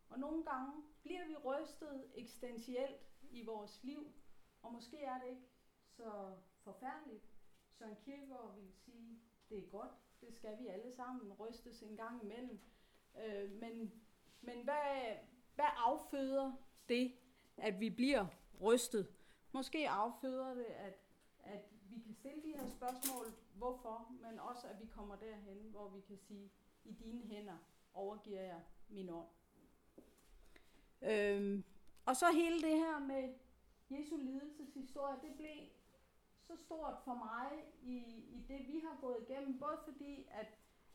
Og 0.09 0.19
nogle 0.19 0.43
gange 0.43 0.83
bliver 1.03 1.27
vi 1.27 1.35
rystet 1.35 2.11
eksistentielt 2.15 3.01
i 3.31 3.45
vores 3.45 3.83
liv, 3.83 4.13
og 4.61 4.73
måske 4.73 5.03
er 5.03 5.19
det 5.19 5.29
ikke 5.29 5.49
så 5.87 6.35
forfærdeligt. 6.63 7.23
Søren 7.71 7.95
Kierkegaard 7.95 8.55
vil 8.55 8.73
sige, 8.73 9.19
det 9.49 9.57
er 9.57 9.69
godt, 9.69 9.91
det 10.21 10.33
skal 10.33 10.59
vi 10.59 10.67
alle 10.67 10.91
sammen 10.91 11.33
rystes 11.33 11.81
en 11.81 11.97
gang 11.97 12.23
imellem. 12.23 12.59
Øh, 13.17 13.51
men 13.51 13.91
men 14.45 14.63
hvad, 14.63 15.15
hvad 15.55 15.65
afføder 15.77 16.53
det, 16.89 17.13
at 17.57 17.79
vi 17.79 17.89
bliver 17.89 18.27
rystet? 18.61 19.07
Måske 19.55 19.89
afføder 19.89 20.53
det, 20.53 20.65
at, 20.65 20.93
at 21.43 21.61
vi 21.89 21.99
kan 21.99 22.13
stille 22.13 22.41
de 22.43 22.53
her 22.57 22.67
spørgsmål, 22.67 23.25
hvorfor, 23.53 24.11
men 24.21 24.39
også 24.39 24.67
at 24.67 24.79
vi 24.81 24.85
kommer 24.85 25.15
derhen, 25.15 25.57
hvor 25.71 25.89
vi 25.89 26.01
kan 26.01 26.17
sige, 26.17 26.51
i 26.85 26.93
dine 26.93 27.21
hænder 27.21 27.57
overgiver 27.93 28.41
jeg 28.41 28.61
min 28.89 29.09
ånd. 29.09 29.27
Øhm, 31.01 31.63
og 32.05 32.15
så 32.15 32.25
hele 32.33 32.61
det 32.61 32.77
her 32.77 32.99
med 32.99 33.33
Jesu 33.89 34.17
lidelseshistorie, 34.17 35.15
det 35.21 35.35
blev 35.37 35.57
så 36.41 36.55
stort 36.55 36.97
for 37.03 37.13
mig 37.13 37.63
i, 37.81 37.97
i 38.37 38.45
det, 38.47 38.67
vi 38.67 38.79
har 38.79 38.97
gået 39.01 39.25
igennem, 39.29 39.59
både 39.59 39.79
fordi, 39.83 40.27
at, 40.31 40.47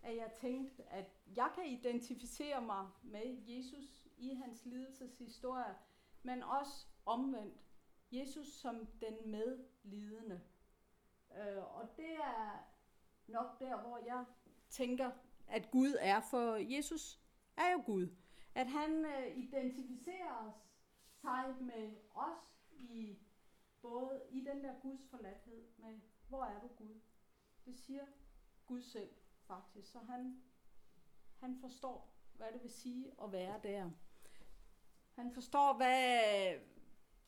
at 0.03 0.17
jeg 0.17 0.33
tænkte, 0.41 0.83
at 0.83 1.07
jeg 1.37 1.51
kan 1.55 1.67
identificere 1.67 2.63
mig 2.63 2.89
med 3.03 3.37
Jesus 3.47 4.09
i 4.19 4.35
hans 4.35 4.65
lidelseshistorie, 4.65 5.75
men 6.23 6.43
også 6.43 6.87
omvendt. 7.07 7.70
Jesus 8.13 8.47
som 8.47 8.87
den 8.87 9.31
medlidende. 9.31 10.41
Øh, 11.39 11.77
og 11.77 11.89
det 11.97 12.15
er 12.15 12.69
nok 13.27 13.59
der, 13.59 13.81
hvor 13.81 13.99
jeg 14.07 14.25
tænker, 14.69 15.11
at 15.47 15.71
Gud 15.71 15.97
er, 16.01 16.21
for 16.21 16.55
Jesus 16.57 17.21
er 17.57 17.73
jo 17.73 17.83
Gud. 17.87 18.09
At 18.55 18.67
han 18.67 19.05
øh, 19.05 19.37
identificerer 19.37 20.53
sig 21.21 21.55
med 21.61 21.97
os 22.15 22.67
i 22.73 23.19
både 23.83 24.23
i 24.31 24.41
den 24.41 24.65
der 24.65 24.81
Guds 24.81 25.01
forladthed 25.11 25.65
med, 25.79 26.01
hvor 26.29 26.45
er 26.45 26.61
du 26.61 26.69
Gud? 26.69 27.01
Det 27.65 27.79
siger 27.79 28.07
Gud 28.67 28.83
selv 28.83 29.11
faktisk, 29.47 29.93
så 29.93 29.99
han, 29.99 30.43
han 31.41 31.57
forstår, 31.61 32.15
hvad 32.35 32.53
det 32.53 32.63
vil 32.63 32.71
sige 32.71 33.13
at 33.23 33.33
være 33.33 33.61
der. 33.63 33.91
Han 35.15 35.33
forstår, 35.33 35.77
hvad, 35.77 36.55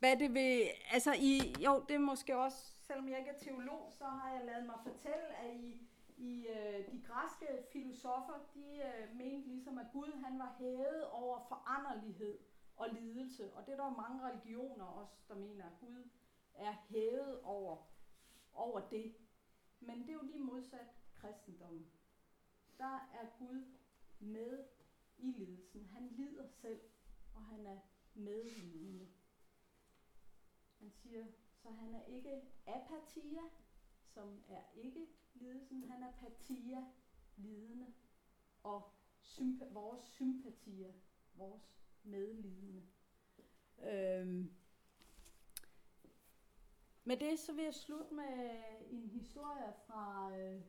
hvad 0.02 0.16
det 0.16 0.34
vil, 0.34 0.68
altså 0.92 1.12
i, 1.12 1.54
jo, 1.64 1.84
det 1.88 1.94
er 1.94 1.98
måske 2.12 2.36
også, 2.36 2.74
selvom 2.80 3.08
jeg 3.08 3.18
ikke 3.18 3.30
er 3.30 3.38
teolog, 3.38 3.92
så 3.98 4.04
har 4.04 4.32
jeg 4.32 4.44
lavet 4.44 4.66
mig 4.66 4.78
fortælle, 4.82 5.26
at 5.36 5.56
i, 5.56 5.88
i 6.16 6.46
øh, 6.46 6.92
de 6.92 7.02
græske 7.06 7.46
filosofer, 7.72 8.38
de 8.54 8.66
øh, 8.88 9.16
mente 9.16 9.48
ligesom, 9.48 9.78
at 9.78 9.86
Gud 9.92 10.12
han 10.24 10.38
var 10.38 10.54
hævet 10.58 11.10
over 11.10 11.38
foranderlighed 11.48 12.38
og 12.76 12.88
lidelse. 12.88 13.52
Og 13.54 13.66
det 13.66 13.72
er 13.72 13.76
der 13.76 14.02
mange 14.02 14.28
religioner 14.28 14.84
også, 14.84 15.14
der 15.28 15.34
mener, 15.34 15.64
at 15.66 15.72
Gud 15.80 16.08
er 16.54 16.72
hævet 16.72 17.40
over, 17.42 17.76
over 18.54 18.80
det. 18.80 19.14
Men 19.80 20.00
det 20.00 20.08
er 20.08 20.12
jo 20.12 20.22
lige 20.22 20.38
modsat 20.38 20.96
kristendommen. 21.14 21.86
Der 22.78 23.08
er 23.20 23.26
Gud 23.38 23.64
med 24.18 24.64
i 25.18 25.30
lidelsen. 25.30 25.86
Han 25.86 26.08
lider 26.08 26.46
selv, 26.46 26.80
og 27.34 27.42
han 27.44 27.66
er 27.66 27.78
medlidende. 28.14 29.08
Han 30.82 30.90
siger, 30.90 31.26
så 31.54 31.70
han 31.70 31.94
er 31.94 32.04
ikke 32.04 32.42
apatia, 32.66 33.42
som 34.04 34.42
er 34.48 34.62
ikke 34.74 35.06
lidelsen. 35.34 35.90
Han 35.90 36.02
er 36.02 36.12
patia, 36.12 36.84
lidende, 37.36 37.86
og 38.62 38.92
sympa- 39.20 39.72
vores 39.72 40.04
sympatier, 40.04 40.92
vores 41.34 41.78
medlidende. 42.02 42.82
Øhm. 43.78 44.54
Med 47.04 47.16
det 47.16 47.38
så 47.38 47.52
vil 47.52 47.64
jeg 47.64 47.74
slutte 47.74 48.14
med 48.14 48.62
en 48.90 49.08
historie 49.08 49.72
fra 49.86 50.32
øh, 50.38 50.62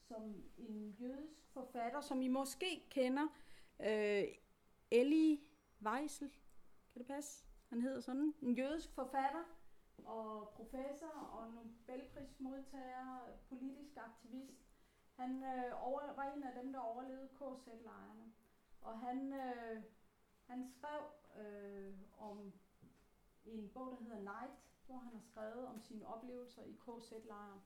som 0.00 0.44
en 0.58 0.90
jødisk 0.90 1.48
forfatter, 1.52 2.00
som 2.00 2.22
I 2.22 2.28
måske 2.28 2.86
kender, 2.90 3.28
øh, 3.80 4.24
Eli 4.90 5.48
Weissel. 5.82 6.30
Kan 6.92 6.98
det 6.98 7.06
passe? 7.06 7.44
Han 7.74 7.82
hedder 7.82 8.00
sådan. 8.00 8.34
En 8.42 8.54
jødisk 8.54 8.94
forfatter 8.94 9.44
og 10.04 10.48
professor 10.48 11.06
og 11.08 11.52
Nobelprismodtager, 11.52 13.18
politisk 13.48 13.96
aktivist. 13.96 14.66
Han 15.14 15.44
øh, 15.44 15.86
over, 15.86 16.12
var 16.16 16.22
en 16.22 16.42
af 16.42 16.62
dem, 16.62 16.72
der 16.72 16.80
overlevede 16.80 17.28
KZ-lejrene. 17.28 18.32
Og 18.80 18.98
han, 18.98 19.32
øh, 19.32 19.82
han 20.46 20.68
skrev 20.68 21.00
øh, 21.40 21.94
om 22.18 22.52
en 23.44 23.68
bog, 23.68 23.98
der 23.98 24.04
hedder 24.04 24.20
Night, 24.20 24.58
hvor 24.86 24.96
han 24.96 25.12
har 25.12 25.22
skrevet 25.22 25.66
om 25.66 25.80
sine 25.80 26.06
oplevelser 26.06 26.62
i 26.62 26.72
KZ-lejren. 26.72 27.60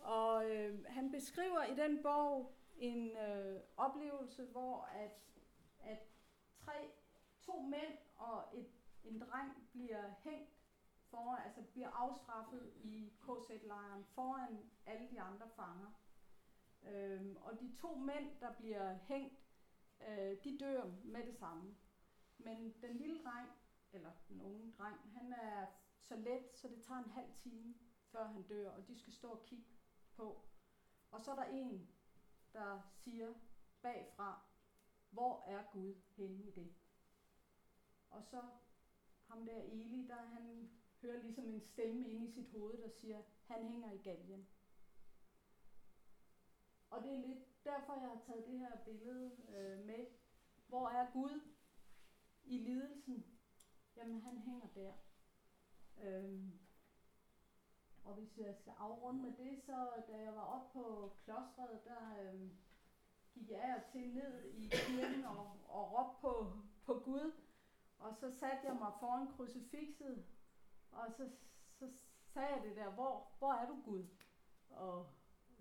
Og 0.00 0.50
øh, 0.50 0.84
han 0.86 1.10
beskriver 1.10 1.64
i 1.64 1.74
den 1.74 2.02
bog 2.02 2.54
en 2.76 3.16
øh, 3.16 3.60
oplevelse, 3.76 4.44
hvor 4.44 4.82
at, 4.84 5.20
at 5.80 5.98
tre, 6.54 6.90
to 7.40 7.62
mænd 7.62 7.98
og 8.16 8.44
et, 8.54 8.79
en 9.04 9.20
dreng 9.20 9.68
bliver 9.72 10.10
hængt 10.18 10.60
foran, 11.10 11.42
altså 11.44 11.62
bliver 11.62 11.88
afstraffet 11.88 12.72
i 12.76 13.12
KZ-lejren 13.22 14.04
foran 14.04 14.70
alle 14.86 15.10
de 15.10 15.20
andre 15.20 15.48
fanger. 15.56 15.90
Øhm, 16.82 17.36
og 17.36 17.60
de 17.60 17.76
to 17.76 17.94
mænd, 17.94 18.40
der 18.40 18.52
bliver 18.52 18.94
hængt, 18.94 19.44
øh, 20.08 20.36
de 20.44 20.58
dør 20.60 20.84
med 21.04 21.26
det 21.26 21.36
samme. 21.36 21.76
Men 22.38 22.74
den 22.82 22.96
lille 22.96 23.22
dreng, 23.24 23.48
eller 23.92 24.12
den 24.28 24.42
unge 24.42 24.72
dreng, 24.78 25.12
han 25.12 25.32
er 25.32 25.66
så 26.00 26.16
let, 26.16 26.44
så 26.54 26.68
det 26.68 26.82
tager 26.82 27.00
en 27.04 27.10
halv 27.10 27.32
time, 27.36 27.74
før 28.12 28.26
han 28.26 28.42
dør, 28.42 28.70
og 28.70 28.88
de 28.88 28.98
skal 28.98 29.12
stå 29.12 29.30
og 29.30 29.42
kigge 29.42 29.66
på. 30.16 30.44
Og 31.10 31.20
så 31.20 31.30
er 31.30 31.36
der 31.36 31.44
en, 31.44 31.88
der 32.52 32.80
siger 32.90 33.34
bagfra, 33.82 34.40
hvor 35.10 35.44
er 35.46 35.62
Gud 35.72 35.94
henne 36.16 36.44
i 36.44 36.50
det? 36.50 36.74
Og 38.10 38.24
så 38.24 38.42
ham 39.30 39.46
der 39.46 39.62
Eli, 39.62 40.06
der 40.06 40.22
han 40.22 40.70
hører 41.02 41.22
ligesom 41.22 41.44
en 41.44 41.60
stemme 41.60 42.08
inde 42.08 42.26
i 42.26 42.30
sit 42.30 42.50
hoved, 42.50 42.82
der 42.82 42.88
siger, 42.88 43.22
han 43.46 43.66
hænger 43.66 43.92
i 43.92 43.98
galgen. 43.98 44.48
Og 46.90 47.02
det 47.02 47.12
er 47.12 47.26
lidt 47.26 47.64
derfor, 47.64 47.94
jeg 47.94 48.08
har 48.08 48.20
taget 48.26 48.46
det 48.46 48.58
her 48.58 48.76
billede 48.84 49.30
øh, 49.48 49.86
med. 49.86 50.06
Hvor 50.68 50.88
er 50.88 51.10
Gud 51.12 51.40
i 52.44 52.58
lidelsen? 52.58 53.24
Jamen, 53.96 54.20
han 54.20 54.38
hænger 54.38 54.66
der. 54.74 54.92
Øhm, 56.02 56.52
og 58.04 58.14
hvis 58.14 58.38
jeg 58.38 58.54
skal 58.54 58.72
afrunde 58.78 59.22
med 59.22 59.32
det, 59.32 59.62
så 59.62 59.88
da 60.08 60.16
jeg 60.16 60.34
var 60.34 60.44
oppe 60.44 60.78
på 60.78 61.12
klostret, 61.24 61.84
der 61.84 62.22
øhm, 62.22 62.50
gik 63.34 63.50
jeg 63.50 63.60
af 63.60 63.82
til 63.92 64.08
ned 64.14 64.44
i 64.44 64.68
kirken 64.68 65.24
og, 65.24 65.56
og 65.68 65.92
råbte 65.92 66.20
på, 66.20 66.52
på 66.84 67.00
Gud. 67.04 67.32
Og 68.00 68.14
så 68.14 68.30
satte 68.30 68.66
jeg 68.66 68.76
mig 68.76 68.92
foran 69.00 69.28
krucifixet, 69.36 70.24
og 70.92 71.12
så, 71.16 71.30
så 71.78 71.90
sagde 72.26 72.48
jeg 72.48 72.62
det 72.62 72.76
der, 72.76 72.90
hvor, 72.90 73.32
hvor 73.38 73.52
er 73.52 73.66
du 73.66 73.82
Gud? 73.84 74.04
Og 74.70 75.06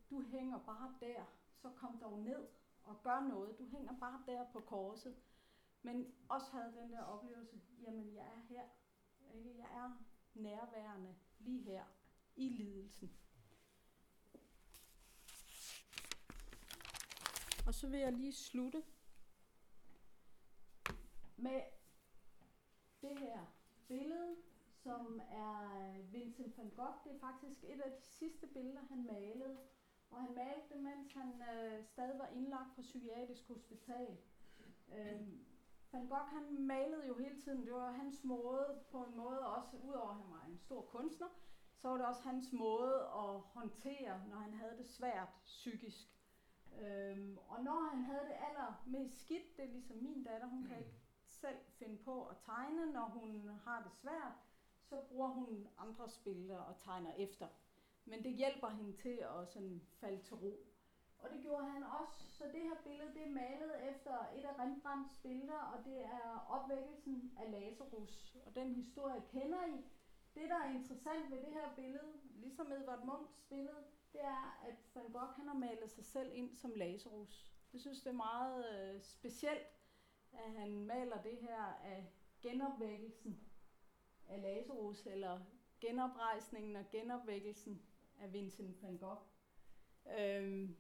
du 0.10 0.22
hænger 0.22 0.60
bare 0.60 0.96
der, 1.00 1.24
så 1.56 1.70
kom 1.70 2.00
dog 2.00 2.20
ned 2.20 2.48
og 2.84 3.04
gør 3.04 3.20
noget. 3.20 3.60
Du 3.60 3.66
hænger 3.66 4.00
bare 4.00 4.24
der 4.26 4.46
på 4.52 4.60
korset. 4.60 5.16
Men 5.82 6.14
også 6.30 6.52
havde 6.52 6.74
den 6.82 6.92
der 6.92 7.02
oplevelse, 7.02 7.62
jamen 7.82 8.16
jeg 8.16 8.26
er 8.26 8.40
her. 8.50 8.64
Ikke? 9.34 9.58
Jeg 9.58 9.68
er 9.72 10.04
nærværende 10.34 11.16
lige 11.40 11.64
her 11.64 11.84
i 12.36 12.50
lidelsen. 12.50 13.12
Og 17.68 17.74
så 17.74 17.88
vil 17.88 18.00
jeg 18.00 18.14
lige 18.14 18.34
slutte 18.34 18.84
med 21.38 21.62
det 23.02 23.20
her 23.20 23.40
billede, 23.88 24.36
som 24.84 25.22
er 25.32 25.54
øh, 25.80 26.14
Vincent 26.14 26.58
van 26.58 26.70
Gogh. 26.70 27.04
Det 27.04 27.12
er 27.16 27.20
faktisk 27.20 27.64
et 27.64 27.82
af 27.82 27.92
de 27.92 28.02
sidste 28.02 28.48
billeder, 28.48 28.82
han 28.90 29.04
malede. 29.04 29.58
Og 30.10 30.22
han 30.22 30.36
malte 30.36 30.74
det, 30.74 30.84
mens 30.84 31.14
han 31.14 31.44
øh, 31.54 31.86
stadig 31.86 32.20
var 32.20 32.28
indlagt 32.28 32.76
på 32.76 32.82
psykiatrisk 32.82 33.48
hospital. 33.48 34.18
Øh, 34.98 35.28
Van 35.92 36.08
Gogh 36.08 36.28
han 36.28 36.62
malede 36.62 37.08
jo 37.08 37.18
hele 37.18 37.42
tiden, 37.42 37.66
det 37.66 37.74
var 37.74 37.92
hans 37.92 38.24
måde 38.24 38.82
på 38.92 39.04
en 39.04 39.16
måde 39.18 39.40
også, 39.40 39.78
udover 39.78 40.10
at 40.10 40.16
han 40.16 40.32
var 40.32 40.46
en 40.50 40.58
stor 40.58 40.82
kunstner, 40.82 41.28
så 41.76 41.88
var 41.88 41.98
det 41.98 42.06
også 42.06 42.22
hans 42.22 42.54
måde 42.54 42.96
at 42.96 43.40
håndtere, 43.40 44.28
når 44.30 44.38
han 44.38 44.54
havde 44.54 44.78
det 44.78 44.88
svært 44.88 45.30
psykisk. 45.46 46.08
Øhm, 46.82 47.38
og 47.48 47.64
når 47.64 47.90
han 47.90 48.04
havde 48.04 48.26
det 48.26 48.36
allermest 48.48 49.20
skidt, 49.20 49.58
det 49.58 49.66
er 49.66 49.72
ligesom 49.72 49.98
min 49.98 50.24
datter, 50.24 50.48
hun 50.48 50.64
kan 50.64 50.78
ikke 50.78 50.99
selv 51.42 51.58
finde 51.80 51.98
på 51.98 52.26
at 52.26 52.38
tegne, 52.46 52.92
når 52.92 53.06
hun 53.06 53.50
har 53.66 53.84
det 53.84 53.92
svært, 53.92 54.34
så 54.90 55.02
bruger 55.10 55.28
hun 55.28 55.68
andres 55.78 56.18
billeder 56.18 56.60
og 56.60 56.80
tegner 56.80 57.14
efter. 57.14 57.48
Men 58.06 58.24
det 58.24 58.34
hjælper 58.34 58.70
hende 58.70 58.94
til 58.98 59.18
at 59.38 59.48
sådan 59.54 59.82
falde 60.00 60.24
til 60.24 60.36
ro. 60.36 60.54
Og 61.20 61.30
det 61.30 61.42
gjorde 61.42 61.66
han 61.66 61.84
også, 61.84 62.20
så 62.38 62.44
det 62.54 62.62
her 62.62 62.76
billede 62.84 63.14
det 63.14 63.24
er 63.24 63.32
malet 63.32 63.90
efter 63.92 64.16
et 64.38 64.46
af 64.46 64.60
Rembrandts 64.60 65.18
billeder, 65.24 65.60
og 65.74 65.86
det 65.86 66.06
er 66.06 66.46
opvækkelsen 66.50 67.38
af 67.38 67.52
Lazarus. 67.52 68.36
Og 68.46 68.56
den 68.56 68.76
historie 68.76 69.22
kender 69.32 69.66
I. 69.66 69.86
Det, 70.36 70.50
der 70.50 70.56
er 70.56 70.70
interessant 70.70 71.32
ved 71.32 71.38
det 71.38 71.54
her 71.54 71.76
billede, 71.76 72.12
ligesom 72.24 72.72
Edvard 72.72 73.06
Munchs 73.06 73.42
billede, 73.50 73.84
det 74.14 74.22
er, 74.24 74.60
at 74.68 74.76
Van 74.96 75.12
Gogh 75.12 75.36
han 75.36 75.48
har 75.48 75.58
malet 75.58 75.92
sig 75.92 76.06
selv 76.06 76.32
ind 76.34 76.56
som 76.56 76.72
Lazarus. 76.76 77.54
Jeg 77.74 77.82
synes, 77.82 78.02
det 78.02 78.10
er 78.10 78.14
meget 78.14 78.66
øh, 78.74 79.02
specielt, 79.02 79.79
at 80.34 80.52
han 80.52 80.86
maler 80.86 81.22
det 81.22 81.38
her 81.42 81.64
af 81.84 82.12
genopvækkelsen 82.42 83.40
af 84.28 84.42
Lazarus, 84.42 85.06
eller 85.06 85.40
genoprejsningen 85.82 86.76
og 86.76 86.86
genopvækkelsen 86.92 87.82
af 88.20 88.34
Vincent 88.34 88.84
van 88.84 88.98
Gogh. 88.98 89.22
Øhm, 90.20 90.76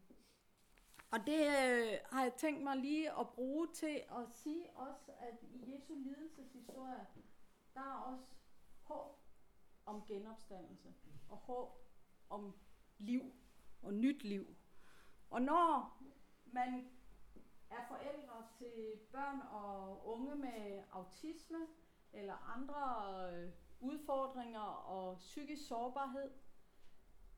og 1.11 1.19
det 1.27 1.39
øh, 1.39 1.97
har 2.05 2.23
jeg 2.23 2.33
tænkt 2.37 2.63
mig 2.63 2.77
lige 2.77 3.19
at 3.19 3.29
bruge 3.29 3.67
til 3.73 4.03
at 4.11 4.29
sige 4.31 4.69
også, 4.75 5.11
at 5.19 5.43
i 5.43 5.73
Jesu 5.73 5.95
lidelseshistorie, 5.95 7.07
der 7.73 7.81
er 7.81 8.13
også 8.13 8.25
håb 8.81 9.19
om 9.85 10.05
genopstandelse 10.05 10.93
og 11.29 11.37
håb 11.37 11.69
om 12.29 12.55
liv 12.97 13.33
og 13.81 13.93
nyt 13.93 14.23
liv. 14.23 14.55
Og 15.29 15.41
når 15.41 15.97
man 16.45 16.89
er 17.69 17.87
forældre 17.87 18.47
til 18.57 18.99
børn 19.11 19.41
og 19.41 20.07
unge 20.07 20.35
med 20.35 20.83
autisme 20.91 21.67
eller 22.13 22.55
andre 22.55 23.33
øh, 23.33 23.51
udfordringer 23.79 24.59
og 24.59 25.17
psykisk 25.17 25.67
sårbarhed, 25.67 26.31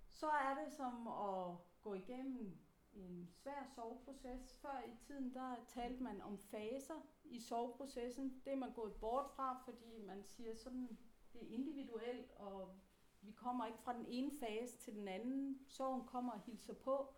så 0.08 0.30
er 0.30 0.64
det 0.64 0.74
som 0.74 1.08
at 1.08 1.56
gå 1.82 1.94
igennem 1.94 2.58
en 2.94 3.28
svær 3.28 3.64
soveproces. 3.76 4.54
Før 4.62 4.84
i 4.88 4.98
tiden, 4.98 5.34
der 5.34 5.56
talte 5.68 6.04
man 6.04 6.22
om 6.22 6.38
faser 6.38 7.08
i 7.24 7.40
soveprocessen. 7.40 8.42
Det 8.46 8.54
er 8.54 8.58
man 8.58 8.74
gået 8.74 8.94
bort 8.96 9.32
fra, 9.36 9.62
fordi 9.66 10.02
man 10.06 10.24
siger 10.24 10.56
sådan, 10.56 10.98
det 11.34 11.44
er 11.44 11.54
individuelt, 11.54 12.32
og 12.32 12.76
vi 13.22 13.32
kommer 13.32 13.66
ikke 13.66 13.80
fra 13.80 13.94
den 13.94 14.06
ene 14.08 14.32
fase 14.40 14.78
til 14.78 14.96
den 14.96 15.08
anden. 15.08 15.66
Sorgen 15.68 16.06
kommer 16.06 16.32
og 16.34 16.40
hilser 16.40 16.74
på. 16.74 17.14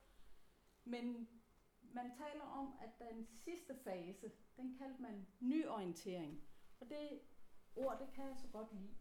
Men 0.83 1.29
man 1.93 2.11
taler 2.11 2.43
om, 2.43 2.73
at 2.81 2.89
den 2.99 3.25
sidste 3.25 3.75
fase, 3.83 4.31
den 4.57 4.77
kaldte 4.77 5.01
man 5.01 5.27
nyorientering. 5.39 6.43
Og 6.79 6.89
det 6.89 7.19
ord, 7.75 7.99
det 7.99 8.13
kan 8.13 8.27
jeg 8.27 8.37
så 8.37 8.47
godt 8.47 8.73
lide. 8.73 8.95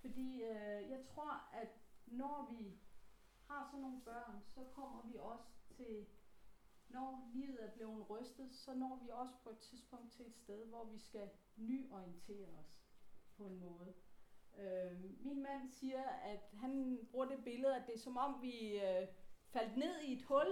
Fordi 0.00 0.42
øh, 0.42 0.90
jeg 0.90 1.04
tror, 1.04 1.48
at 1.52 1.68
når 2.06 2.48
vi 2.50 2.80
har 3.48 3.66
sådan 3.66 3.80
nogle 3.80 4.00
børn, 4.04 4.42
så 4.44 4.64
kommer 4.64 5.02
vi 5.02 5.16
også 5.18 5.50
til, 5.76 6.06
når 6.88 7.30
livet 7.34 7.64
er 7.64 7.70
blevet 7.70 8.10
rystet, 8.10 8.54
så 8.54 8.74
når 8.74 8.98
vi 9.02 9.08
også 9.10 9.34
på 9.44 9.50
et 9.50 9.58
tidspunkt 9.58 10.12
til 10.12 10.26
et 10.26 10.36
sted, 10.36 10.66
hvor 10.66 10.84
vi 10.84 10.98
skal 10.98 11.30
nyorientere 11.56 12.48
os 12.48 12.82
på 13.36 13.44
en 13.44 13.58
måde. 13.60 13.94
Øh, 14.58 15.24
min 15.24 15.42
mand 15.42 15.68
siger, 15.68 16.02
at 16.02 16.50
han 16.54 16.98
bruger 17.10 17.26
det 17.26 17.44
billede, 17.44 17.76
at 17.76 17.86
det 17.86 17.94
er 17.94 17.98
som 17.98 18.16
om 18.16 18.42
vi 18.42 18.80
øh, 18.80 19.08
faldt 19.48 19.76
ned 19.76 20.00
i 20.00 20.12
et 20.12 20.22
hul 20.22 20.46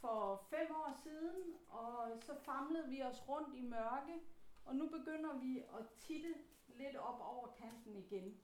for 0.00 0.46
fem 0.50 0.70
år 0.70 0.92
siden, 1.02 1.54
og 1.68 2.22
så 2.22 2.34
famlede 2.34 2.88
vi 2.88 3.02
os 3.02 3.28
rundt 3.28 3.54
i 3.54 3.62
mørke, 3.62 4.20
og 4.64 4.76
nu 4.76 4.88
begynder 4.88 5.38
vi 5.38 5.58
at 5.58 5.88
titte 5.98 6.34
lidt 6.68 6.96
op 6.96 7.20
over 7.20 7.48
kanten 7.52 7.96
igen. 7.96 8.40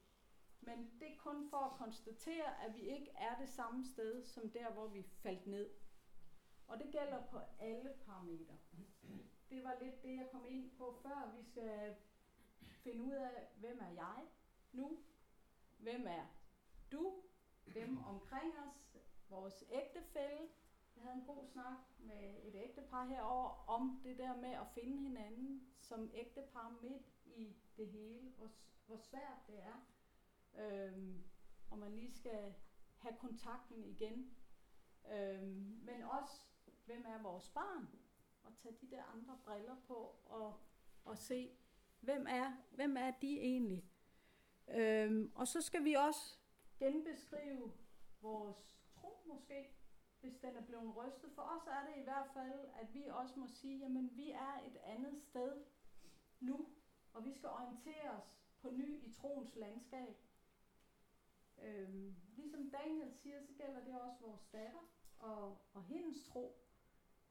Men 0.61 0.91
det 0.99 1.11
er 1.11 1.17
kun 1.17 1.49
for 1.49 1.57
at 1.57 1.77
konstatere, 1.77 2.63
at 2.65 2.75
vi 2.75 2.81
ikke 2.81 3.11
er 3.11 3.37
det 3.39 3.49
samme 3.49 3.85
sted, 3.85 4.23
som 4.23 4.49
der, 4.49 4.71
hvor 4.71 4.87
vi 4.87 5.03
faldt 5.03 5.47
ned. 5.47 5.69
Og 6.67 6.79
det 6.79 6.91
gælder 6.91 7.23
på 7.31 7.39
alle 7.59 7.93
parametre. 8.05 8.57
Det 9.49 9.63
var 9.63 9.77
lidt 9.81 10.03
det, 10.03 10.15
jeg 10.15 10.29
kom 10.31 10.45
ind 10.47 10.71
på 10.71 10.99
før. 11.01 11.33
Vi 11.37 11.43
skal 11.43 11.95
finde 12.83 13.03
ud 13.03 13.11
af, 13.11 13.47
hvem 13.57 13.79
er 13.81 13.89
jeg 13.89 14.27
nu? 14.71 14.99
Hvem 15.77 16.07
er 16.07 16.25
du? 16.91 17.21
Dem 17.73 18.03
omkring 18.03 18.53
os? 18.59 18.97
Vores 19.29 19.63
ægtefælle? 19.71 20.49
Jeg 20.97 21.03
havde 21.05 21.15
en 21.15 21.25
god 21.25 21.45
snak 21.45 21.77
med 21.99 22.35
et 22.43 22.55
ægtepar 22.55 23.05
herover 23.05 23.69
om 23.69 24.01
det 24.03 24.17
der 24.17 24.35
med 24.35 24.49
at 24.49 24.67
finde 24.73 24.97
hinanden 24.97 25.67
som 25.79 26.11
ægtepar 26.13 26.79
midt 26.81 27.13
i 27.25 27.55
det 27.77 27.87
hele. 27.87 28.29
Hvor, 28.37 28.49
hvor 28.85 28.97
svært 28.97 29.47
det 29.47 29.59
er. 29.59 29.85
Øhm, 30.59 31.23
og 31.71 31.77
man 31.77 31.95
lige 31.95 32.11
skal 32.11 32.53
have 32.97 33.15
kontakten 33.19 33.83
igen. 33.83 34.37
Øhm, 35.11 35.79
men 35.83 36.03
også, 36.03 36.51
hvem 36.85 37.05
er 37.05 37.21
vores 37.21 37.49
barn? 37.49 37.87
Og 38.43 38.57
tage 38.57 38.75
de 38.81 38.91
der 38.91 39.03
andre 39.03 39.39
briller 39.45 39.75
på 39.87 40.15
og, 40.25 40.59
og 41.05 41.17
se, 41.17 41.57
hvem 41.99 42.25
er, 42.29 42.53
hvem 42.71 42.97
er 42.97 43.11
de 43.11 43.39
egentlig? 43.39 43.83
Øhm, 44.67 45.31
og 45.35 45.47
så 45.47 45.61
skal 45.61 45.83
vi 45.83 45.93
også 45.93 46.37
genbeskrive 46.79 47.71
vores 48.21 48.77
tro 48.93 49.23
måske, 49.27 49.77
hvis 50.21 50.37
den 50.37 50.55
er 50.55 50.65
blevet 50.65 50.95
rystet. 50.95 51.31
For 51.35 51.41
os 51.41 51.67
er 51.67 51.85
det 51.87 52.01
i 52.01 52.03
hvert 52.03 52.29
fald, 52.33 52.59
at 52.81 52.93
vi 52.93 53.05
også 53.05 53.39
må 53.39 53.47
sige, 53.47 53.77
jamen 53.77 54.17
vi 54.17 54.31
er 54.31 54.59
et 54.67 54.77
andet 54.77 55.21
sted 55.21 55.65
nu, 56.39 56.67
og 57.13 57.25
vi 57.25 57.33
skal 57.33 57.49
orientere 57.49 58.09
os 58.11 58.37
på 58.61 58.69
ny 58.71 59.03
i 59.03 59.13
troens 59.13 59.55
landskab. 59.55 60.17
Øhm, 61.61 62.15
ligesom 62.35 62.71
Daniel 62.71 63.13
siger, 63.13 63.41
så 63.41 63.53
gælder 63.53 63.83
det 63.85 64.01
også 64.01 64.19
vores 64.21 64.45
datter 64.45 64.89
og, 65.19 65.57
og 65.73 65.83
hendes 65.83 66.23
tro. 66.25 66.63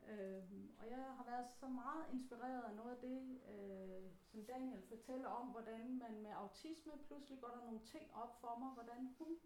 Øhm, 0.08 0.76
og 0.78 0.90
jeg 0.90 0.96
har 0.96 1.24
været 1.24 1.48
så 1.48 1.68
meget 1.68 2.06
inspireret 2.12 2.62
af 2.62 2.74
noget 2.74 2.90
af 2.90 3.00
det, 3.00 3.40
øh, 3.50 4.10
som 4.22 4.44
Daniel 4.44 4.82
fortæller 4.88 5.28
om, 5.28 5.48
hvordan 5.48 5.98
man 5.98 6.22
med 6.22 6.30
autisme 6.30 6.92
pludselig 7.06 7.40
går 7.40 7.48
der 7.48 7.64
nogle 7.64 7.80
ting 7.80 8.14
op 8.14 8.40
for 8.40 8.58
mig, 8.58 8.70
hvordan 8.70 9.14
hun 9.18 9.38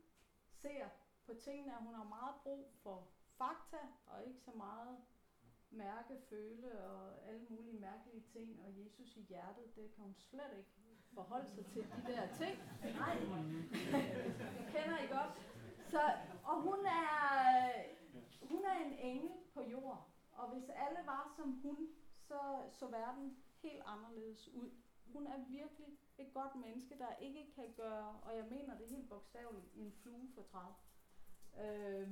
ser 0.51 0.89
på 1.27 1.35
tingene, 1.35 1.73
at 1.77 1.83
hun 1.83 1.95
har 1.95 2.05
meget 2.05 2.35
brug 2.43 2.73
for 2.83 3.09
fakta 3.43 3.83
og 4.07 4.27
ikke 4.27 4.41
så 4.41 4.53
meget 4.57 4.97
mærke, 5.71 6.15
føle 6.29 6.85
og 6.85 7.29
alle 7.29 7.47
mulige 7.49 7.81
mærkelige 7.81 8.25
ting, 8.33 8.61
og 8.65 8.69
Jesus 8.81 9.17
i 9.17 9.23
hjertet, 9.23 9.77
det 9.77 9.95
kan 9.95 10.05
hun 10.05 10.15
slet 10.15 10.53
ikke 10.59 10.71
forholde 11.15 11.51
sig 11.55 11.67
til 11.67 11.83
de 11.83 12.13
der 12.13 12.35
ting. 12.35 12.59
Nej, 13.01 13.15
det 13.15 14.67
kender 14.75 14.99
I 15.05 15.07
godt. 15.07 15.33
Så, 15.91 16.03
og 16.45 16.63
hun 16.63 16.87
er, 16.87 17.13
hun 18.43 18.65
er 18.65 18.77
en 18.87 18.93
engel 18.93 19.31
på 19.55 19.63
jord. 19.63 20.09
Og 20.33 20.49
hvis 20.53 20.69
alle 20.69 21.01
var 21.07 21.33
som 21.37 21.53
hun, 21.53 21.89
så 22.29 22.41
så 22.71 22.87
verden 22.87 23.37
helt 23.63 23.83
anderledes 23.87 24.49
ud. 24.49 24.71
Hun 25.07 25.27
er 25.27 25.39
virkelig 25.49 25.99
et 26.19 26.33
godt 26.33 26.55
menneske, 26.55 26.99
der 26.99 27.17
ikke 27.21 27.53
kan 27.55 27.73
gøre, 27.77 28.21
og 28.23 28.37
jeg 28.37 28.45
mener 28.45 28.79
det 28.79 28.89
helt 28.89 29.09
bogstaveligt, 29.09 29.75
en 29.75 29.93
flue 29.93 30.29
for 30.35 30.43
træt. 30.43 30.75
Øh, 31.65 32.09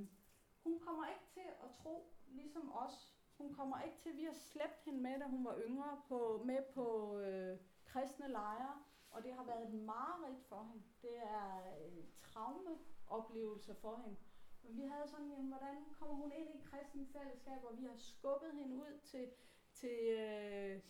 hun 0.64 0.80
kommer 0.80 1.06
ikke 1.06 1.26
til 1.34 1.48
at 1.64 1.70
tro, 1.70 2.12
ligesom 2.26 2.72
os. 2.72 3.14
Hun 3.38 3.54
kommer 3.54 3.82
ikke 3.82 3.98
til, 3.98 4.16
vi 4.16 4.24
har 4.24 4.32
slæbt 4.32 4.84
hende 4.84 5.00
med, 5.00 5.18
da 5.18 5.24
hun 5.24 5.44
var 5.44 5.58
yngre, 5.58 6.02
på, 6.08 6.42
med 6.44 6.62
på 6.74 7.18
øh, 7.18 7.58
kristne 7.84 8.28
lejre, 8.28 8.82
og 9.10 9.22
det 9.24 9.34
har 9.34 9.44
været 9.44 9.68
et 9.68 9.74
mareridt 9.74 10.42
for 10.48 10.62
hende. 10.62 10.84
Det 11.02 11.16
er 11.18 11.56
øh, 11.56 12.04
traumeoplevelser 12.20 13.74
for 13.74 13.96
hende. 13.96 14.16
Men 14.62 14.76
vi 14.76 14.82
havde 14.82 15.08
sådan, 15.08 15.30
jamen, 15.30 15.48
hvordan 15.48 15.84
kommer 15.98 16.14
hun 16.14 16.32
ind 16.32 16.48
i 16.54 16.64
kristne 16.64 17.06
fællesskab, 17.06 17.64
og 17.64 17.78
vi 17.78 17.84
har 17.84 17.96
skubbet 17.96 18.52
hende 18.52 18.76
ud 18.76 19.00
til, 19.04 19.30
til 19.72 19.98
øh, 20.18 20.80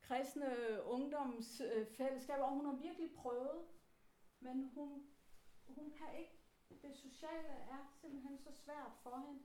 kristne 0.00 0.82
ungdomsfællesskaber, 0.84 2.44
øh, 2.46 2.52
og 2.52 2.56
hun 2.56 2.66
har 2.66 2.76
virkelig 2.76 3.14
prøvet, 3.14 3.66
men 4.40 4.70
hun, 4.74 5.06
hun 5.66 5.90
kan 5.90 6.18
ikke. 6.18 6.35
Det 6.68 6.96
sociale 6.96 7.48
er 7.48 7.86
simpelthen 8.00 8.38
så 8.38 8.52
svært 8.52 8.92
for 9.02 9.16
hende 9.16 9.42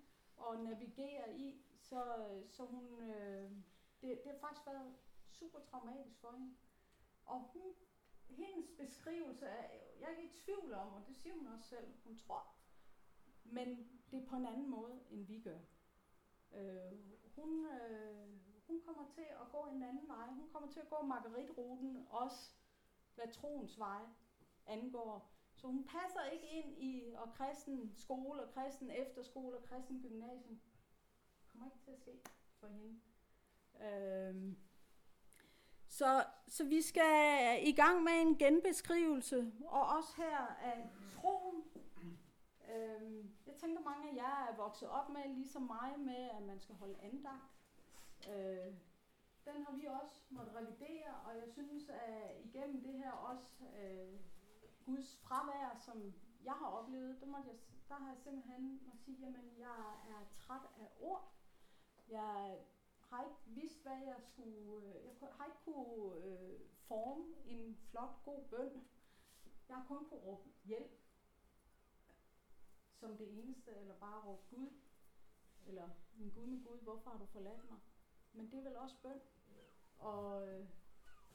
at 0.50 0.60
navigere 0.60 1.38
i, 1.38 1.66
så, 1.80 2.18
øh, 2.18 2.50
så 2.50 2.66
hun, 2.66 3.00
øh, 3.00 3.52
det, 4.02 4.22
det 4.24 4.32
har 4.32 4.40
faktisk 4.40 4.68
været 4.68 4.96
super 5.28 5.60
traumatisk 5.60 6.20
for 6.20 6.32
hende. 6.32 6.56
Og 7.26 7.40
hun, 7.40 7.74
hendes 8.30 8.70
beskrivelse 8.78 9.46
er, 9.46 9.70
jeg 10.00 10.08
er 10.08 10.18
ikke 10.18 10.24
i 10.24 10.40
tvivl 10.46 10.74
om, 10.74 10.94
og 10.94 11.08
det 11.08 11.16
siger 11.16 11.36
hun 11.36 11.48
også 11.48 11.70
selv, 11.70 11.94
hun 12.04 12.18
tror, 12.18 12.56
men 13.44 14.00
det 14.12 14.24
er 14.24 14.28
på 14.28 14.36
en 14.36 14.46
anden 14.46 14.70
måde, 14.70 15.00
end 15.10 15.26
vi 15.26 15.40
gør. 15.40 15.60
Øh, 16.54 16.92
hun, 17.36 17.66
øh, 17.66 18.30
hun 18.68 18.82
kommer 18.82 19.06
til 19.10 19.26
at 19.42 19.52
gå 19.52 19.66
en 19.66 19.84
anden 19.84 20.08
vej. 20.08 20.28
Hun 20.28 20.50
kommer 20.50 20.70
til 20.70 20.80
at 20.80 20.90
gå 20.90 21.02
margaritruten, 21.02 22.08
også 22.10 22.54
hvad 23.16 23.34
troens 23.34 23.80
vej 23.80 24.02
angår. 24.66 25.32
Så 25.62 25.68
hun 25.68 25.84
passer 25.84 26.24
ikke 26.32 26.48
ind 26.48 26.78
i 26.78 27.14
og 27.18 27.34
kristen 27.34 27.92
skole, 27.96 28.44
og 28.44 28.54
kristen 28.54 28.92
efterskole, 28.92 29.58
og 29.58 29.64
kristen 29.64 30.02
gymnasium. 30.02 30.60
Det 31.40 31.48
kommer 31.52 31.66
ikke 31.66 31.80
til 31.80 31.92
at 31.92 32.00
ske 32.00 32.22
for 32.60 32.68
hende. 32.68 33.00
Øhm. 33.82 34.58
Så, 35.88 36.26
så 36.48 36.66
vi 36.66 36.82
skal 36.82 37.60
i 37.68 37.72
gang 37.72 38.04
med 38.04 38.14
en 38.22 38.38
genbeskrivelse, 38.38 39.52
og 39.66 39.88
også 39.88 40.14
her 40.18 40.38
af 40.48 40.90
troen. 41.14 41.64
Øhm, 42.74 43.36
jeg 43.46 43.56
tænker, 43.56 43.82
mange 43.82 44.10
af 44.10 44.16
jer 44.16 44.48
er 44.50 44.56
vokset 44.56 44.90
op 44.90 45.10
med, 45.10 45.36
ligesom 45.36 45.62
mig, 45.62 46.00
med 46.00 46.30
at 46.30 46.42
man 46.42 46.60
skal 46.60 46.76
holde 46.76 47.00
andagt. 47.02 47.54
Øh, 48.30 48.74
den 49.46 49.64
har 49.64 49.76
vi 49.76 49.86
også 49.86 50.22
måttet 50.30 50.56
revidere, 50.56 51.14
og 51.26 51.36
jeg 51.36 51.48
synes, 51.48 51.90
at 51.90 52.46
igennem 52.46 52.84
det 52.84 52.94
her 52.94 53.12
også 53.12 53.64
øh, 53.64 54.20
Guds 54.86 55.18
fravær, 55.18 55.78
som 55.80 56.14
jeg 56.44 56.54
har 56.54 56.68
oplevet, 56.68 57.22
der, 57.22 57.26
måtte 57.26 57.50
jeg, 57.50 57.58
der 57.90 57.96
har 57.96 58.08
jeg 58.08 58.18
simpelthen 58.18 58.82
måtte 58.86 59.04
sige, 59.04 59.18
jamen 59.20 59.58
jeg 59.58 60.00
er 60.10 60.26
træt 60.38 60.62
af 60.78 60.92
ord. 61.00 61.34
Jeg 62.10 62.60
har 63.00 63.24
ikke 63.24 63.40
vidst, 63.46 63.82
hvad 63.82 63.98
jeg 63.98 64.18
skulle... 64.20 64.86
Øh, 64.86 65.22
jeg 65.22 65.30
har 65.32 65.46
ikke 65.46 65.58
kunne 65.66 66.16
øh, 66.26 66.60
forme 66.88 67.36
en 67.46 67.78
flot, 67.90 68.24
god 68.26 68.44
bøn. 68.50 68.88
Jeg 69.70 69.78
har 69.78 69.86
kun 69.88 70.06
kunne 70.06 70.20
råbe 70.20 70.50
hjælp 70.64 71.02
som 73.02 73.18
det 73.18 73.40
eneste, 73.40 73.72
eller 73.76 73.96
bare 73.96 74.22
råbe 74.22 74.42
Gud. 74.50 74.70
Eller 75.68 75.90
min 76.14 76.30
Gud, 76.30 76.46
min 76.46 76.64
Gud, 76.64 76.78
hvorfor 76.78 77.10
har 77.10 77.18
du 77.18 77.26
forladt 77.26 77.70
mig? 77.70 77.80
Men 78.34 78.52
det 78.52 78.60
er 78.60 78.64
vel 78.64 78.78
også 78.78 78.96
bøn. 79.02 79.22
Og, 80.00 80.48
øh, 80.48 80.68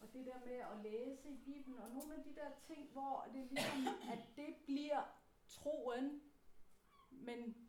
og 0.00 0.12
det 0.12 0.26
der 0.26 0.38
med 0.44 0.54
at 0.56 0.78
læse 0.82 1.30
i 1.30 1.36
Bibelen, 1.36 1.78
og 1.78 1.90
nogle 1.90 2.14
af 2.14 2.22
de 2.22 2.34
der 2.34 2.50
ting, 2.66 2.92
hvor 2.92 3.28
det 3.32 3.40
er 3.40 3.48
ligesom, 3.48 3.86
at 4.12 4.18
det 4.36 4.56
bliver 4.66 5.02
troen, 5.48 6.22
men 7.10 7.68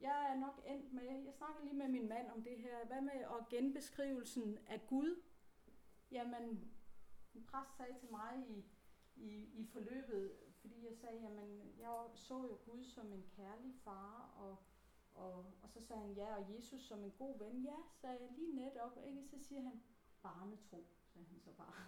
jeg 0.00 0.32
er 0.32 0.36
nok 0.36 0.62
endt 0.66 0.92
med, 0.92 1.24
jeg 1.24 1.34
snakker 1.34 1.62
lige 1.62 1.74
med 1.74 1.88
min 1.88 2.08
mand 2.08 2.30
om 2.30 2.42
det 2.42 2.58
her, 2.58 2.86
hvad 2.86 3.00
med 3.00 3.12
at 3.12 3.48
genbeskrivelsen 3.50 4.58
af 4.68 4.86
Gud? 4.86 5.22
Jamen, 6.10 6.72
en 7.34 7.46
præst 7.46 7.76
sagde 7.76 7.98
til 7.98 8.10
mig 8.10 8.44
i, 8.48 8.64
i, 9.16 9.60
i 9.60 9.66
forløbet, 9.66 10.32
fordi 10.60 10.84
jeg 10.84 10.96
sagde, 10.96 11.20
jamen, 11.20 11.74
jeg 11.78 12.04
så 12.14 12.34
jo 12.34 12.58
Gud 12.64 12.84
som 12.84 13.12
en 13.12 13.24
kærlig 13.36 13.74
far, 13.84 14.34
og, 14.36 14.56
og, 15.14 15.44
og 15.62 15.70
så 15.70 15.80
sagde 15.80 16.02
han, 16.02 16.12
ja, 16.12 16.36
og 16.36 16.54
Jesus 16.56 16.82
som 16.82 17.04
en 17.04 17.10
god 17.18 17.38
ven. 17.38 17.62
Ja, 17.62 17.76
sagde 18.00 18.18
jeg 18.20 18.30
lige 18.32 18.54
netop, 18.54 18.98
ikke? 19.06 19.24
Så 19.24 19.38
siger 19.38 19.60
han, 19.60 19.82
barnetro, 20.22 20.84
sagde 21.24 21.30
han 21.30 21.40
så 21.40 21.50
bare. 21.52 21.82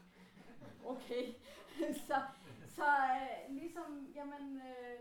okay, 0.93 1.35
så, 2.09 2.21
så 2.69 2.85
øh, 2.85 3.55
ligesom, 3.55 4.13
jamen, 4.15 4.57
øh, 4.57 5.01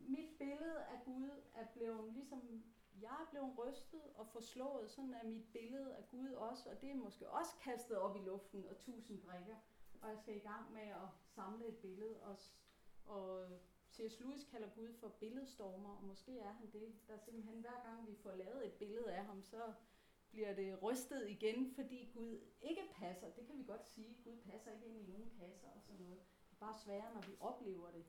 mit 0.00 0.30
billede 0.38 0.84
af 0.84 1.04
Gud 1.04 1.30
er 1.54 1.66
blevet 1.74 2.12
ligesom, 2.12 2.64
jeg 3.00 3.10
er 3.10 3.30
blevet 3.30 3.58
rystet 3.58 4.02
og 4.14 4.26
forslået, 4.26 4.90
sådan 4.90 5.14
er 5.14 5.24
mit 5.24 5.52
billede 5.52 5.94
af 5.96 6.08
Gud 6.10 6.28
også, 6.28 6.70
og 6.70 6.80
det 6.80 6.90
er 6.90 6.94
måske 6.94 7.30
også 7.30 7.50
kastet 7.60 7.98
op 7.98 8.16
i 8.16 8.18
luften 8.18 8.64
og 8.70 8.78
tusind 8.78 9.22
brikker, 9.22 9.56
og 10.02 10.08
jeg 10.08 10.18
skal 10.18 10.36
i 10.36 10.38
gang 10.38 10.72
med 10.72 10.82
at 10.82 11.08
samle 11.26 11.66
et 11.66 11.76
billede, 11.76 12.22
og, 12.22 12.36
og 13.06 13.44
øh, 13.44 13.58
C.S. 13.94 14.20
Lewis 14.20 14.44
kalder 14.44 14.68
Gud 14.68 14.92
for 15.00 15.08
billedstormer, 15.08 15.96
og 15.96 16.04
måske 16.04 16.38
er 16.38 16.52
han 16.52 16.70
det. 16.72 16.94
Der 17.08 17.14
er 17.14 17.18
simpelthen, 17.18 17.60
hver 17.60 17.82
gang 17.84 18.06
vi 18.06 18.14
får 18.14 18.32
lavet 18.32 18.66
et 18.66 18.72
billede 18.72 19.12
af 19.12 19.24
ham, 19.24 19.42
så 19.42 19.72
bliver 20.34 20.54
det 20.54 20.82
rystet 20.82 21.30
igen, 21.30 21.74
fordi 21.74 22.10
Gud 22.14 22.40
ikke 22.60 22.82
passer. 22.92 23.30
Det 23.30 23.46
kan 23.46 23.58
vi 23.58 23.64
godt 23.64 23.86
sige. 23.86 24.16
Gud 24.24 24.36
passer 24.36 24.70
ikke 24.72 24.86
ind 24.86 24.96
i 24.96 25.10
nogen 25.12 25.30
kasser 25.40 25.68
og 25.68 25.80
sådan 25.80 26.00
noget. 26.00 26.20
Det 26.50 26.56
er 26.56 26.66
bare 26.66 26.74
sværere, 26.74 27.14
når 27.14 27.20
vi 27.20 27.36
oplever 27.40 27.90
det. 27.90 28.04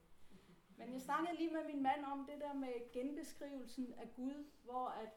Men 0.78 0.92
jeg 0.92 1.00
snakkede 1.00 1.36
lige 1.36 1.52
med 1.52 1.64
min 1.66 1.82
mand 1.82 2.04
om 2.04 2.26
det 2.26 2.40
der 2.40 2.54
med 2.54 2.92
genbeskrivelsen 2.92 3.92
af 3.92 4.14
Gud, 4.14 4.50
hvor 4.64 4.86
at, 4.88 5.12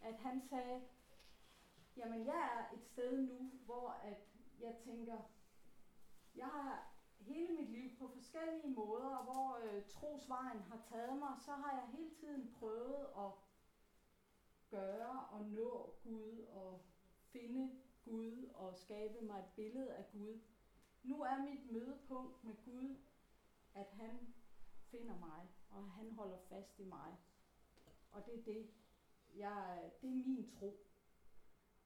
at 0.00 0.16
han 0.16 0.40
sagde, 0.40 0.82
jamen 1.96 2.26
jeg 2.26 2.42
er 2.58 2.76
et 2.76 2.84
sted 2.84 3.20
nu, 3.20 3.50
hvor 3.64 3.88
at 3.88 4.28
jeg 4.60 4.74
tænker, 4.84 5.18
jeg 6.34 6.46
har 6.46 6.92
hele 7.18 7.54
mit 7.54 7.70
liv 7.70 7.96
på 7.98 8.08
forskellige 8.08 8.70
måder, 8.70 9.22
hvor 9.24 9.58
øh, 9.64 9.84
trosvejen 9.88 10.60
har 10.60 10.80
taget 10.88 11.18
mig, 11.18 11.34
så 11.38 11.50
har 11.50 11.72
jeg 11.72 11.88
hele 11.98 12.10
tiden 12.10 12.54
prøvet 12.58 13.06
at 13.16 13.32
gøre 14.72 15.26
og 15.30 15.44
nå 15.44 15.94
Gud 16.02 16.38
og 16.38 16.80
finde 17.32 17.80
Gud 18.04 18.44
og 18.54 18.76
skabe 18.76 19.20
mig 19.20 19.38
et 19.38 19.52
billede 19.56 19.94
af 19.94 20.04
Gud. 20.12 20.40
Nu 21.02 21.22
er 21.22 21.42
mit 21.42 21.70
mødepunkt 21.70 22.44
med 22.44 22.54
Gud, 22.64 22.96
at 23.74 23.86
han 23.90 24.34
finder 24.90 25.18
mig, 25.18 25.48
og 25.70 25.90
han 25.90 26.10
holder 26.10 26.38
fast 26.48 26.78
i 26.78 26.84
mig. 26.84 27.16
Og 28.12 28.26
det 28.26 28.38
er 28.38 28.42
det. 28.42 28.70
Jeg, 29.34 29.92
det 30.02 30.10
er 30.10 30.14
min 30.14 30.50
tro. 30.50 30.86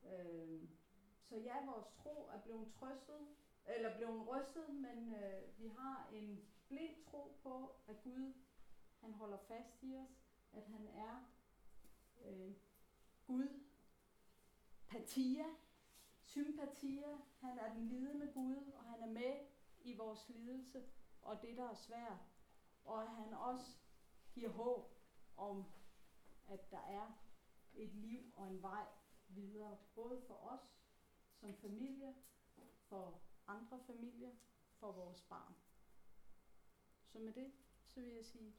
Øh, 0.04 0.68
så 1.22 1.36
ja, 1.36 1.64
vores 1.64 1.86
tro 1.86 2.28
er 2.32 2.40
blevet 2.40 2.72
trøstet, 2.72 3.28
eller 3.66 3.96
blevet 3.96 4.28
rystet, 4.28 4.74
men 4.74 5.14
øh, 5.14 5.58
vi 5.58 5.68
har 5.68 6.08
en 6.12 6.44
blind 6.68 7.04
tro 7.04 7.38
på, 7.42 7.76
at 7.86 8.02
Gud 8.02 8.32
han 9.00 9.12
holder 9.12 9.38
fast 9.38 9.82
i 9.82 9.96
os, 9.96 10.26
at 10.52 10.66
han 10.66 10.86
er 10.86 11.24
øh, 12.24 12.54
Gud, 13.26 13.60
patia, 14.86 15.44
sympatia, 16.22 17.18
han 17.40 17.58
er 17.58 17.74
den 17.74 17.88
lidende 17.88 18.32
Gud, 18.34 18.72
og 18.72 18.84
han 18.84 19.02
er 19.02 19.12
med 19.12 19.46
i 19.80 19.96
vores 19.96 20.28
lidelse, 20.28 20.84
og 21.22 21.42
det 21.42 21.56
der 21.56 21.70
er 21.70 21.74
svært, 21.74 22.18
og 22.84 23.10
han 23.10 23.34
også 23.34 23.78
giver 24.32 24.50
håb 24.50 24.94
om, 25.36 25.64
at 26.46 26.70
der 26.70 26.80
er 26.80 27.12
et 27.74 27.94
liv 27.94 28.32
og 28.36 28.48
en 28.48 28.62
vej 28.62 28.86
videre, 29.28 29.78
både 29.94 30.22
for 30.26 30.34
os 30.34 30.76
som 31.34 31.54
familie, 31.54 32.14
for 32.88 33.22
andre 33.46 33.80
familier, 33.80 34.30
for 34.78 34.92
vores 34.92 35.20
barn. 35.22 35.54
Så 37.04 37.18
med 37.18 37.32
det, 37.32 37.52
så 37.86 38.00
vil 38.00 38.12
jeg 38.14 38.24
sige 38.24 38.54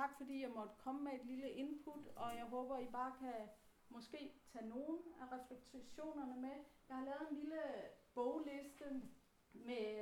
tak, 0.00 0.16
fordi 0.16 0.42
jeg 0.42 0.50
måtte 0.50 0.74
komme 0.78 1.00
med 1.04 1.12
et 1.12 1.24
lille 1.24 1.50
input, 1.50 2.06
og 2.16 2.36
jeg 2.36 2.44
håber, 2.44 2.78
I 2.78 2.86
bare 2.86 3.12
kan 3.20 3.48
måske 3.88 4.32
tage 4.52 4.68
nogle 4.68 4.98
af 5.20 5.26
refleksionerne 5.32 6.40
med. 6.40 6.56
Jeg 6.88 6.96
har 6.96 7.04
lavet 7.04 7.30
en 7.30 7.36
lille 7.36 7.62
bogliste 8.14 8.84
med 9.52 9.96